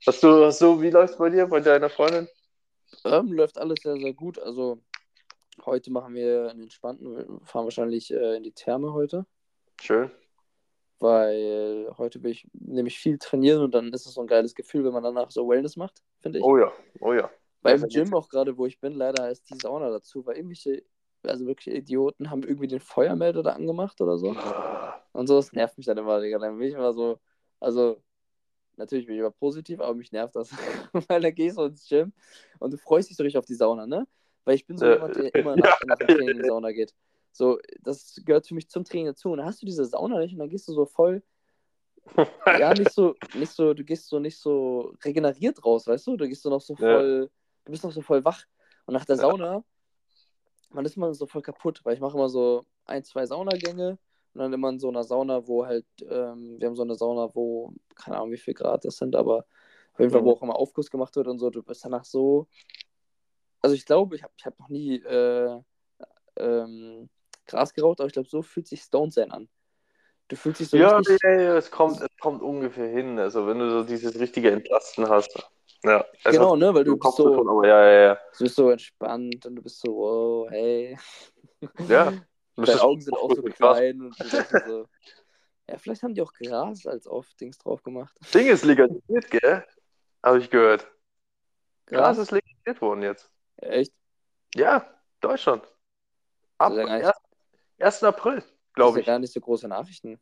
Hast 0.06 0.24
du, 0.24 0.46
hast 0.46 0.62
du, 0.62 0.80
wie 0.82 0.90
läuft's 0.90 1.18
bei 1.18 1.30
dir, 1.30 1.48
bei 1.48 1.60
deiner 1.60 1.90
Freundin? 1.90 2.30
ähm, 3.04 3.34
läuft 3.34 3.58
alles 3.58 3.80
sehr, 3.84 3.98
sehr 3.98 4.14
gut. 4.14 4.40
Also 4.40 4.80
heute 5.66 5.92
machen 5.92 6.14
wir 6.16 6.50
einen 6.50 6.62
entspannten, 6.62 7.14
wir 7.18 7.26
fahren 7.46 7.66
wahrscheinlich 7.66 8.14
äh, 8.14 8.38
in 8.38 8.44
die 8.44 8.54
Therme 8.54 8.94
heute. 8.94 9.26
Schön. 9.82 10.10
Weil 11.00 11.92
heute 11.98 12.24
will 12.24 12.32
ich 12.32 12.48
nämlich 12.54 13.00
viel 13.00 13.18
trainieren 13.18 13.62
und 13.64 13.74
dann 13.76 13.94
ist 13.94 14.06
es 14.06 14.14
so 14.14 14.22
ein 14.22 14.28
geiles 14.28 14.56
Gefühl, 14.56 14.84
wenn 14.84 14.94
man 14.94 15.04
danach 15.04 15.32
so 15.32 15.48
Wellness 15.48 15.76
macht, 15.78 16.02
finde 16.20 16.40
ich. 16.40 16.46
Oh 16.46 16.58
ja, 16.58 16.72
oh 17.02 17.14
ja. 17.14 17.30
Beim 17.62 17.88
Gym 17.88 18.14
auch 18.14 18.30
gerade, 18.30 18.58
wo 18.58 18.66
ich 18.66 18.80
bin, 18.80 18.94
leider 18.94 19.24
heißt 19.24 19.50
die 19.50 19.58
Sauna 19.58 19.90
dazu, 19.90 20.26
weil 20.26 20.38
irgendwelche, 20.38 20.84
also 21.24 21.46
wirklich 21.46 21.76
Idioten 21.76 22.30
haben 22.30 22.44
irgendwie 22.44 22.68
den 22.68 22.80
Feuermelder 22.80 23.44
da 23.44 23.52
angemacht 23.54 24.00
oder 24.02 24.18
so. 24.18 24.36
Und 25.12 25.28
so, 25.28 25.36
das 25.36 25.52
nervt 25.54 25.78
mich 25.78 25.86
dann 25.88 25.98
immer, 25.98 26.22
Digga. 26.22 26.40
Dann 26.40 26.58
bin 26.58 26.68
ich 26.68 26.76
immer 26.76 26.94
so, 26.94 27.20
also 27.60 28.02
natürlich 28.78 29.08
bin 29.08 29.16
ich 29.16 29.20
immer 29.20 29.32
positiv, 29.32 29.80
aber 29.82 29.96
mich 29.96 30.12
nervt 30.12 30.36
das. 30.36 30.52
weil 31.10 31.22
dann 31.22 31.36
gehst 31.36 31.58
du 31.58 31.64
ins 31.64 31.88
Gym 31.88 32.14
und 32.60 32.72
du 32.72 32.78
freust 32.78 33.10
dich 33.10 33.18
so 33.18 33.24
richtig 33.24 33.38
auf 33.40 33.46
die 33.46 33.56
Sauna, 33.56 33.86
ne? 33.88 34.08
Weil 34.46 34.56
ich 34.56 34.66
bin 34.66 34.78
so 34.78 34.86
Äh, 34.86 34.94
jemand, 34.94 35.16
der 35.16 35.36
immer 35.36 35.56
nach, 35.58 35.66
ja. 35.82 35.88
nach 35.88 35.98
dem 35.98 36.08
Training 36.08 36.30
in 36.30 36.38
die 36.38 36.46
Sauna 36.46 36.72
geht. 36.72 36.94
So, 37.38 37.60
das 37.82 38.20
gehört 38.26 38.48
für 38.48 38.56
mich 38.56 38.68
zum 38.70 38.84
Training 38.84 39.06
dazu. 39.08 39.32
Und 39.32 39.38
dann 39.38 39.46
hast 39.48 39.62
du 39.62 39.66
diese 39.66 39.86
Sauna 39.86 40.20
nicht 40.20 40.34
und 40.34 40.40
dann 40.40 40.50
gehst 40.50 40.68
du 40.68 40.74
so 40.74 40.86
voll, 40.86 41.22
ja, 42.60 42.74
nicht 42.74 42.92
so, 42.92 43.16
nicht 43.36 43.52
so, 43.52 43.74
du 43.74 43.84
gehst 43.84 44.08
so 44.08 44.20
nicht 44.20 44.38
so 44.40 44.94
regeneriert 45.04 45.64
raus, 45.64 45.86
weißt 45.88 46.08
du? 46.08 46.18
Du 46.18 46.28
gehst 46.28 46.42
so 46.42 46.50
noch 46.50 46.62
so 46.62 46.74
Ja. 46.80 46.90
voll, 46.90 47.30
du 47.66 47.72
bist 47.72 47.84
noch 47.84 47.92
so 47.92 48.02
voll 48.02 48.26
wach. 48.26 48.44
Und 48.86 48.94
nach 48.96 49.06
der 49.06 49.18
Ja. 49.18 49.22
Sauna, 49.22 49.64
man 50.72 50.86
ist 50.86 50.98
man 50.98 51.14
so 51.14 51.28
voll 51.28 51.42
kaputt, 51.42 51.82
weil 51.84 51.94
ich 51.94 52.00
mache 52.00 52.18
immer 52.18 52.30
so 52.30 52.66
ein, 52.86 53.04
zwei 53.04 53.26
Saunagänge 53.26 54.00
und 54.34 54.40
dann 54.42 54.52
immer 54.54 54.70
in 54.70 54.80
so 54.80 54.90
einer 54.90 55.04
Sauna, 55.04 55.48
wo 55.48 55.66
halt, 55.66 55.86
ähm, 56.02 56.60
wir 56.60 56.68
haben 56.68 56.76
so 56.76 56.84
eine 56.84 56.96
Sauna, 56.96 57.30
wo, 57.36 57.74
keine 57.96 58.18
Ahnung, 58.18 58.32
wie 58.32 58.38
viel 58.38 58.54
Grad 58.54 58.84
das 58.84 58.98
sind, 58.98 59.16
aber 59.16 59.46
auf 59.94 60.00
jeden 60.00 60.12
Fall, 60.12 60.24
wo 60.24 60.30
Mhm. 60.32 60.38
auch 60.38 60.42
immer 60.42 60.56
Aufguss 60.56 60.90
gemacht 60.90 61.16
wird 61.16 61.28
und 61.28 61.38
so, 61.40 61.50
du 61.50 61.62
bist 61.64 61.86
danach 61.86 62.06
so. 62.06 62.48
Also 63.62 63.76
ich 63.76 63.86
glaube, 63.86 64.16
ich 64.16 64.24
habe 64.24 64.34
ich 64.38 64.46
hab 64.46 64.58
noch 64.60 64.70
nie 64.70 64.96
äh, 64.98 65.60
ähm, 66.38 67.10
Gras 67.48 67.74
geraucht, 67.74 68.00
aber 68.00 68.08
ich 68.08 68.14
glaube, 68.14 68.30
so 68.30 68.42
fühlt 68.42 68.68
sich 68.68 68.82
Stone 68.82 69.12
sein 69.12 69.32
an. 69.32 69.50
Du 70.28 70.36
fühlst 70.36 70.60
dich 70.60 70.70
so 70.70 70.78
ja, 70.78 70.98
richtig... 70.98 71.20
Ja, 71.24 71.40
ja, 71.40 71.58
es 71.58 71.72
kommt, 71.72 72.02
es 72.02 72.18
kommt 72.20 72.42
ungefähr 72.42 72.88
hin. 72.88 73.18
Also 73.18 73.48
wenn 73.48 73.60
du 73.60 73.70
so 73.70 73.84
dieses 73.84 74.20
richtige 74.20 74.52
Entlasten 74.52 75.08
hast. 75.08 75.50
Ja, 75.84 76.06
also, 76.24 76.40
genau, 76.40 76.56
ne, 76.56 76.74
weil 76.74 76.84
du 76.84 76.98
bist 76.98 77.16
so, 77.16 77.30
davon, 77.30 77.48
aber, 77.48 77.68
ja, 77.68 77.86
ja, 77.86 78.00
ja. 78.00 78.20
du 78.38 78.44
bist 78.44 78.56
so 78.56 78.70
entspannt 78.72 79.46
und 79.46 79.56
du 79.56 79.62
bist 79.62 79.80
so, 79.80 79.96
wow, 79.96 80.50
hey. 80.50 80.98
Ja. 81.88 82.14
Deine 82.56 82.82
Augen 82.82 83.02
sind 83.02 83.14
auch 83.14 83.32
so 83.34 83.44
klein 83.44 84.02
und 84.02 84.16
so. 84.16 84.88
Ja, 85.70 85.78
vielleicht 85.78 86.02
haben 86.02 86.16
die 86.16 86.22
auch 86.22 86.34
Gras 86.34 86.86
als 86.88 87.08
auf 87.08 87.34
Dings 87.36 87.58
drauf 87.60 87.84
gemacht. 87.84 88.18
Ding 88.34 88.48
ist 88.48 88.66
legalisiert, 88.66 89.30
gell? 89.30 89.64
Habe 90.24 90.40
ich 90.40 90.50
gehört. 90.50 90.90
Gras? 91.86 92.00
Gras 92.00 92.18
ist 92.18 92.32
legalisiert 92.32 92.82
worden 92.82 93.04
jetzt. 93.04 93.30
Echt? 93.58 93.94
Ja, 94.56 94.90
Deutschland. 95.22 95.64
Ab 96.58 96.74
1. 96.74 97.12
1. 97.80 98.04
April, 98.04 98.44
Das 98.78 98.88
ist 98.88 98.94
glaube 98.94 99.00
ja 99.00 99.02
ich. 99.02 99.06
gar 99.06 99.20
nicht 99.20 99.34
so 99.34 99.42
große 99.42 99.68
Nachrichten. 99.68 100.20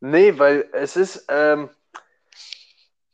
Nee, 0.00 0.38
weil 0.38 0.68
es 0.72 0.96
ist, 0.96 1.26
ähm, 1.28 1.70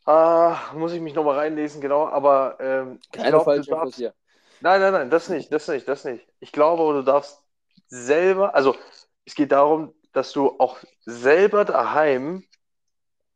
ah, 0.04 0.72
muss 0.74 0.92
ich 0.92 1.00
mich 1.00 1.14
nochmal 1.14 1.38
reinlesen, 1.38 1.80
genau, 1.80 2.06
aber 2.08 2.56
ähm, 2.60 3.00
ich 3.16 3.22
Keine 3.22 3.28
glaube, 3.28 3.54
du 3.54 3.64
falschen 3.64 3.70
Infos 3.70 3.94
darfst, 3.94 3.96
hier. 3.96 4.14
nein, 4.60 4.80
nein, 4.80 4.92
nein, 4.92 5.10
das 5.10 5.28
nicht, 5.28 5.52
das 5.52 5.68
nicht, 5.68 5.88
das 5.88 6.04
nicht. 6.04 6.26
Ich 6.40 6.52
glaube, 6.52 6.92
du 6.94 7.02
darfst 7.02 7.42
selber, 7.88 8.54
also 8.54 8.76
es 9.24 9.34
geht 9.34 9.52
darum, 9.52 9.94
dass 10.12 10.32
du 10.32 10.58
auch 10.58 10.78
selber 11.04 11.64
daheim 11.64 12.44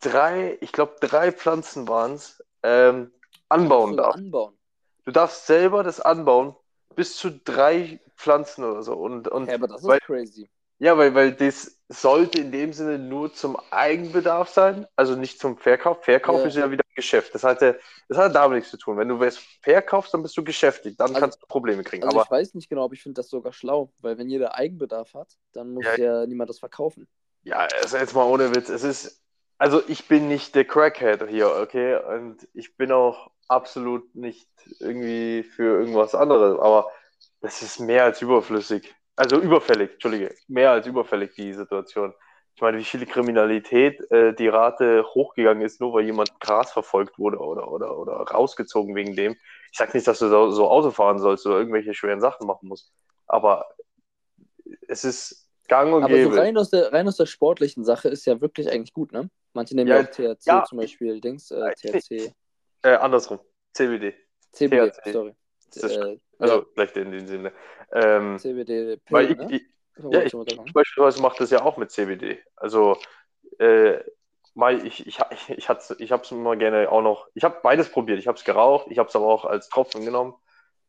drei, 0.00 0.59
ich 0.61 0.72
glaube, 0.72 0.96
drei 1.00 1.33
Pflanzen 1.33 1.88
waren 1.88 2.14
es, 2.14 2.42
ähm, 2.62 3.12
anbauen 3.48 3.96
darfst. 3.96 4.18
anbauen. 4.18 4.59
Du 5.05 5.12
darfst 5.12 5.46
selber 5.46 5.83
das 5.85 6.00
anbauen, 6.00 6.57
bis 6.94 7.16
zu 7.16 7.31
drei 7.31 8.00
Pflanzen 8.16 8.64
oder 8.64 8.83
so. 8.83 8.94
Und, 8.94 9.29
und 9.29 9.48
Ja, 9.48 9.55
aber 9.55 9.68
das 9.68 9.83
ist 9.83 9.88
weil, 9.88 10.00
crazy. 10.00 10.48
ja, 10.79 10.96
weil, 10.98 11.14
weil 11.14 11.33
das 11.33 11.79
sollte 11.88 12.40
in 12.40 12.50
dem 12.52 12.72
Sinne 12.72 12.98
nur 12.98 13.33
zum 13.33 13.57
Eigenbedarf 13.70 14.48
sein, 14.48 14.87
also 14.96 15.14
nicht 15.16 15.38
zum 15.38 15.57
Verkauf. 15.59 16.05
Verkauf 16.05 16.40
Ja. 16.40 16.46
ist 16.46 16.57
ja 16.57 16.70
wieder 16.70 16.83
Geschäft. 16.94 17.35
Das 17.35 17.44
hat, 17.44 17.61
ja- 17.61 17.74
das 18.09 18.16
hat 18.18 18.35
damit 18.35 18.57
nichts 18.57 18.70
zu 18.70 18.79
tun. 18.79 18.96
Wenn 18.96 19.09
du 19.09 19.22
es 19.22 19.38
verkaufst, 19.62 20.14
dann 20.14 20.22
bist 20.22 20.37
du 20.37 20.42
geschäftlich, 20.42 20.96
dann 20.96 21.09
Also- 21.09 21.20
kannst 21.20 21.42
du 21.42 21.46
Probleme 21.46 21.83
kriegen. 21.85 22.05
Also 22.05 22.16
Aber 22.16 22.24
ich 22.24 22.31
weiß 22.31 22.55
nicht 22.55 22.68
genau, 22.70 22.85
aber 22.85 22.94
ich 22.94 23.02
finde 23.02 23.20
das 23.20 23.29
sogar 23.29 23.52
schlau, 23.52 23.92
weil 24.00 24.16
wenn 24.18 24.29
jeder 24.31 24.55
Eigenbedarf 24.55 25.12
hat, 25.14 25.29
dann 25.52 25.74
muss 25.74 25.85
Ja. 25.85 25.96
ja, 26.22 26.26
niemand 26.26 26.48
das 26.50 26.59
verkaufen. 26.59 27.07
ja, 27.42 27.59
also 27.83 27.96
jetzt 27.98 28.14
mal 28.14 28.24
ohne 28.24 28.55
Witz, 28.57 28.68
es 28.70 28.83
ist, 28.83 29.22
also 29.59 29.83
ich 29.88 30.09
bin 30.09 30.26
nicht 30.26 30.55
der 30.55 30.64
Crackhead 30.64 31.29
hier, 31.29 31.48
okay? 31.50 31.96
Und 32.02 32.48
ich 32.55 32.76
bin 32.76 32.90
auch 32.92 33.31
absolut 33.46 34.12
nicht 34.16 34.48
irgendwie 34.81 35.44
für 35.44 35.79
irgendwas 35.79 36.14
anderes, 36.14 36.59
aber 36.59 36.90
das 37.40 37.62
ist 37.62 37.81
mehr 37.81 38.05
als 38.05 38.22
überflüssig. 38.22 38.94
Also 39.16 39.40
überfällig, 39.40 39.92
Entschuldige, 39.92 40.35
mehr 40.49 40.72
als 40.72 40.87
überfällig, 40.87 41.35
die 41.35 41.53
Situation. 41.55 42.12
Ich 42.55 42.62
meine, 42.62 42.79
wie 42.79 42.85
viel 42.85 43.05
Kriminalität 43.07 44.01
äh, 44.11 44.35
die 44.35 44.49
Rate 44.49 45.05
hochgegangen 45.14 45.62
ist, 45.62 45.81
nur 45.81 45.92
weil 45.94 46.05
jemand 46.05 46.38
Gras 46.40 46.72
verfolgt 46.72 47.18
wurde 47.18 47.38
oder, 47.38 47.70
oder, 47.70 47.96
oder 47.99 48.14
rausgezogen 48.14 48.94
wegen 48.94 49.14
dem. 49.14 49.33
Ich 49.72 49.79
sag 49.79 49.94
nicht, 49.94 50.07
dass 50.07 50.18
du 50.18 50.29
so, 50.29 50.51
so 50.51 50.68
Auto 50.68 50.90
fahren 50.90 51.18
sollst 51.18 51.46
oder 51.46 51.59
irgendwelche 51.59 51.94
schweren 51.94 52.20
Sachen 52.20 52.46
machen 52.46 52.68
musst, 52.68 52.92
aber 53.27 53.66
es 54.88 55.05
ist 55.05 55.49
gang 55.68 55.92
und 55.94 56.05
Aber 56.05 56.12
so 56.16 56.31
gäbe. 56.31 56.37
rein 56.40 56.57
aus, 56.57 56.70
der, 56.70 56.92
rein 56.92 57.09
aus 57.09 57.16
der 57.16 57.27
sportlichen 57.27 57.85
Sache 57.85 58.09
ist 58.09 58.25
ja 58.27 58.40
wirklich 58.40 58.70
eigentlich 58.70 58.92
gut, 58.92 59.12
ne? 59.12 59.31
Manche 59.53 59.75
nehmen 59.75 59.88
ja, 59.88 60.01
Ja, 60.01 60.03
auch 60.05 60.11
THC 60.11 60.46
ja. 60.46 60.64
zum 60.64 60.79
Beispiel, 60.79 61.20
Dings, 61.20 61.51
äh, 61.51 61.59
Ja, 61.61 61.70
THC, 61.72 62.33
Äh, 62.83 62.94
andersrum. 62.96 63.40
CBD. 63.75 64.14
CBD, 64.53 64.90
THC. 64.90 65.12
sorry. 65.12 65.35
Äh, 65.77 66.18
also 66.38 66.55
ja, 66.57 66.64
gleich 66.75 66.96
in 66.96 67.12
dem 67.12 67.27
Sinne. 67.27 67.53
Ähm, 67.92 68.38
CBD 68.38 68.99
weil 69.11 69.31
ich, 69.31 69.37
ne? 69.37 69.61
ja, 70.11 70.22
ich, 70.22 70.35
ich 70.35 70.72
beispielsweise 70.72 71.22
mache 71.22 71.38
das 71.38 71.51
ja 71.51 71.62
auch 71.62 71.77
mit 71.77 71.90
CBD. 71.90 72.38
Also 72.57 72.99
äh, 73.59 74.01
ich, 74.85 75.07
ich, 75.07 75.18
ich, 75.31 75.49
ich, 75.49 75.59
ich 75.59 75.68
habe 75.68 76.22
es 76.22 76.31
immer 76.31 76.57
gerne 76.57 76.90
auch 76.90 77.03
noch. 77.03 77.29
Ich 77.35 77.44
habe 77.44 77.59
beides 77.62 77.90
probiert. 77.90 78.18
Ich 78.18 78.27
habe 78.27 78.38
es 78.38 78.44
geraucht, 78.44 78.87
ich 78.90 78.99
habe 78.99 79.09
es 79.09 79.16
aber 79.16 79.27
auch 79.27 79.44
als 79.44 79.68
Tropfen 79.68 80.05
genommen. 80.05 80.35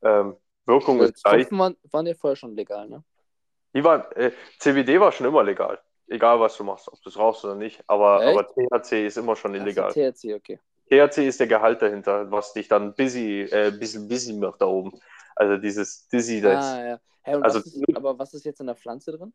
Ähm, 0.02 0.38
Wirkung 0.66 1.00
Weil 1.00 1.10
ist 1.10 1.24
gleich. 1.24 1.44
Tropfen 1.44 1.60
waren, 1.60 1.78
waren 1.92 2.06
ja 2.06 2.14
vorher 2.14 2.36
schon 2.36 2.56
legal, 2.56 2.88
ne? 2.88 3.04
Die 3.74 3.84
waren, 3.84 4.10
äh, 4.14 4.32
CBD 4.60 5.00
war 5.00 5.12
schon 5.12 5.28
immer 5.28 5.44
legal. 5.44 5.80
Egal 6.08 6.40
was 6.40 6.56
du 6.56 6.64
machst, 6.64 6.88
ob 6.88 7.02
du 7.02 7.10
es 7.10 7.18
rauchst 7.18 7.44
oder 7.44 7.56
nicht. 7.56 7.84
Aber, 7.88 8.24
Echt? 8.24 8.38
aber 8.38 8.82
THC 8.82 9.08
ist 9.08 9.18
immer 9.18 9.36
schon 9.36 9.56
illegal. 9.56 9.90
Ach 9.90 9.94
so, 9.94 10.12
THC, 10.12 10.36
okay. 10.36 10.60
THC 10.90 11.28
ist 11.28 11.40
der 11.40 11.48
Gehalt 11.48 11.82
dahinter, 11.82 12.32
was 12.32 12.54
dich 12.54 12.70
dann 12.70 12.94
busy, 12.96 13.42
äh, 13.42 13.72
bisschen 13.72 14.08
busy 14.08 14.34
macht 14.34 14.62
da 14.62 14.68
oben. 14.68 14.98
Also 15.40 15.58
dieses 15.58 16.08
Dizziness. 16.10 16.66
Ah, 16.66 16.86
ja. 16.88 17.00
Und 17.36 17.44
Also- 17.44 17.60
was 17.60 17.66
ist, 17.68 17.96
aber 17.96 18.18
was 18.20 18.34
ist 18.34 18.46
jetzt 18.46 18.60
in 18.60 18.68
der 18.68 18.76
Pflanze 18.76 19.12
drin? 19.12 19.34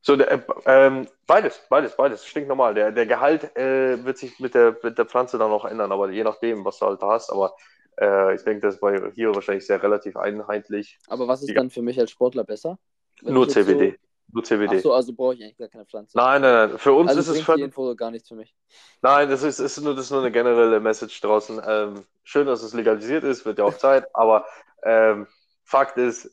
So, 0.00 0.16
der, 0.16 0.30
äh, 0.32 0.40
ähm, 0.66 1.06
beides, 1.26 1.60
beides, 1.70 1.96
beides, 1.96 2.26
stinknormal. 2.26 2.74
Der, 2.74 2.92
der 2.92 3.06
Gehalt 3.06 3.56
äh, 3.56 4.04
wird 4.04 4.18
sich 4.18 4.38
mit 4.38 4.54
der, 4.54 4.76
mit 4.82 4.98
der 4.98 5.06
Pflanze 5.06 5.38
dann 5.38 5.50
auch 5.50 5.64
ändern, 5.64 5.92
aber 5.92 6.10
je 6.10 6.24
nachdem, 6.24 6.62
was 6.64 6.78
du 6.78 6.86
halt 6.86 7.00
da 7.00 7.12
hast. 7.12 7.30
Aber 7.30 7.54
äh, 7.98 8.34
ich 8.34 8.42
denke, 8.44 8.60
das 8.66 8.82
war 8.82 9.12
hier 9.12 9.34
wahrscheinlich 9.34 9.66
sehr 9.66 9.82
relativ 9.82 10.16
einheitlich. 10.16 10.98
Aber 11.08 11.26
was 11.26 11.42
ist 11.42 11.48
Ja. 11.48 11.54
dann 11.54 11.70
für 11.70 11.80
mich 11.80 11.98
als 11.98 12.10
Sportler 12.10 12.44
besser? 12.44 12.78
Nur 13.22 13.48
CBD. 13.48 13.92
So, 13.92 13.96
Nur 14.34 14.44
CBD. 14.44 14.76
ach 14.76 14.82
so, 14.82 14.92
also 14.92 15.12
brauche 15.14 15.34
ich 15.34 15.42
eigentlich 15.44 15.56
gar 15.56 15.68
keine 15.68 15.86
Pflanze. 15.86 16.18
Nein, 16.18 16.42
nein, 16.42 16.68
nein. 16.70 16.78
Für 16.78 16.92
uns 16.92 17.08
also 17.08 17.20
ist 17.20 17.28
es 17.28 17.38
die 17.38 17.42
völlig. 17.42 17.64
Info 17.64 17.94
gar 17.94 18.10
nichts 18.10 18.28
für 18.28 18.34
mich. 18.34 18.54
Nein, 19.00 19.30
das 19.30 19.42
ist, 19.42 19.58
ist, 19.58 19.80
nur, 19.80 19.94
das 19.94 20.06
ist 20.06 20.10
nur 20.10 20.20
eine 20.20 20.32
generelle 20.32 20.80
Message 20.80 21.18
draußen. 21.22 21.62
Ähm, 21.66 22.04
schön, 22.24 22.46
dass 22.46 22.62
es 22.62 22.74
legalisiert 22.74 23.24
ist, 23.24 23.46
wird 23.46 23.58
ja 23.58 23.64
auch 23.64 23.78
Zeit, 23.78 24.06
aber 24.14 24.44
ähm, 24.82 25.28
Fakt 25.64 25.96
ist, 25.98 26.30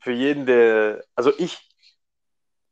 für 0.00 0.12
jeden, 0.12 0.46
der, 0.46 1.04
also 1.14 1.32
ich, 1.36 1.58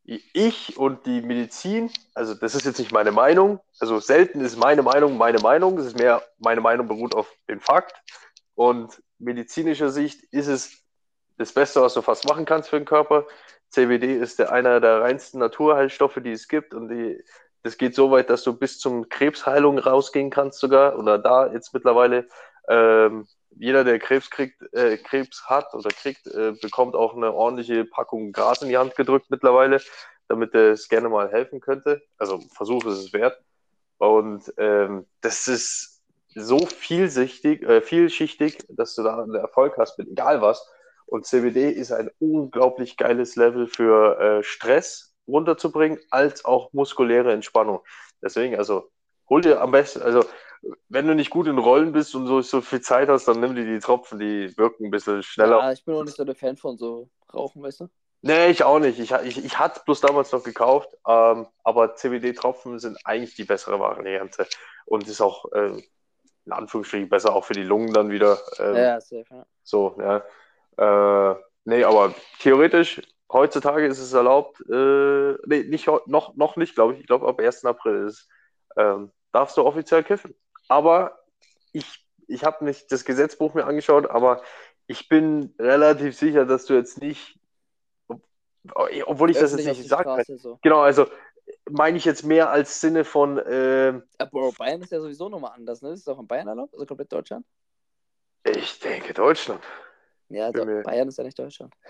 ich 0.04 0.76
und 0.76 1.06
die 1.06 1.22
Medizin, 1.22 1.90
also 2.14 2.34
das 2.34 2.54
ist 2.54 2.66
jetzt 2.66 2.78
nicht 2.78 2.92
meine 2.92 3.10
Meinung, 3.10 3.60
also 3.80 3.98
selten 4.00 4.40
ist 4.40 4.56
meine 4.58 4.82
Meinung 4.82 5.16
meine 5.16 5.40
Meinung, 5.40 5.78
es 5.78 5.86
ist 5.86 5.98
mehr, 5.98 6.22
meine 6.38 6.60
Meinung 6.60 6.86
beruht 6.86 7.14
auf 7.14 7.32
den 7.48 7.60
Fakt 7.60 7.94
und 8.54 9.02
medizinischer 9.18 9.90
Sicht 9.90 10.22
ist 10.30 10.46
es 10.46 10.84
das 11.38 11.52
Beste, 11.52 11.80
was 11.80 11.94
du 11.94 12.02
fast 12.02 12.28
machen 12.28 12.44
kannst 12.44 12.68
für 12.68 12.78
den 12.78 12.84
Körper. 12.84 13.26
CBD 13.70 14.16
ist 14.16 14.38
der, 14.38 14.52
einer 14.52 14.80
der 14.80 15.00
reinsten 15.00 15.40
Naturheilstoffe, 15.40 16.20
die 16.22 16.32
es 16.32 16.46
gibt 16.46 16.74
und 16.74 16.88
die, 16.88 17.20
das 17.62 17.78
geht 17.78 17.94
so 17.94 18.10
weit, 18.10 18.30
dass 18.30 18.44
du 18.44 18.52
bis 18.52 18.78
zum 18.78 19.08
Krebsheilung 19.08 19.78
rausgehen 19.78 20.30
kannst 20.30 20.60
sogar 20.60 20.98
oder 20.98 21.18
da 21.18 21.52
jetzt 21.52 21.74
mittlerweile 21.74 22.28
ähm, 22.68 23.26
jeder, 23.56 23.84
der 23.84 23.98
Krebs 23.98 24.30
kriegt, 24.30 24.62
äh, 24.72 24.96
Krebs 24.98 25.44
hat 25.46 25.74
oder 25.74 25.90
kriegt, 25.90 26.26
äh, 26.26 26.52
bekommt 26.60 26.94
auch 26.94 27.16
eine 27.16 27.32
ordentliche 27.32 27.84
Packung 27.84 28.32
Gras 28.32 28.62
in 28.62 28.68
die 28.68 28.78
Hand 28.78 28.96
gedrückt 28.96 29.26
mittlerweile, 29.30 29.80
damit 30.28 30.54
es 30.54 30.88
gerne 30.88 31.08
mal 31.08 31.30
helfen 31.30 31.60
könnte. 31.60 32.02
Also 32.18 32.40
Versuch 32.54 32.84
ist 32.86 32.98
es 32.98 33.12
wert. 33.12 33.38
Und 33.98 34.52
ähm, 34.58 35.06
das 35.20 35.46
ist 35.48 36.02
so 36.34 36.66
vielsichtig, 36.66 37.62
äh, 37.62 37.80
vielschichtig, 37.80 38.58
dass 38.68 38.94
du 38.94 39.02
da 39.02 39.22
einen 39.22 39.34
Erfolg 39.34 39.76
hast 39.78 39.98
mit 39.98 40.08
egal 40.08 40.42
was. 40.42 40.66
Und 41.06 41.26
CBD 41.26 41.70
ist 41.70 41.92
ein 41.92 42.10
unglaublich 42.18 42.96
geiles 42.96 43.36
Level 43.36 43.66
für 43.66 44.18
äh, 44.18 44.42
Stress 44.42 45.14
runterzubringen, 45.28 45.98
als 46.10 46.44
auch 46.44 46.72
muskuläre 46.72 47.32
Entspannung. 47.32 47.80
Deswegen, 48.22 48.56
also 48.56 48.90
hol 49.28 49.40
dir 49.40 49.60
am 49.60 49.70
besten, 49.70 50.02
also 50.02 50.24
wenn 50.88 51.06
du 51.06 51.14
nicht 51.14 51.30
gut 51.30 51.46
in 51.46 51.58
Rollen 51.58 51.92
bist 51.92 52.14
und 52.14 52.26
so, 52.26 52.40
so 52.40 52.60
viel 52.60 52.80
Zeit 52.80 53.08
hast, 53.08 53.26
dann 53.26 53.40
nimm 53.40 53.54
dir 53.54 53.64
die 53.64 53.78
Tropfen, 53.80 54.18
die 54.18 54.56
wirken 54.56 54.86
ein 54.86 54.90
bisschen 54.90 55.22
schneller. 55.22 55.58
Ja, 55.58 55.72
ich 55.72 55.84
bin 55.84 55.94
auch 55.94 56.04
nicht 56.04 56.16
so 56.16 56.24
der 56.24 56.34
Fan 56.34 56.56
von 56.56 56.76
so 56.78 57.08
Rauchen, 57.32 57.62
weißt 57.62 57.80
du? 57.80 57.88
Nee, 58.22 58.48
ich 58.48 58.64
auch 58.64 58.78
nicht. 58.78 58.98
Ich, 58.98 59.10
ich, 59.10 59.44
ich 59.44 59.58
hatte 59.58 59.82
bloß 59.84 60.00
damals 60.00 60.32
noch 60.32 60.42
gekauft, 60.42 60.88
ähm, 61.06 61.46
aber 61.62 61.94
CBD-Tropfen 61.94 62.78
sind 62.78 62.98
eigentlich 63.04 63.34
die 63.34 63.44
bessere 63.44 63.78
Variante 63.78 64.46
und 64.86 65.06
ist 65.08 65.20
auch 65.20 65.52
äh, 65.52 65.82
in 66.46 66.52
Anführungsstrichen 66.52 67.08
besser 67.08 67.34
auch 67.34 67.44
für 67.44 67.52
die 67.52 67.62
Lungen 67.62 67.92
dann 67.92 68.10
wieder. 68.10 68.38
Ähm, 68.58 68.76
Ja, 68.76 69.00
safe, 69.00 69.26
ja. 69.30 69.46
So, 69.62 69.98
ja. 69.98 70.22
Äh, 70.76 71.36
nee, 71.64 71.84
aber 71.84 72.14
theoretisch, 72.40 73.02
heutzutage 73.30 73.86
ist 73.86 73.98
es 73.98 74.12
erlaubt, 74.14 74.60
äh, 74.70 75.32
nee, 75.46 75.64
nicht, 75.64 75.86
noch, 76.06 76.34
noch 76.34 76.56
nicht, 76.56 76.74
glaube 76.74 76.94
ich. 76.94 77.00
Ich 77.00 77.06
glaube, 77.06 77.28
ab 77.28 77.38
1. 77.38 77.64
April 77.66 78.06
ist, 78.06 78.28
ähm, 78.76 79.12
darfst 79.32 79.56
du 79.56 79.64
offiziell 79.64 80.02
kiffen. 80.02 80.34
Aber 80.68 81.18
ich, 81.72 82.06
ich 82.26 82.44
habe 82.44 82.64
nicht 82.64 82.90
das 82.92 83.04
Gesetzbuch 83.04 83.54
mir 83.54 83.64
angeschaut, 83.66 84.08
aber 84.10 84.42
ich 84.86 85.08
bin 85.08 85.54
relativ 85.58 86.16
sicher, 86.16 86.44
dass 86.46 86.66
du 86.66 86.74
jetzt 86.74 87.00
nicht, 87.00 87.38
ob- 88.08 88.22
obwohl 89.06 89.30
ich 89.30 89.38
das 89.38 89.52
jetzt 89.52 89.66
nicht 89.66 89.88
sage, 89.88 90.24
so. 90.38 90.58
genau, 90.62 90.80
also 90.80 91.06
meine 91.70 91.96
ich 91.98 92.04
jetzt 92.04 92.24
mehr 92.24 92.50
als 92.50 92.80
Sinne 92.80 93.04
von, 93.04 93.40
ähm, 93.46 94.02
Ja, 94.18 94.26
Bro, 94.26 94.52
Bayern 94.58 94.80
ist 94.82 94.92
ja 94.92 95.00
sowieso 95.00 95.28
nochmal 95.28 95.52
anders, 95.54 95.82
ne? 95.82 95.90
Ist 95.90 96.06
das 96.06 96.14
auch 96.14 96.20
in 96.20 96.26
Bayern 96.26 96.48
erlaubt? 96.48 96.72
Also 96.74 96.86
komplett 96.86 97.12
Deutschland? 97.12 97.44
ich 98.46 98.78
denke 98.80 99.14
Deutschland. 99.14 99.62
Ja, 100.28 100.52
doch, 100.52 100.64
mir- 100.64 100.82
Bayern 100.82 101.08
ist 101.08 101.18
ja 101.18 101.24
nicht 101.24 101.38
Deutschland. 101.38 101.74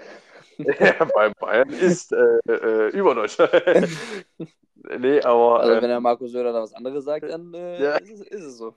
Ja, 0.58 1.04
bei 1.14 1.30
Bayern 1.30 1.70
ist 1.70 2.12
äh, 2.12 2.38
äh, 2.46 2.88
über 2.90 3.14
Deutschland. 3.14 3.52
nee, 4.98 5.20
aber 5.22 5.62
Also 5.62 5.72
äh, 5.76 5.82
wenn 5.82 5.88
der 5.88 6.00
Marco 6.00 6.26
Söder 6.26 6.52
da 6.52 6.62
was 6.62 6.74
anderes 6.74 7.04
sagt, 7.04 7.28
dann 7.28 7.52
äh, 7.54 7.82
Ja. 7.82 7.96
ist, 7.96 8.10
es, 8.10 8.20
ist 8.22 8.42
es 8.44 8.56
so. 8.58 8.74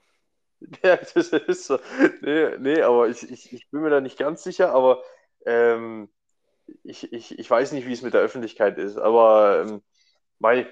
Ja, 0.82 0.96
das 0.96 1.14
ist 1.32 1.66
so. 1.66 1.78
Nee, 2.20 2.56
nee 2.58 2.82
aber 2.82 3.08
ich, 3.08 3.30
ich, 3.30 3.52
ich 3.52 3.70
bin 3.70 3.80
mir 3.82 3.90
da 3.90 4.00
nicht 4.00 4.18
ganz 4.18 4.42
sicher, 4.42 4.72
aber 4.72 5.02
ähm, 5.46 6.08
ich, 6.84 7.12
ich, 7.12 7.38
ich 7.38 7.50
weiß 7.50 7.72
nicht, 7.72 7.86
wie 7.86 7.92
es 7.92 8.02
mit 8.02 8.14
der 8.14 8.22
Öffentlichkeit 8.22 8.78
ist, 8.78 8.98
aber 8.98 9.62
ähm, 9.62 9.82
mei, 10.38 10.66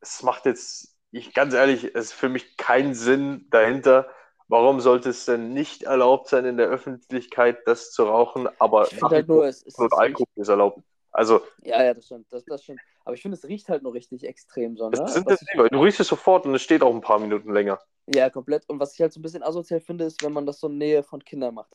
es 0.00 0.22
macht 0.22 0.46
jetzt, 0.46 0.96
ich 1.10 1.34
ganz 1.34 1.54
ehrlich, 1.54 1.84
es 1.84 2.06
ist 2.06 2.12
für 2.12 2.28
mich 2.28 2.56
keinen 2.56 2.94
Sinn 2.94 3.46
dahinter. 3.50 4.08
Warum 4.48 4.80
sollte 4.80 5.10
es 5.10 5.26
denn 5.26 5.52
nicht 5.52 5.82
erlaubt 5.82 6.28
sein, 6.28 6.46
in 6.46 6.56
der 6.56 6.68
Öffentlichkeit 6.68 7.58
das 7.66 7.92
zu 7.92 8.04
rauchen, 8.04 8.48
aber 8.58 8.88
Ich 8.90 9.02
halt 9.02 9.28
nur, 9.28 9.46
es 9.46 9.62
ist. 9.62 9.78
und 9.78 9.92
Alkohol 9.92 10.26
ist 10.36 10.48
erlaubt? 10.48 10.82
Also, 11.12 11.42
Ja, 11.62 11.82
ja, 11.82 11.94
das 11.94 12.06
stimmt. 12.06 12.26
Das, 12.32 12.44
das 12.44 12.62
stimmt. 12.62 12.80
Aber 13.08 13.14
ich 13.14 13.22
finde, 13.22 13.38
es 13.38 13.48
riecht 13.48 13.70
halt 13.70 13.82
nur 13.82 13.94
richtig 13.94 14.22
extrem 14.22 14.76
so, 14.76 14.90
ne? 14.90 14.98
das 14.98 15.14
sind 15.14 15.30
das 15.30 15.40
Ding, 15.40 15.66
du 15.66 15.82
riechst 15.82 15.98
es 15.98 16.08
sofort 16.08 16.44
und 16.44 16.54
es 16.54 16.60
steht 16.60 16.82
auch 16.82 16.94
ein 16.94 17.00
paar 17.00 17.18
Minuten 17.18 17.54
länger. 17.54 17.80
ja, 18.04 18.28
komplett. 18.28 18.68
Und 18.68 18.80
was 18.80 18.92
ich 18.92 19.00
halt 19.00 19.14
so 19.14 19.18
ein 19.18 19.22
bisschen 19.22 19.42
asozial 19.42 19.80
finde, 19.80 20.04
ist, 20.04 20.22
wenn 20.22 20.34
man 20.34 20.44
das 20.44 20.60
so 20.60 20.66
in 20.66 20.76
Nähe 20.76 21.02
von 21.02 21.24
Kindern 21.24 21.54
macht. 21.54 21.74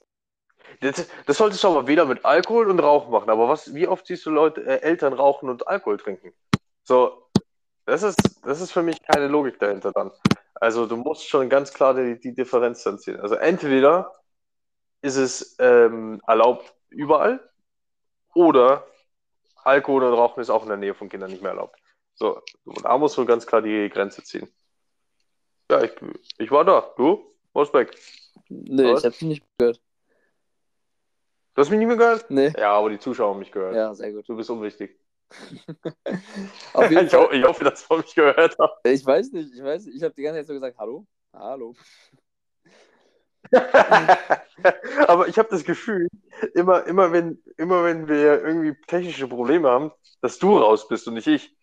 Das, 0.81 1.07
das 1.25 1.37
solltest 1.37 1.63
du 1.63 1.69
aber 1.69 1.87
weder 1.87 2.05
mit 2.05 2.23
Alkohol 2.23 2.69
und 2.69 2.79
Rauch 2.79 3.09
machen. 3.09 3.31
Aber 3.31 3.49
was, 3.49 3.73
wie 3.73 3.87
oft 3.87 4.05
siehst 4.05 4.27
du 4.27 4.29
Leute, 4.29 4.63
äh, 4.63 4.83
Eltern 4.83 5.13
rauchen 5.13 5.49
und 5.49 5.67
Alkohol 5.67 5.97
trinken? 5.97 6.33
So, 6.83 7.27
das 7.87 8.03
ist, 8.03 8.19
das 8.43 8.61
ist 8.61 8.71
für 8.71 8.83
mich 8.83 9.01
keine 9.01 9.27
Logik 9.27 9.57
dahinter 9.57 9.91
dann. 9.91 10.11
Also 10.53 10.85
du 10.85 10.97
musst 10.97 11.27
schon 11.27 11.49
ganz 11.49 11.73
klar 11.73 11.95
die, 11.95 12.19
die 12.19 12.35
Differenz 12.35 12.83
dann 12.83 12.99
ziehen. 12.99 13.19
Also 13.19 13.33
entweder 13.33 14.13
ist 15.01 15.15
es 15.15 15.55
ähm, 15.57 16.21
erlaubt 16.27 16.75
überall 16.89 17.39
oder 18.35 18.85
Alkohol 19.63 20.03
und 20.03 20.13
Rauchen 20.13 20.41
ist 20.41 20.49
auch 20.49 20.63
in 20.63 20.69
der 20.69 20.77
Nähe 20.77 20.93
von 20.93 21.09
Kindern 21.09 21.31
nicht 21.31 21.41
mehr 21.41 21.51
erlaubt. 21.51 21.79
So, 22.15 22.41
da 22.83 22.97
musst 22.97 23.17
du 23.17 23.25
ganz 23.25 23.45
klar 23.45 23.61
die 23.61 23.89
Grenze 23.89 24.23
ziehen. 24.23 24.47
Ja, 25.71 25.81
ich, 25.83 25.91
ich 26.37 26.51
war 26.51 26.63
da. 26.65 26.93
Du? 26.97 27.33
Weg. 27.53 27.95
Nee, 28.49 28.93
Was? 28.93 28.99
ich 28.99 29.05
hab's 29.05 29.21
nicht 29.21 29.45
gehört. 29.57 29.79
Du 31.55 31.61
hast 31.61 31.69
mich 31.69 31.77
nicht 31.77 31.87
mehr 31.87 31.97
gehört? 31.97 32.29
Nee. 32.29 32.51
Ja, 32.57 32.71
aber 32.73 32.89
die 32.89 32.99
Zuschauer 32.99 33.29
haben 33.31 33.39
mich 33.39 33.51
gehört. 33.51 33.75
Ja, 33.75 33.93
sehr 33.93 34.11
gut. 34.11 34.27
Du 34.27 34.35
bist 34.35 34.49
unwichtig. 34.49 34.99
Ich, 36.05 37.13
ho 37.13 37.27
Fall. 37.27 37.35
ich 37.35 37.43
hoffe, 37.43 37.63
dass 37.63 37.87
man 37.89 37.99
mich 37.99 38.15
gehört 38.15 38.57
hat. 38.57 38.71
Ich 38.83 39.05
weiß 39.05 39.31
nicht, 39.31 39.53
ich 39.53 39.63
weiß 39.63 39.85
nicht. 39.85 39.97
Ich 39.97 40.03
habe 40.03 40.13
die 40.15 40.23
ganze 40.23 40.39
Zeit 40.39 40.47
so 40.47 40.53
gesagt, 40.53 40.77
hallo? 40.77 41.05
Hallo. 41.31 41.75
Aber 45.07 45.27
ich 45.27 45.37
habe 45.37 45.49
das 45.49 45.63
Gefühl, 45.63 46.07
immer, 46.53 46.85
immer, 46.87 47.11
wenn, 47.11 47.41
immer 47.57 47.83
wenn 47.83 48.07
wir 48.07 48.43
irgendwie 48.43 48.75
technische 48.87 49.27
Probleme 49.27 49.69
haben, 49.69 49.91
dass 50.21 50.39
du 50.39 50.57
raus 50.57 50.87
bist 50.87 51.07
und 51.07 51.15
nicht 51.15 51.27
ich. 51.27 51.55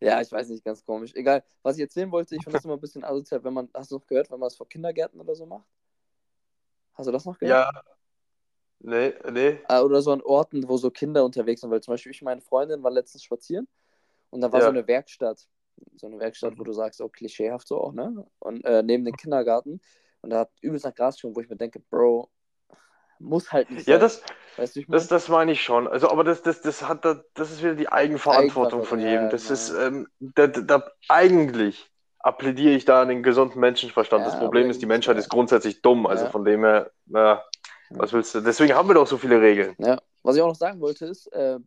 Ja, 0.00 0.20
ich 0.20 0.32
weiß 0.32 0.48
nicht, 0.48 0.64
ganz 0.64 0.84
komisch. 0.84 1.12
Egal, 1.14 1.44
was 1.62 1.76
ich 1.76 1.82
erzählen 1.82 2.10
wollte, 2.10 2.34
ich 2.34 2.42
finde 2.42 2.56
das 2.56 2.64
immer 2.64 2.74
ein 2.74 2.80
bisschen 2.80 3.04
asozial, 3.04 3.44
wenn 3.44 3.52
man, 3.52 3.68
hast 3.74 3.90
du 3.90 3.96
noch 3.96 4.06
gehört, 4.06 4.30
wenn 4.30 4.38
man 4.40 4.46
es 4.46 4.56
vor 4.56 4.68
Kindergärten 4.68 5.20
oder 5.20 5.34
so 5.34 5.44
macht? 5.46 5.66
Hast 6.94 7.06
du 7.06 7.12
das 7.12 7.24
noch 7.24 7.38
gehört? 7.38 7.66
Ja. 7.66 7.82
Nee, 8.80 9.14
nee. 9.30 9.58
Ah, 9.68 9.82
Oder 9.82 10.00
so 10.00 10.10
an 10.12 10.22
Orten, 10.22 10.66
wo 10.68 10.76
so 10.78 10.90
Kinder 10.90 11.24
unterwegs 11.24 11.60
sind, 11.60 11.70
weil 11.70 11.82
zum 11.82 11.92
Beispiel 11.92 12.12
ich 12.12 12.22
und 12.22 12.26
meine 12.26 12.40
Freundin 12.40 12.82
war 12.82 12.90
letztens 12.90 13.22
spazieren 13.24 13.68
und 14.30 14.40
da 14.40 14.50
war 14.52 14.60
Ja. 14.60 14.66
so 14.66 14.70
eine 14.70 14.86
Werkstatt. 14.86 15.48
So 15.96 16.06
eine 16.06 16.18
Werkstatt, 16.18 16.58
wo 16.58 16.64
du 16.64 16.72
sagst, 16.72 17.00
oh, 17.00 17.08
klischeehaft 17.08 17.68
so 17.68 17.78
auch, 17.80 17.92
ne? 17.92 18.26
Und 18.38 18.64
äh, 18.64 18.82
neben 18.82 19.04
dem 19.04 19.16
Kindergarten. 19.16 19.80
Und 20.22 20.30
da 20.30 20.40
hat 20.40 20.50
übelst 20.60 20.84
nach 20.84 20.94
Gras 20.94 21.18
schon, 21.18 21.34
wo 21.34 21.40
ich 21.40 21.48
mir 21.48 21.56
denke, 21.56 21.80
Bro, 21.80 22.30
muss 23.18 23.52
halt 23.52 23.70
nicht 23.70 23.86
Ja, 23.86 23.94
sein. 23.94 24.00
das, 24.00 24.22
weißt 24.56 24.76
du, 24.76 24.80
ich 24.80 24.88
meine? 24.88 24.98
das, 24.98 25.08
das 25.08 25.28
meine 25.28 25.52
ich 25.52 25.62
schon. 25.62 25.86
Also, 25.88 26.10
aber 26.10 26.24
das, 26.24 26.42
das, 26.42 26.60
das 26.62 26.86
hat 26.88 27.04
da, 27.04 27.22
das 27.34 27.50
ist 27.50 27.62
wieder 27.62 27.74
die 27.74 27.88
Eigenverantwortung 27.90 28.84
von 28.84 28.98
jedem. 28.98 29.24
ja, 29.24 29.28
Das 29.28 29.42
genau. 29.42 29.54
ist, 29.54 29.70
ähm, 29.70 30.08
da, 30.20 30.46
da, 30.46 30.90
eigentlich 31.08 31.90
appelliere 32.18 32.74
ich 32.74 32.84
da 32.84 33.02
an 33.02 33.08
den 33.08 33.22
gesunden 33.22 33.60
Menschenverstand. 33.60 34.24
Ja, 34.24 34.30
das 34.30 34.38
Problem 34.38 34.70
ist, 34.70 34.82
die 34.82 34.86
Menschheit 34.86 35.16
ja. 35.16 35.20
ist 35.20 35.28
grundsätzlich 35.28 35.82
dumm. 35.82 36.06
Also 36.06 36.26
von 36.26 36.44
dem 36.44 36.64
her, 36.64 36.90
na, 37.06 37.42
was 37.90 38.12
willst 38.12 38.34
du? 38.34 38.40
Deswegen 38.40 38.74
haben 38.74 38.88
wir 38.88 38.94
doch 38.94 39.06
so 39.06 39.16
viele 39.18 39.40
Regeln. 39.40 39.74
Ja, 39.78 40.00
was 40.22 40.36
ich 40.36 40.42
auch 40.42 40.48
noch 40.48 40.54
sagen 40.54 40.80
wollte, 40.80 41.06
ist, 41.06 41.26
äh, 41.32 41.58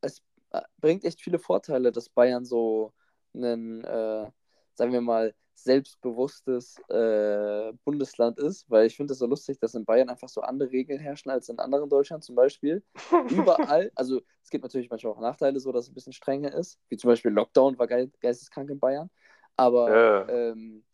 es 0.00 0.22
äh, 0.50 0.60
bringt 0.80 1.04
echt 1.04 1.20
viele 1.20 1.38
Vorteile, 1.38 1.92
dass 1.92 2.08
Bayern 2.08 2.44
so 2.44 2.92
ein, 3.34 3.84
äh, 3.84 4.30
sagen 4.74 4.92
wir 4.92 5.00
mal, 5.00 5.34
selbstbewusstes 5.54 6.78
äh, 6.88 7.72
Bundesland 7.84 8.38
ist, 8.38 8.68
weil 8.70 8.86
ich 8.86 8.96
finde 8.96 9.12
es 9.12 9.18
so 9.18 9.26
lustig, 9.26 9.58
dass 9.60 9.74
in 9.74 9.84
Bayern 9.84 10.08
einfach 10.08 10.28
so 10.28 10.40
andere 10.40 10.70
Regeln 10.70 10.98
herrschen 10.98 11.30
als 11.30 11.48
in 11.48 11.58
anderen 11.58 11.88
Deutschland 11.88 12.24
zum 12.24 12.34
Beispiel. 12.34 12.82
Überall, 13.30 13.90
also 13.94 14.20
es 14.42 14.50
gibt 14.50 14.64
natürlich 14.64 14.90
manchmal 14.90 15.12
auch 15.12 15.20
Nachteile, 15.20 15.60
so 15.60 15.70
dass 15.72 15.84
es 15.84 15.90
ein 15.90 15.94
bisschen 15.94 16.12
strenger 16.12 16.52
ist, 16.52 16.78
wie 16.88 16.96
zum 16.96 17.08
Beispiel 17.08 17.30
Lockdown 17.30 17.78
war 17.78 17.86
ge 17.86 18.10
geisteskrank 18.20 18.70
in 18.70 18.80
Bayern, 18.80 19.10
aber 19.56 19.94
Ja. 19.94 20.28
ähm, 20.28 20.84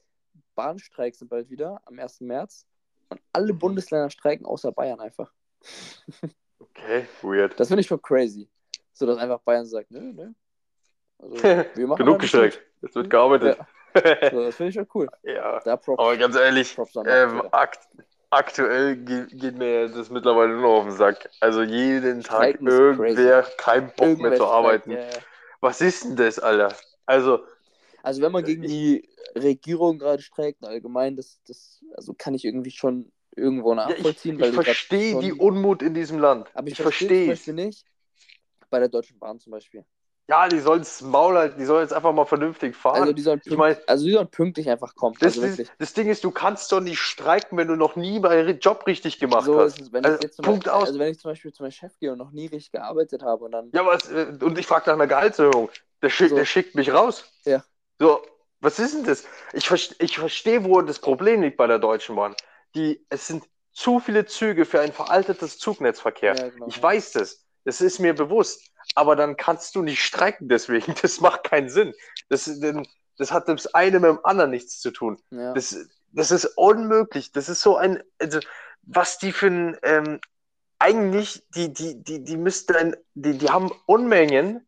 Bahnstreiks 0.54 1.18
sind 1.20 1.28
bald 1.28 1.48
wieder 1.50 1.80
am 1.84 1.98
1. 1.98 2.20
März 2.22 2.66
und 3.10 3.20
alle 3.32 3.54
Bundesländer 3.54 4.10
streiken 4.10 4.44
außer 4.46 4.72
Bayern 4.72 5.00
einfach. 5.00 5.32
Okay, 6.60 7.06
weird. 7.22 7.58
Das 7.58 7.68
finde 7.68 7.82
ich 7.82 7.86
schon 7.86 8.02
crazy. 8.02 8.48
So 8.92 9.06
dass 9.06 9.18
einfach 9.18 9.40
Bayern 9.40 9.64
sagt, 9.66 9.90
nö, 9.90 10.12
nö. 10.12 10.32
Also, 11.18 11.34
wir 11.42 11.86
machen 11.86 11.98
da 11.98 12.04
Genug 12.04 12.20
gestreckt. 12.20 12.60
Jetzt 12.82 12.94
wird 12.96 13.10
gearbeitet. 13.10 13.58
mit. 13.58 13.66
So, 14.30 14.44
das 14.44 14.56
finde 14.56 14.68
ich 14.68 14.74
schon 14.74 14.88
cool. 14.94 15.08
Ja. 15.22 15.62
Aber 15.64 16.16
ganz 16.16 16.36
ehrlich, 16.36 16.76
ähm, 17.06 17.42
akt 17.52 17.80
aktuell 18.30 18.96
ge 18.96 19.26
geht 19.30 19.56
mir 19.56 19.88
das 19.88 20.10
mittlerweile 20.10 20.54
nur 20.54 20.68
auf 20.68 20.84
den 20.84 20.96
Sack. 20.96 21.30
Also 21.40 21.62
jeden 21.62 22.22
Tag 22.22 22.60
irgendwer 22.60 23.42
kein 23.56 23.86
Bock 23.86 23.98
mehr 23.98 24.08
Irgendwer 24.10 24.36
zu 24.36 24.44
arbeiten. 24.46 24.90
ja, 24.92 24.98
ja. 24.98 25.10
Was 25.60 25.80
ist 25.80 26.04
denn 26.04 26.16
das, 26.16 26.38
Alter? 26.38 26.74
Also, 27.06 27.40
Also 28.02 28.22
wenn 28.22 28.32
man 28.32 28.44
gegen 28.44 28.62
die 28.62 29.08
Regierung 29.34 29.98
gerade 29.98 30.22
streikt, 30.22 30.64
allgemein, 30.64 31.16
das, 31.16 31.40
das 31.46 31.82
also 31.96 32.14
kann 32.14 32.34
ich 32.34 32.44
irgendwie 32.44 32.70
schon 32.70 33.10
irgendwo 33.34 33.74
ja, 33.74 33.88
ich, 33.88 33.88
nachvollziehen, 33.88 34.38
ich 34.40 34.50
verstehe 34.50 35.12
schon- 35.12 35.20
die 35.20 35.32
Unmut 35.32 35.82
in 35.82 35.94
diesem 35.94 36.18
Land. 36.18 36.48
Aber 36.54 36.66
ich, 36.68 36.74
ich 36.74 36.80
verstehe 36.80 37.32
es. 37.32 37.46
Nicht, 37.46 37.86
bei 38.70 38.78
der 38.78 38.88
Deutschen 38.88 39.18
Bahn 39.18 39.38
zum 39.38 39.52
Beispiel. 39.52 39.84
Ja, 40.28 40.46
die 40.46 40.58
sollen 40.60 40.80
das 40.80 41.00
Maul 41.00 41.38
halten, 41.38 41.58
die 41.58 41.64
sollen 41.64 41.80
jetzt 41.82 41.92
einfach 41.94 42.12
mal 42.12 42.26
vernünftig 42.26 42.76
fahren. 42.76 43.00
Also 43.00 43.12
die 43.14 43.22
sollen, 43.22 43.38
ich 43.38 43.44
pünkt, 43.46 43.58
mein- 43.58 43.76
also 43.86 44.04
die 44.04 44.12
sollen 44.12 44.28
pünktlich 44.28 44.68
einfach 44.68 44.94
kommen. 44.94 45.16
das, 45.20 45.38
also 45.38 45.48
wirklich. 45.48 45.68
das 45.78 45.94
Ding 45.94 46.08
ist, 46.08 46.22
du 46.22 46.30
kannst 46.30 46.70
doch 46.70 46.80
nicht 46.80 46.98
streiken, 46.98 47.56
wenn 47.56 47.66
du 47.66 47.76
noch 47.76 47.96
nie 47.96 48.20
deinen 48.20 48.58
Job 48.58 48.86
richtig 48.86 49.18
gemacht 49.18 49.46
So 49.46 49.58
hast. 49.58 49.78
ist 49.80 49.92
es, 49.94 50.04
Also, 50.04 50.22
ich 50.22 50.36
Punkt 50.36 50.64
Beispiel, 50.64 50.70
aus. 50.70 50.88
also 50.88 50.98
wenn 50.98 51.12
ich 51.12 51.18
zum 51.18 51.30
Beispiel 51.30 51.52
zu 51.52 51.62
meinem 51.62 51.72
Chef 51.72 51.98
gehe 51.98 52.12
und 52.12 52.18
noch 52.18 52.30
nie 52.30 52.46
richtig 52.46 52.72
gearbeitet 52.72 53.22
habe 53.22 53.44
und 53.46 53.52
dann 53.52 53.70
Ja, 53.72 53.86
was, 53.86 54.10
äh, 54.10 54.36
und 54.42 54.58
ich 54.58 54.66
frage 54.66 54.84
nach 54.86 54.94
einer 54.94 55.06
Gehaltserhöhung. 55.06 55.70
Der, 56.02 56.10
schick, 56.10 56.28
So. 56.28 56.36
der 56.36 56.44
schickt 56.44 56.74
mich 56.74 56.92
raus. 56.92 57.24
Ja. 57.46 57.64
So, 57.98 58.20
was 58.60 58.78
ist 58.78 58.94
denn 58.94 59.04
das? 59.04 59.24
Ich, 59.54 59.70
ich 59.98 60.18
verstehe, 60.18 60.62
wo 60.64 60.82
das 60.82 60.98
Problem 60.98 61.40
liegt 61.40 61.56
bei 61.56 61.66
der 61.66 61.78
Deutschen 61.78 62.16
Bahn. 62.16 62.36
Die, 62.74 63.04
es 63.08 63.26
sind 63.26 63.44
zu 63.72 63.98
viele 63.98 64.26
Züge 64.26 64.66
für 64.66 64.80
ein 64.80 64.92
veraltetes 64.92 65.58
Zugnetzverkehr. 65.58 66.34
Ja, 66.36 66.48
genau, 66.50 66.66
ich 66.66 66.82
weiß 66.82 67.12
das. 67.12 67.46
Das 67.68 67.82
ist 67.82 67.98
mir 67.98 68.14
bewusst. 68.14 68.62
Aber 68.94 69.14
dann 69.14 69.36
kannst 69.36 69.74
du 69.74 69.82
nicht 69.82 70.02
streiken 70.02 70.48
deswegen. 70.48 70.94
Das 71.02 71.20
macht 71.20 71.44
keinen 71.44 71.68
Sinn. 71.68 71.92
Das, 72.30 72.50
das 73.18 73.30
hat 73.30 73.46
das 73.46 73.74
eine 73.74 74.00
mit 74.00 74.08
dem 74.08 74.24
anderen 74.24 74.50
nichts 74.52 74.80
zu 74.80 74.90
tun. 74.90 75.18
ja. 75.30 75.52
Das, 75.52 75.76
das 76.12 76.30
ist 76.30 76.46
unmöglich. 76.56 77.30
Das 77.32 77.50
ist 77.50 77.60
so 77.60 77.76
ein, 77.76 78.02
also, 78.18 78.40
was 78.84 79.18
die 79.18 79.32
für 79.32 79.48
ein, 79.48 79.76
ähm, 79.82 80.18
eigentlich, 80.78 81.44
die, 81.54 81.70
die, 81.70 82.02
die, 82.02 82.24
die 82.24 82.38
müssten, 82.38 82.96
die, 83.12 83.36
die 83.36 83.50
haben 83.50 83.70
Unmengen 83.84 84.66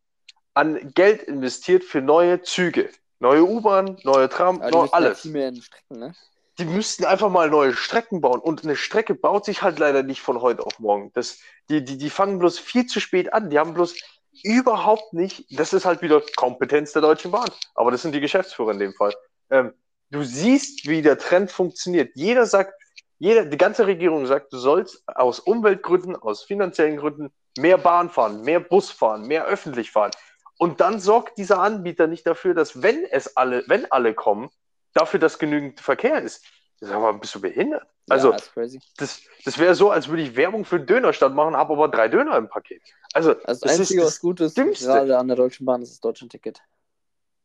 an 0.53 0.93
Geld 0.93 1.23
investiert 1.23 1.83
für 1.83 2.01
neue 2.01 2.43
Züge. 2.43 2.91
Neue 3.17 3.43
U-Bahn, 3.43 3.97
neue 4.03 4.29
Tram, 4.29 4.61
die 4.61 4.69
neu, 4.69 4.87
alles. 4.91 5.21
Strecken, 5.21 5.97
ne? 5.97 6.13
Die 6.61 6.67
müssten 6.67 7.05
einfach 7.05 7.29
mal 7.31 7.49
neue 7.49 7.73
Strecken 7.73 8.21
bauen. 8.21 8.39
Und 8.39 8.63
eine 8.63 8.75
Strecke 8.75 9.15
baut 9.15 9.45
sich 9.45 9.63
halt 9.63 9.79
leider 9.79 10.03
nicht 10.03 10.21
von 10.21 10.41
heute 10.41 10.63
auf 10.63 10.77
morgen. 10.77 11.11
Das, 11.13 11.39
die, 11.69 11.83
die, 11.83 11.97
die 11.97 12.09
fangen 12.11 12.37
bloß 12.37 12.59
viel 12.59 12.85
zu 12.85 12.99
spät 12.99 13.33
an. 13.33 13.49
Die 13.49 13.57
haben 13.57 13.73
bloß 13.73 13.95
überhaupt 14.43 15.11
nicht, 15.13 15.45
das 15.59 15.73
ist 15.73 15.85
halt 15.85 16.03
wieder 16.03 16.21
Kompetenz 16.35 16.93
der 16.93 17.01
Deutschen 17.01 17.31
Bahn. 17.31 17.49
Aber 17.73 17.89
das 17.89 18.03
sind 18.03 18.13
die 18.13 18.19
Geschäftsführer 18.19 18.71
in 18.71 18.79
dem 18.79 18.93
Fall. 18.93 19.11
Ähm, 19.49 19.73
du 20.11 20.23
siehst, 20.23 20.87
wie 20.87 21.01
der 21.01 21.17
Trend 21.17 21.51
funktioniert. 21.51 22.11
Jeder 22.13 22.45
sagt, 22.45 22.73
jeder, 23.17 23.45
die 23.45 23.57
ganze 23.57 23.87
Regierung 23.87 24.27
sagt, 24.27 24.53
du 24.53 24.57
sollst 24.57 25.03
aus 25.07 25.39
Umweltgründen, 25.39 26.15
aus 26.15 26.43
finanziellen 26.43 26.97
Gründen 26.97 27.31
mehr 27.57 27.79
Bahn 27.79 28.11
fahren, 28.11 28.43
mehr 28.43 28.59
Bus 28.59 28.91
fahren, 28.91 29.25
mehr 29.25 29.45
öffentlich 29.45 29.89
fahren. 29.89 30.11
Und 30.59 30.79
dann 30.79 30.99
sorgt 30.99 31.39
dieser 31.39 31.59
Anbieter 31.59 32.05
nicht 32.05 32.27
dafür, 32.27 32.53
dass 32.53 32.83
wenn 32.83 33.03
es 33.05 33.35
alle, 33.35 33.63
wenn 33.67 33.91
alle 33.91 34.13
kommen, 34.13 34.51
dafür, 34.93 35.19
dass 35.19 35.39
genügend 35.39 35.79
Verkehr 35.79 36.21
ist. 36.21 36.43
Sag 36.79 36.99
mal, 36.99 37.13
bist 37.13 37.35
du 37.35 37.41
behindert? 37.41 37.83
Also, 38.09 38.31
ja, 38.31 38.63
ist 38.63 38.79
das, 38.97 39.21
das 39.45 39.59
wäre 39.59 39.75
so, 39.75 39.91
als 39.91 40.07
würde 40.07 40.23
ich 40.23 40.35
Werbung 40.35 40.65
für 40.65 40.77
einen 40.77 40.87
Dönerstand 40.87 41.35
machen, 41.35 41.55
habe 41.55 41.73
aber 41.73 41.87
drei 41.89 42.07
Döner 42.07 42.35
im 42.37 42.49
Paket. 42.49 42.81
Also, 43.13 43.31
Also 43.31 43.41
das, 43.45 43.59
das 43.59 43.71
ist 43.73 43.79
Einzige, 43.81 44.01
das 44.01 44.07
was 44.13 44.19
gut 44.19 44.39
ist, 44.41 44.57
Dümmste. 44.57 44.85
gerade 44.85 45.17
an 45.17 45.27
der 45.27 45.37
Deutschen 45.37 45.65
Bahn, 45.65 45.81
ist 45.83 45.91
das 45.91 45.99
Deutschland-Ticket. 45.99 46.59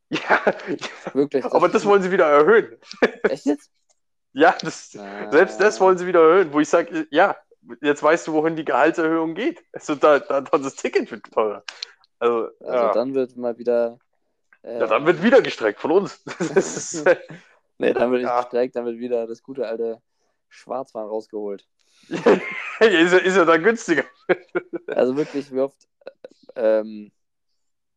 ja, 0.09 0.41
Wirklich. 1.13 1.45
aber 1.45 1.69
das 1.69 1.85
wollen 1.85 2.03
sie 2.03 2.11
wieder 2.11 2.27
erhöhen. 2.27 2.77
Echt 3.25 3.45
jetzt? 3.47 3.71
Ja, 4.33 4.57
das, 4.63 4.97
Ah. 4.99 5.31
selbst 5.31 5.61
das 5.61 5.81
wollen 5.81 5.99
sie 5.99 6.07
wieder 6.07 6.21
erhöhen, 6.21 6.53
wo 6.53 6.61
ich 6.61 6.69
sage, 6.69 7.07
ja, 7.11 7.37
jetzt 7.83 8.03
weißt 8.03 8.27
du, 8.29 8.33
wohin 8.33 8.57
die 8.57 8.65
Gehaltserhöhung 8.65 9.35
geht. 9.35 9.63
Also 9.73 9.95
da, 9.97 10.19
da, 10.19 10.41
da 10.41 10.59
das 10.59 10.77
Ticket 10.77 11.11
wird 11.11 11.25
teurer. 11.33 11.63
Also, 12.19 12.49
Also 12.61 12.73
ja. 12.73 12.93
dann 12.93 13.15
wird 13.15 13.37
mal 13.37 13.59
wieder. 13.59 13.99
Äh, 14.67 14.81
ja, 14.81 14.87
dann 14.87 15.07
wird 15.07 15.23
wieder 15.23 15.41
gestreckt 15.41 15.81
von 15.81 15.93
uns. 15.93 16.23
Äh, 17.07 17.17
nee, 17.79 17.93
dann 17.93 18.11
wird 18.11 18.23
nicht 18.23 18.31
Ja. 18.31 18.41
gestreikt, 18.41 18.75
dann 18.75 18.85
wird 18.87 18.99
wieder 18.99 19.27
das 19.27 19.43
gute 19.43 19.67
alte 19.67 20.01
Schwarzfahren 20.49 21.09
rausgeholt. 21.09 21.67
ist, 22.09 22.25
ja, 22.81 23.19
ist 23.19 23.37
ja 23.37 23.45
dann 23.45 23.63
günstiger. 23.63 24.05
Also 24.89 25.17
wirklich, 25.17 25.53
wie 25.53 25.61
oft. 25.61 25.77
Ähm, 26.55 27.13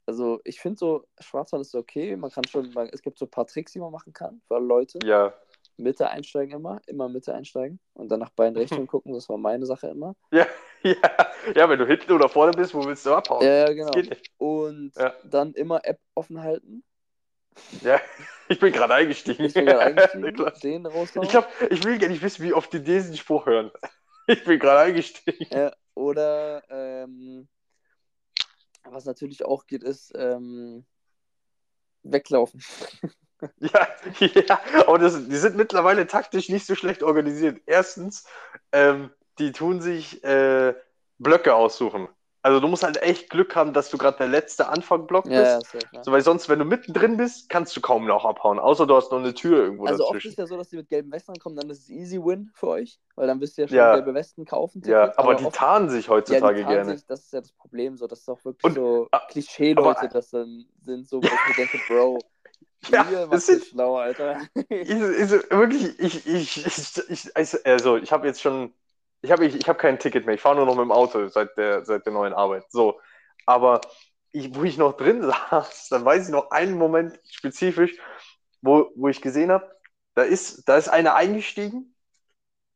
also 0.06 0.42
ich 0.44 0.60
finde 0.60 0.78
so, 0.78 1.06
Schwarzfahren 1.20 1.62
ist 1.62 1.74
okay. 1.76 2.16
Man 2.16 2.30
kann 2.30 2.46
schon, 2.46 2.72
man, 2.74 2.90
es 2.90 3.02
gibt 3.02 3.18
so 3.18 3.26
ein 3.26 3.32
paar 3.32 3.48
Tricks, 3.48 3.72
die 3.72 3.80
man 3.80 3.92
machen 3.92 4.12
kann 4.14 4.42
für 4.48 4.60
Leute. 4.60 5.00
Ja, 5.04 5.34
Mitte 5.78 6.10
einsteigen 6.10 6.54
immer, 6.56 6.82
immer 6.88 7.08
Mitte 7.10 7.34
einsteigen 7.34 7.80
und 7.94 8.10
dann 8.10 8.20
nach 8.20 8.32
beiden 8.32 8.58
Richtungen 8.58 8.88
gucken. 8.88 9.14
Das 9.14 9.30
war 9.30 9.38
meine 9.38 9.66
Sache 9.66 9.88
immer. 9.88 10.16
ja, 10.32 10.46
ja, 10.84 11.32
ja, 11.56 11.70
wenn 11.70 11.80
du 11.80 11.86
hinten 11.86 12.12
oder 12.12 12.30
vorne 12.30 12.54
bist, 12.54 12.74
wo 12.74 12.86
willst 12.86 13.06
du 13.06 13.14
abhauen? 13.14 13.46
Ja, 13.46 13.72
genau. 13.74 13.92
Und 14.38 14.96
Ja. 14.96 15.14
dann 15.24 15.54
immer 15.54 15.82
App 15.84 16.00
offen 16.16 16.42
halten. 16.42 16.84
Ja, 17.82 18.00
ich 18.48 18.60
bin 18.60 18.72
gerade 18.72 18.94
eingestiegen. 18.94 19.46
Ich 19.46 19.54
bin 19.54 19.66
gerade 19.66 19.82
eingestiegen. 20.02 20.26
Ich, 21.22 21.30
glaub, 21.30 21.48
ich 21.70 21.84
will 21.84 22.00
gar 22.00 22.08
nicht 22.08 22.22
wissen, 22.22 22.44
wie 22.44 22.54
oft 22.54 22.72
die 22.74 22.84
diesen 22.84 23.18
Spruch 23.18 23.46
hören. 23.46 23.72
Ich 24.28 24.44
bin 24.44 24.60
gerade 24.60 24.82
eingestiegen. 24.82 25.48
Ja, 25.52 25.74
oder 25.96 26.64
ähm, 26.70 27.48
was 28.84 29.06
natürlich 29.06 29.44
auch 29.44 29.66
geht, 29.66 29.84
ist 29.84 30.14
ähm, 30.16 30.86
weglaufen. 32.04 32.64
Ja, 33.60 33.88
ja, 34.20 34.60
aber 34.86 35.00
das, 35.00 35.28
die 35.28 35.38
sind 35.38 35.56
mittlerweile 35.56 36.08
taktisch 36.08 36.50
nicht 36.50 36.66
so 36.66 36.76
schlecht 36.76 37.04
organisiert. 37.04 37.62
Erstens, 37.66 38.26
ähm, 38.74 39.12
die 39.40 39.52
tun 39.52 39.82
sich 39.82 40.24
äh, 40.24 40.74
Blöcke 41.18 41.56
aussuchen. 41.56 42.08
Also 42.42 42.62
du 42.62 42.70
musst 42.70 42.84
halt 42.84 43.02
echt 43.02 43.30
Glück 43.30 43.54
haben, 43.58 43.74
dass 43.74 43.90
du 43.90 43.98
gerade 43.98 44.18
der 44.20 44.30
letzte 44.30 44.70
Anfangblock 44.70 45.26
bist. 45.26 45.36
Ja, 45.36 45.42
ja, 45.44 45.60
safe, 45.60 45.80
ja. 45.92 46.04
So, 46.06 46.12
weil 46.14 46.22
sonst, 46.22 46.48
wenn 46.48 46.58
du 46.60 46.64
mittendrin 46.64 47.18
bist, 47.18 47.50
kannst 47.50 47.76
du 47.76 47.82
kaum 47.82 48.06
noch 48.08 48.24
abhauen. 48.24 48.60
Außer 48.60 48.88
du 48.88 48.96
hast 48.96 49.12
noch 49.12 49.20
eine 49.20 49.34
Tür 49.34 49.58
irgendwo 49.64 49.86
Also 49.88 50.04
oft 50.06 50.12
dazwischen. 50.16 50.30
ist 50.30 50.38
ja 50.38 50.48
so, 50.48 50.56
dass 50.56 50.70
die 50.70 50.78
mit 50.78 50.88
gelben 50.88 51.12
Westen 51.12 51.34
kommen, 51.36 51.58
dann 51.58 51.70
ist 51.70 51.80
es 51.80 51.90
easy 51.90 52.18
win 52.18 52.50
für 52.54 52.68
euch, 52.68 52.98
weil 53.16 53.28
dann 53.28 53.42
wisst 53.42 53.58
ihr 53.58 53.66
ja 53.66 53.68
schon 53.68 53.78
Ja. 53.78 53.94
gelbe 53.96 54.14
Westen 54.14 54.46
kaufen. 54.46 54.82
Ja, 54.86 55.08
Ticket, 55.08 55.20
aber, 55.20 55.36
die 55.36 55.46
oft- 55.46 55.56
tarnen 55.58 55.90
sich 55.90 56.06
ja, 56.06 56.12
heutzutage 56.14 56.56
die 56.60 56.62
tarnen 56.64 56.78
gerne. 56.86 56.98
sich, 56.98 57.06
das 57.06 57.26
ist 57.26 57.34
ja 57.34 57.42
das 57.42 57.52
Problem, 57.52 57.98
so, 57.98 58.08
das 58.08 58.20
ist 58.22 58.30
auch 58.30 58.44
wirklich 58.46 58.64
Und- 58.64 58.76
so 58.76 59.08
ah, 59.12 59.20
Klischee-Leute, 59.30 60.00
aber- 60.00 60.08
das 60.08 60.30
dann 60.30 60.66
sind, 60.86 61.10
so, 61.10 61.22
wo 61.22 61.26
ich 61.28 61.32
mir 61.32 61.56
denke, 61.58 61.78
Bro, 61.90 62.20
Ja, 62.90 63.06
ihr 63.12 63.28
das 63.28 63.48
sind- 63.48 63.60
ihr 63.64 63.66
schlau, 63.66 63.98
Alter. 63.98 64.40
Ist, 64.70 64.90
ist, 65.34 65.52
wirklich, 65.52 66.00
ich, 66.00 66.26
ich, 66.26 66.66
ich, 66.66 67.10
ich 67.10 67.36
also, 67.36 67.58
also 67.66 67.98
ich 67.98 68.14
habe 68.14 68.26
jetzt 68.28 68.42
schon, 68.42 68.74
ich 69.22 69.32
habe 69.32 69.46
ich, 69.46 69.56
ich 69.56 69.68
hab 69.68 69.80
kein 69.80 70.00
Ticket 70.00 70.26
mehr. 70.26 70.36
Ich 70.36 70.42
fahre 70.42 70.56
nur 70.56 70.66
noch 70.66 70.76
mit 70.76 70.84
dem 70.84 70.92
Auto 70.92 71.28
seit 71.28 71.58
der, 71.58 71.86
seit 71.86 72.06
der 72.06 72.14
neuen 72.14 72.34
Arbeit. 72.34 72.66
So, 72.72 73.00
aber 73.46 73.82
ich, 74.32 74.56
wo 74.56 74.64
ich 74.64 74.78
noch 74.78 74.96
drin 74.98 75.24
saß, 75.50 75.90
dann 75.90 76.06
weiß 76.06 76.28
ich 76.28 76.32
noch 76.32 76.52
einen 76.52 76.78
Moment 76.78 77.20
spezifisch, 77.30 77.98
wo, 78.62 78.92
wo 78.96 79.08
ich 79.10 79.22
gesehen 79.22 79.52
habe, 79.52 79.70
da 80.16 80.24
ist, 80.24 80.68
da 80.68 80.78
ist 80.78 80.90
einer 80.90 81.16
eingestiegen, 81.16 81.96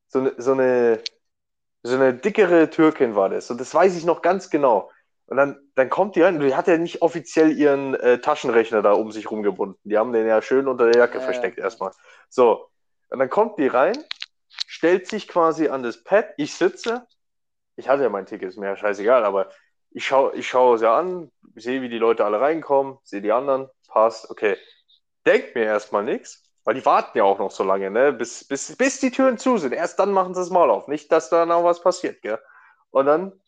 so 0.07 0.19
eine, 0.19 0.33
so 0.37 0.53
eine, 0.53 1.01
so 1.83 1.95
eine 1.95 2.13
dickere 2.13 2.69
Türkin 2.69 3.15
war 3.15 3.29
das. 3.29 3.51
Und 3.51 3.59
das 3.59 3.73
weiß 3.73 3.95
ich 3.97 4.05
noch 4.05 4.21
ganz 4.21 4.49
genau. 4.49 4.89
Und 5.27 5.37
dann, 5.37 5.59
dann 5.75 5.89
kommt 5.89 6.15
die 6.15 6.21
rein, 6.21 6.35
und 6.35 6.41
die 6.41 6.55
hat 6.55 6.67
ja 6.67 6.77
nicht 6.77 7.01
offiziell 7.01 7.57
ihren 7.57 7.95
äh, 7.95 8.19
Taschenrechner 8.19 8.81
da 8.81 8.93
um 8.93 9.11
sich 9.11 9.31
rumgebunden. 9.31 9.79
Die 9.83 9.97
haben 9.97 10.13
den 10.13 10.27
ja 10.27 10.41
schön 10.41 10.67
unter 10.67 10.85
der 10.89 10.97
Jacke 10.97 11.19
Ja, 11.19 11.19
ja. 11.19 11.25
versteckt 11.25 11.57
erstmal. 11.57 11.91
So, 12.29 12.69
und 13.09 13.19
dann 13.19 13.29
kommt 13.29 13.57
die 13.57 13.67
rein, 13.67 13.97
stellt 14.67 15.07
sich 15.07 15.27
quasi 15.27 15.69
an 15.69 15.83
das 15.83 16.03
Pad, 16.03 16.27
ich 16.37 16.53
sitze, 16.53 17.07
ich 17.75 17.89
hatte 17.89 18.03
ja 18.03 18.09
mein 18.09 18.25
Ticket, 18.25 18.49
ist 18.49 18.57
mir 18.57 18.67
ja 18.67 18.77
scheißegal, 18.77 19.25
aber 19.25 19.49
ich 19.91 20.05
schaue 20.05 20.35
ich 20.35 20.47
schau 20.47 20.77
sie 20.77 20.89
an, 20.89 21.31
sehe, 21.55 21.81
wie 21.81 21.89
die 21.89 21.97
Leute 21.97 22.25
alle 22.25 22.41
reinkommen, 22.41 22.97
sehe 23.03 23.21
die 23.21 23.31
anderen, 23.31 23.69
passt, 23.87 24.29
okay. 24.29 24.57
Denkt 25.25 25.55
mir 25.55 25.63
erstmal 25.63 26.03
nichts, 26.03 26.43
weil 26.63 26.75
die 26.75 26.85
warten 26.85 27.17
ja 27.17 27.23
auch 27.23 27.39
noch 27.39 27.51
so 27.51 27.63
lange, 27.63 27.89
ne, 27.89 28.11
bis, 28.11 28.45
bis, 28.45 28.75
bis 28.75 28.99
die 28.99 29.11
Türen 29.11 29.37
zu 29.37 29.57
sind. 29.57 29.73
Erst 29.73 29.99
dann 29.99 30.11
machen 30.11 30.33
sie 30.35 30.41
es 30.41 30.49
mal 30.49 30.69
auf, 30.69 30.87
nicht, 30.87 31.11
dass 31.11 31.29
da 31.29 31.45
noch 31.45 31.63
was 31.63 31.81
passiert, 31.81 32.21
gell. 32.21 32.39
Und 32.91 33.05
dann 33.05 33.39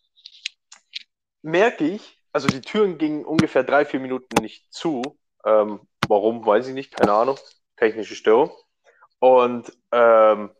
merke 1.41 1.85
ich, 1.85 2.19
also 2.35 2.47
die 2.47 2.61
Türen 2.61 2.97
gingen 2.97 3.23
ungefähr 3.23 3.63
drei, 3.63 3.85
vier 3.85 3.99
Minuten 3.99 4.41
nicht 4.41 4.73
zu. 4.73 5.17
Ähm, 5.45 5.79
warum, 6.07 6.45
weiß 6.45 6.67
ich 6.67 6.73
nicht, 6.73 6.93
keine 6.93 7.13
Ahnung. 7.13 7.37
Technische 7.77 8.15
Störung. 8.15 8.51
Und 9.19 9.71
ähm, 9.91 10.51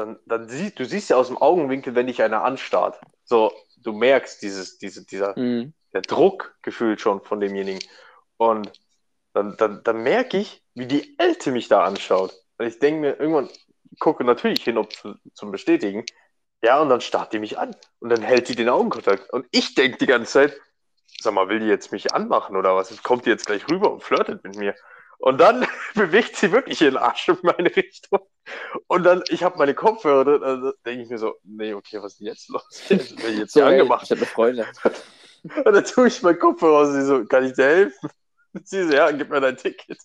dann, 0.00 0.18
dann 0.26 0.48
siehst 0.48 0.78
du 0.78 0.84
siehst 0.84 1.10
ja 1.10 1.16
aus 1.16 1.28
dem 1.28 1.38
Augenwinkel, 1.38 1.94
wenn 1.94 2.06
dich 2.06 2.22
einer 2.22 2.42
anstarrt. 2.44 3.00
So, 3.24 3.52
du 3.82 3.92
merkst 3.92 4.42
dieses, 4.42 4.78
diese, 4.78 5.04
dieser, 5.04 5.38
Mhm. 5.38 5.72
der 5.92 6.02
Druck 6.02 6.56
gefühlt 6.62 7.00
schon 7.00 7.22
von 7.22 7.40
demjenigen. 7.40 7.82
Und 8.36 8.72
dann, 9.34 9.56
dann, 9.56 9.82
dann 9.84 10.02
merke 10.02 10.38
ich, 10.38 10.62
wie 10.74 10.86
die 10.86 11.14
Alte 11.18 11.52
mich 11.52 11.68
da 11.68 11.84
anschaut. 11.84 12.32
Und 12.58 12.66
ich 12.66 12.78
denke 12.78 13.00
mir, 13.00 13.20
irgendwann 13.20 13.48
gucke 13.98 14.24
natürlich 14.24 14.64
hin, 14.64 14.78
ob 14.78 14.92
zu, 14.92 15.14
zum 15.34 15.52
Bestätigen. 15.52 16.04
Ja, 16.62 16.80
und 16.80 16.88
dann 16.88 17.00
starrt 17.00 17.32
die 17.32 17.38
mich 17.38 17.58
an. 17.58 17.76
Und 18.00 18.10
dann 18.10 18.22
hält 18.22 18.48
die 18.48 18.56
den 18.56 18.68
Augenkontakt. 18.68 19.30
Und 19.30 19.46
ich 19.50 19.74
denke 19.74 19.98
die 19.98 20.06
ganze 20.06 20.32
Zeit, 20.32 20.56
sag 21.20 21.34
mal, 21.34 21.48
will 21.48 21.60
die 21.60 21.66
jetzt 21.66 21.92
mich 21.92 22.12
anmachen 22.14 22.56
oder 22.56 22.74
was? 22.76 23.02
Kommt 23.02 23.26
die 23.26 23.30
jetzt 23.30 23.46
gleich 23.46 23.68
rüber 23.70 23.92
und 23.92 24.02
flirtet 24.02 24.42
mit 24.44 24.56
mir? 24.56 24.74
Und 25.20 25.38
dann 25.38 25.66
bewegt 25.94 26.36
sie 26.36 26.50
wirklich 26.50 26.80
ihren 26.80 26.96
Arsch 26.96 27.28
in 27.28 27.38
meine 27.42 27.74
Richtung. 27.74 28.20
Und 28.86 29.04
dann, 29.04 29.22
ich 29.28 29.42
habe 29.42 29.58
meine 29.58 29.74
Kopfhörer, 29.74 30.42
also 30.42 30.72
denke 30.84 31.02
ich 31.04 31.10
mir 31.10 31.18
so, 31.18 31.36
nee, 31.44 31.74
okay, 31.74 32.02
was 32.02 32.12
ist 32.12 32.20
denn 32.20 32.26
jetzt 32.28 32.48
los? 32.48 32.62
Jetzt 32.88 33.16
bin 33.16 33.32
ich 33.32 33.38
jetzt 33.38 33.52
So, 33.52 33.60
hier 33.60 33.68
angemacht. 33.68 34.04
ich 34.04 34.10
habe 34.10 34.20
eine 34.20 34.26
Freundin. 34.26 34.66
Und 35.64 35.72
dann 35.72 35.84
tue 35.84 36.08
ich 36.08 36.22
meinen 36.22 36.38
Kopfhörer 36.38 36.80
aus 36.80 36.88
und 36.88 36.94
sie 37.00 37.06
so, 37.06 37.24
kann 37.24 37.44
ich 37.46 37.54
dir 37.54 37.64
helfen? 37.64 38.10
Und 38.52 38.68
sie 38.68 38.84
so, 38.86 38.92
ja, 38.92 39.10
gib 39.10 39.30
mir 39.30 39.40
dein 39.40 39.56
Ticket. 39.56 39.98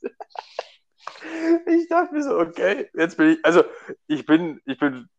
Ich 1.68 1.90
dachte 1.90 2.14
mir 2.14 2.24
so, 2.24 2.38
okay, 2.40 2.90
jetzt 2.94 3.18
bin 3.18 3.32
ich, 3.32 3.44
also 3.44 3.66
ich 4.08 4.26
bin, 4.26 4.62
ich 4.66 4.80
bin, 4.80 5.10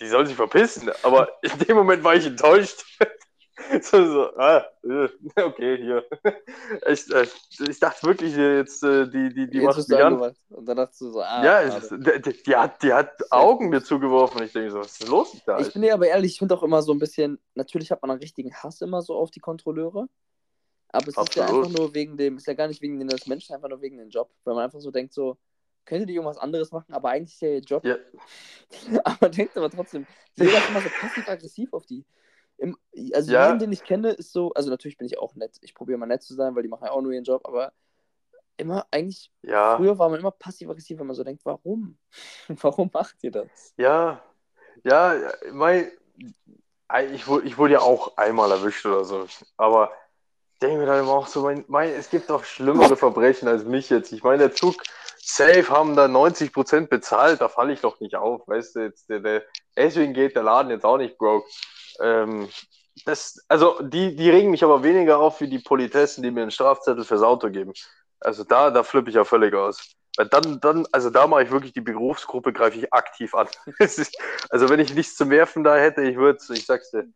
die 0.00 0.08
soll 0.08 0.26
sich 0.26 0.34
verpissen, 0.34 0.90
aber 1.02 1.28
in 1.42 1.58
dem 1.58 1.76
Moment 1.76 2.04
war 2.04 2.14
ich 2.14 2.24
enttäuscht. 2.24 2.84
So, 3.82 4.04
so 4.04 4.36
ah, 4.36 4.64
äh, 4.84 5.08
okay, 5.42 5.76
hier. 5.76 6.04
Ich, 6.88 7.06
ich 7.68 7.80
dachte 7.80 8.06
wirklich, 8.06 8.36
jetzt, 8.36 8.82
äh, 8.82 9.08
die, 9.08 9.32
die, 9.34 9.50
die 9.50 9.58
Jetzt 9.58 9.76
macht 9.76 9.88
mich 9.88 9.98
an. 9.98 10.34
Und 10.50 10.66
dann 10.66 10.76
dachtest 10.76 11.00
du 11.00 11.10
so, 11.10 11.20
ah, 11.20 11.44
Ja, 11.44 11.62
es, 11.62 11.88
die, 11.88 12.42
die, 12.44 12.56
hat, 12.56 12.82
die 12.82 12.92
hat 12.92 13.10
Augen 13.30 13.68
mir 13.68 13.82
zugeworfen. 13.82 14.42
Ich 14.42 14.52
denke 14.52 14.70
so, 14.70 14.78
was 14.78 15.00
ist 15.00 15.08
los 15.08 15.36
da? 15.44 15.58
Ich 15.58 15.72
bin 15.72 15.82
dir 15.82 15.94
aber 15.94 16.06
ehrlich, 16.06 16.32
ich 16.32 16.38
finde 16.38 16.54
auch 16.54 16.62
immer 16.62 16.82
so 16.82 16.92
ein 16.92 16.98
bisschen, 16.98 17.38
natürlich 17.54 17.90
hat 17.90 18.02
man 18.02 18.12
einen 18.12 18.20
richtigen 18.20 18.54
Hass 18.54 18.80
immer 18.80 19.02
so 19.02 19.14
auf 19.14 19.30
die 19.30 19.40
Kontrolleure. 19.40 20.08
Aber 20.90 21.08
es 21.08 21.16
ist 21.16 21.34
ja 21.34 21.44
Absolut. 21.44 21.66
einfach 21.66 21.78
nur 21.78 21.94
wegen 21.94 22.16
dem, 22.16 22.36
ist 22.36 22.46
ja 22.46 22.54
gar 22.54 22.68
nicht 22.68 22.80
wegen 22.80 23.06
des 23.06 23.26
Menschen, 23.26 23.54
einfach 23.54 23.68
nur 23.68 23.82
wegen 23.82 23.98
dem 23.98 24.08
Job. 24.08 24.30
Weil 24.44 24.54
man 24.54 24.64
einfach 24.64 24.80
so 24.80 24.90
denkt, 24.90 25.12
so, 25.12 25.36
könnte 25.84 26.06
die 26.06 26.14
irgendwas 26.14 26.38
anderes 26.38 26.70
machen, 26.70 26.92
aber 26.92 27.10
eigentlich 27.10 27.34
ist 27.34 27.40
ja 27.40 27.48
ihr 27.48 27.60
Job. 27.60 27.84
Ja. 27.84 27.96
aber 29.04 29.28
denkt 29.28 29.56
aber 29.56 29.70
trotzdem, 29.70 30.06
jeder 30.36 30.58
ist 30.58 30.68
immer 30.68 30.80
so 30.80 30.88
passiv-aggressiv 31.00 31.72
auf 31.72 31.86
die. 31.86 32.04
Im, 32.58 32.76
also 33.14 33.32
Ja. 33.32 33.46
jeden, 33.46 33.60
den 33.60 33.72
ich 33.72 33.84
kenne, 33.84 34.10
ist 34.10 34.32
so, 34.32 34.52
also 34.52 34.68
natürlich 34.68 34.98
bin 34.98 35.06
ich 35.06 35.18
auch 35.18 35.34
nett. 35.34 35.56
Ich 35.62 35.74
probiere 35.74 35.98
mal 35.98 36.06
nett 36.06 36.22
zu 36.22 36.34
sein, 36.34 36.54
weil 36.54 36.62
die 36.62 36.68
machen 36.68 36.84
ja 36.84 36.90
auch 36.90 37.00
nur 37.00 37.12
ihren 37.12 37.24
Job, 37.24 37.46
aber 37.46 37.72
immer, 38.56 38.86
eigentlich, 38.90 39.30
ja. 39.42 39.76
früher 39.76 39.98
war 39.98 40.08
man 40.08 40.18
immer 40.18 40.32
passiv-aggressiv, 40.32 40.98
wenn 40.98 41.06
man 41.06 41.16
so 41.16 41.24
denkt, 41.24 41.44
warum? 41.44 41.96
warum 42.48 42.90
macht 42.92 43.16
ihr 43.22 43.30
das? 43.30 43.74
Ja, 43.76 44.22
ja, 44.84 45.14
mein, 45.52 45.90
ich, 47.12 47.26
wurde, 47.26 47.46
ich 47.46 47.58
wurde 47.58 47.74
ja 47.74 47.80
auch 47.80 48.16
einmal 48.16 48.50
erwischt 48.50 48.84
oder 48.86 49.04
so. 49.04 49.26
Aber 49.56 49.92
ich 50.54 50.58
denke 50.60 50.78
mir 50.78 50.86
dann 50.86 51.00
immer 51.00 51.12
auch 51.12 51.26
so, 51.28 51.42
mein, 51.42 51.64
mein, 51.68 51.90
es 51.90 52.10
gibt 52.10 52.30
doch 52.30 52.44
schlimmere 52.44 52.96
Verbrechen 52.96 53.46
als 53.46 53.64
mich 53.64 53.90
jetzt. 53.90 54.12
Ich 54.12 54.22
meine, 54.22 54.38
der 54.38 54.52
Zug, 54.52 54.82
safe 55.18 55.68
haben 55.68 55.94
da 55.94 56.06
90% 56.06 56.88
bezahlt, 56.88 57.40
da 57.40 57.48
falle 57.48 57.72
ich 57.72 57.80
doch 57.80 58.00
nicht 58.00 58.16
auf, 58.16 58.46
weißt 58.48 58.76
du, 58.76 58.80
jetzt, 58.80 59.08
der, 59.08 59.20
der, 59.20 59.44
deswegen 59.76 60.14
geht 60.14 60.34
der 60.34 60.42
Laden 60.42 60.70
jetzt 60.70 60.84
auch 60.84 60.98
nicht 60.98 61.18
broke. 61.18 61.48
Ähm, 62.00 62.48
das, 63.04 63.44
also 63.48 63.80
die, 63.80 64.16
die 64.16 64.30
regen 64.30 64.50
mich 64.50 64.64
aber 64.64 64.82
weniger 64.82 65.18
auf 65.18 65.40
wie 65.40 65.48
die 65.48 65.58
Politessen, 65.58 66.22
die 66.22 66.30
mir 66.30 66.42
einen 66.42 66.50
Strafzettel 66.50 67.04
fürs 67.04 67.22
Auto 67.22 67.50
geben. 67.50 67.72
Also 68.20 68.44
da, 68.44 68.70
da 68.70 68.82
flippe 68.82 69.10
ich 69.10 69.16
ja 69.16 69.24
völlig 69.24 69.54
aus. 69.54 69.94
Weil 70.16 70.26
dann, 70.26 70.60
dann, 70.60 70.86
also 70.90 71.10
da 71.10 71.28
mache 71.28 71.44
ich 71.44 71.50
wirklich 71.50 71.72
die 71.72 71.80
Berufsgruppe, 71.80 72.52
greife 72.52 72.78
ich 72.78 72.92
aktiv 72.92 73.34
an. 73.34 73.46
also 74.50 74.68
wenn 74.68 74.80
ich 74.80 74.92
nichts 74.92 75.16
zum 75.16 75.30
Werfen 75.30 75.62
da 75.62 75.76
hätte, 75.76 76.02
ich 76.02 76.16
würde 76.16 76.40
ich 76.52 76.66
sag's 76.66 76.90
dir. 76.90 77.06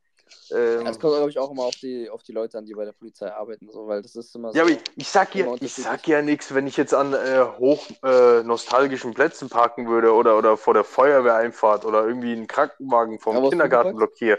Ähm, 0.51 0.87
es 0.87 0.99
kommt, 0.99 1.15
glaube 1.15 1.31
ich, 1.31 1.39
auch 1.39 1.51
immer 1.51 1.65
auf 1.65 1.75
die, 1.77 2.09
auf 2.11 2.23
die 2.23 2.33
Leute 2.33 2.59
an, 2.59 2.65
die 2.65 2.75
bei 2.75 2.85
der 2.85 2.93
Polizei 2.93 3.33
arbeiten, 3.33 3.69
so, 3.71 3.87
weil 3.87 4.03
das 4.03 4.17
ist 4.17 4.35
immer 4.35 4.53
so. 4.53 4.57
Ja, 4.57 4.63
aber 4.63 4.73
ich, 4.73 4.79
ich 4.97 5.09
sag 5.09 5.35
ja, 5.35 5.55
ich 5.61 5.75
sag 5.75 6.07
ja 6.07 6.23
nichts, 6.23 6.55
wenn 6.55 6.67
ich 6.67 6.77
jetzt 6.77 6.95
an 6.95 7.13
äh, 7.13 7.45
hoch 7.59 7.87
äh, 8.03 8.43
nostalgischen 8.43 9.15
Plätzen 9.15 9.49
parken 9.49 9.89
würde 9.89 10.13
oder, 10.13 10.37
oder 10.37 10.57
vor 10.57 10.75
der 10.75 10.85
Feuerwehreinfahrt 10.85 11.85
oder 11.85 12.07
irgendwie 12.07 12.33
einen 12.33 12.47
Krankenwagen 12.47 13.19
vom 13.19 13.43
ja, 13.43 13.49
Kindergarten 13.51 13.97
blockiere. 13.97 14.39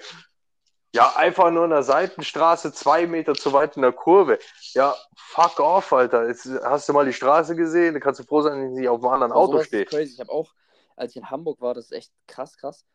Ja, 0.95 1.15
einfach 1.15 1.49
nur 1.49 1.63
in 1.63 1.71
der 1.71 1.81
Seitenstraße, 1.81 2.71
zwei 2.71 3.07
Meter 3.07 3.33
zu 3.33 3.51
weit 3.51 3.75
in 3.77 3.81
der 3.81 3.93
Kurve. 3.93 4.37
Ja, 4.73 4.95
fuck 5.15 5.59
off, 5.59 5.91
Alter. 5.91 6.27
Jetzt 6.27 6.47
hast 6.63 6.87
du 6.87 6.93
mal 6.93 7.05
die 7.05 7.13
Straße 7.13 7.55
gesehen, 7.55 7.95
da 7.95 7.99
kannst 7.99 8.19
du 8.19 8.23
froh 8.23 8.41
sein, 8.41 8.61
dass 8.61 8.71
ich 8.71 8.79
nicht 8.79 8.89
auf 8.89 9.03
einem 9.03 9.13
anderen 9.13 9.31
Auto 9.31 9.63
stehe. 9.63 9.85
crazy. 9.85 10.13
Ich 10.13 10.19
habe 10.19 10.31
auch, 10.31 10.53
als 10.95 11.11
ich 11.11 11.17
in 11.17 11.31
Hamburg 11.31 11.59
war, 11.61 11.73
das 11.73 11.85
ist 11.85 11.93
echt 11.93 12.11
krass, 12.27 12.57
krass. 12.57 12.85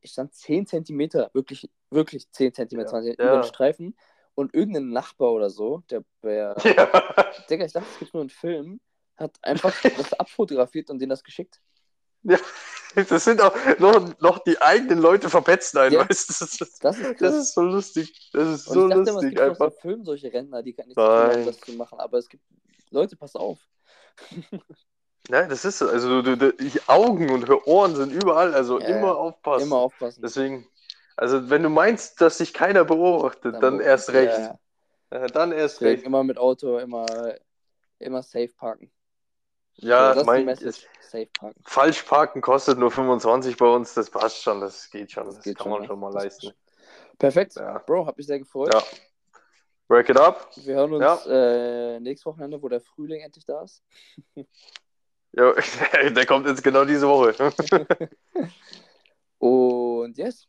Ich 0.00 0.12
stand 0.12 0.32
10 0.32 0.68
Zentimeter, 0.68 1.30
wirklich, 1.34 1.68
wirklich 1.90 2.30
10 2.30 2.54
Zentimeter, 2.54 2.86
ja. 2.86 2.90
20 2.90 3.18
ja. 3.18 3.24
über 3.24 3.42
den 3.42 3.48
Streifen. 3.48 3.96
Und 4.36 4.54
irgendein 4.54 4.90
Nachbar 4.90 5.32
oder 5.32 5.50
so, 5.50 5.82
der, 5.90 6.04
der 6.22 6.54
ja. 6.64 7.32
Digga, 7.50 7.64
ich 7.64 7.72
dachte, 7.72 7.88
es 7.92 7.98
gibt 7.98 8.14
nur 8.14 8.22
einen 8.22 8.30
Film, 8.30 8.80
hat 9.16 9.36
einfach 9.42 9.74
das 9.96 10.12
abfotografiert 10.12 10.88
und 10.88 11.00
denen 11.00 11.10
das 11.10 11.24
geschickt. 11.24 11.60
Ja, 12.22 12.38
das 13.08 13.24
sind 13.24 13.40
auch 13.40 13.54
noch, 13.78 14.20
noch 14.20 14.38
die 14.40 14.60
eigenen 14.60 14.98
Leute 14.98 15.28
verpetzen 15.28 15.78
einen, 15.78 15.94
ja, 15.94 16.08
weißt 16.08 16.28
du? 16.28 16.32
Das, 16.32 16.40
ist, 16.42 16.60
das, 16.84 16.98
ist, 16.98 17.20
das 17.20 17.34
ist 17.34 17.54
so 17.54 17.62
lustig. 17.62 18.30
Das 18.32 18.48
ist 18.48 18.64
so 18.66 18.86
lustig. 18.86 19.08
Immer, 19.08 19.18
es 19.18 19.24
gibt 19.24 19.40
einfach. 19.40 19.66
Auch 19.66 19.72
so 19.72 19.80
Film 19.80 20.04
solche 20.04 20.32
Rentner, 20.32 20.62
die 20.62 20.72
kann 20.72 20.86
nicht 20.86 20.96
haben, 20.96 21.46
das 21.46 21.60
zu 21.60 21.72
machen, 21.72 21.98
aber 22.00 22.18
es 22.18 22.28
gibt 22.28 22.44
Leute, 22.90 23.16
pass 23.16 23.34
auf. 23.34 23.58
Nein, 25.28 25.48
das 25.48 25.64
ist 25.64 25.78
so. 25.78 25.88
Also 25.88 26.22
du, 26.22 26.36
du, 26.36 26.52
die 26.52 26.80
Augen 26.86 27.30
und 27.30 27.48
Ohren 27.66 27.96
sind 27.96 28.12
überall, 28.12 28.54
also 28.54 28.78
ja, 28.78 28.86
immer 28.88 29.16
aufpassen. 29.16 29.66
Immer 29.66 29.76
aufpassen. 29.76 30.20
Deswegen, 30.22 30.66
also 31.16 31.48
wenn 31.48 31.62
du 31.62 31.70
meinst, 31.70 32.20
dass 32.20 32.38
sich 32.38 32.52
keiner 32.52 32.84
beobachtet, 32.84 33.54
dann, 33.54 33.78
dann 33.78 33.80
erst 33.80 34.12
recht. 34.12 34.38
Ja, 34.38 34.58
ja. 35.10 35.26
dann 35.28 35.52
erst 35.52 35.76
Deswegen 35.80 35.94
recht. 35.94 36.06
Immer 36.06 36.24
mit 36.24 36.36
Auto, 36.36 36.78
immer, 36.78 37.06
immer 37.98 38.22
safe 38.22 38.52
parken. 38.54 38.90
Ja, 39.76 40.14
so, 40.14 40.24
mein, 40.24 40.48
ist, 40.48 40.86
safe 41.00 41.26
parken. 41.26 41.62
Falsch 41.64 42.02
parken 42.02 42.40
kostet 42.40 42.78
nur 42.78 42.90
25 42.90 43.56
bei 43.56 43.66
uns, 43.66 43.94
das 43.94 44.10
passt 44.10 44.42
schon, 44.42 44.60
das 44.60 44.90
geht 44.90 45.12
schon, 45.12 45.26
das, 45.26 45.36
das 45.36 45.44
kann 45.44 45.56
schon, 45.56 45.70
man 45.70 45.86
schon 45.86 46.00
mal 46.00 46.12
leisten. 46.12 46.52
Perfekt, 47.18 47.54
ja. 47.56 47.78
Bro, 47.78 48.06
hab 48.06 48.16
mich 48.16 48.26
sehr 48.26 48.38
gefreut. 48.38 48.72
Ja. 48.72 48.82
Break 49.86 50.08
it 50.08 50.18
up. 50.18 50.50
Wir 50.56 50.76
hören 50.76 50.94
uns 50.94 51.24
ja. 51.26 51.96
äh, 51.96 52.00
nächstes 52.00 52.26
Wochenende, 52.26 52.60
wo 52.60 52.68
der 52.68 52.80
Frühling 52.80 53.20
endlich 53.20 53.44
da 53.44 53.62
ist. 53.62 53.82
jo, 55.32 55.52
der 56.10 56.26
kommt 56.26 56.46
jetzt 56.46 56.64
genau 56.64 56.84
diese 56.84 57.06
Woche. 57.06 57.34
Und 59.38 60.16
yes. 60.16 60.48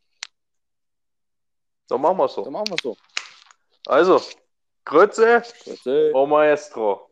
Dann 1.87 2.01
machen 2.01 2.17
wir 2.17 2.25
es 2.25 2.33
so. 2.33 2.43
Dann 2.43 2.53
machen 2.53 2.69
wir 2.69 2.77
so. 2.81 2.97
Also, 3.85 4.21
Grütze, 4.85 5.43
Grütze. 5.63 6.11
O 6.13 6.25
Maestro. 6.25 7.11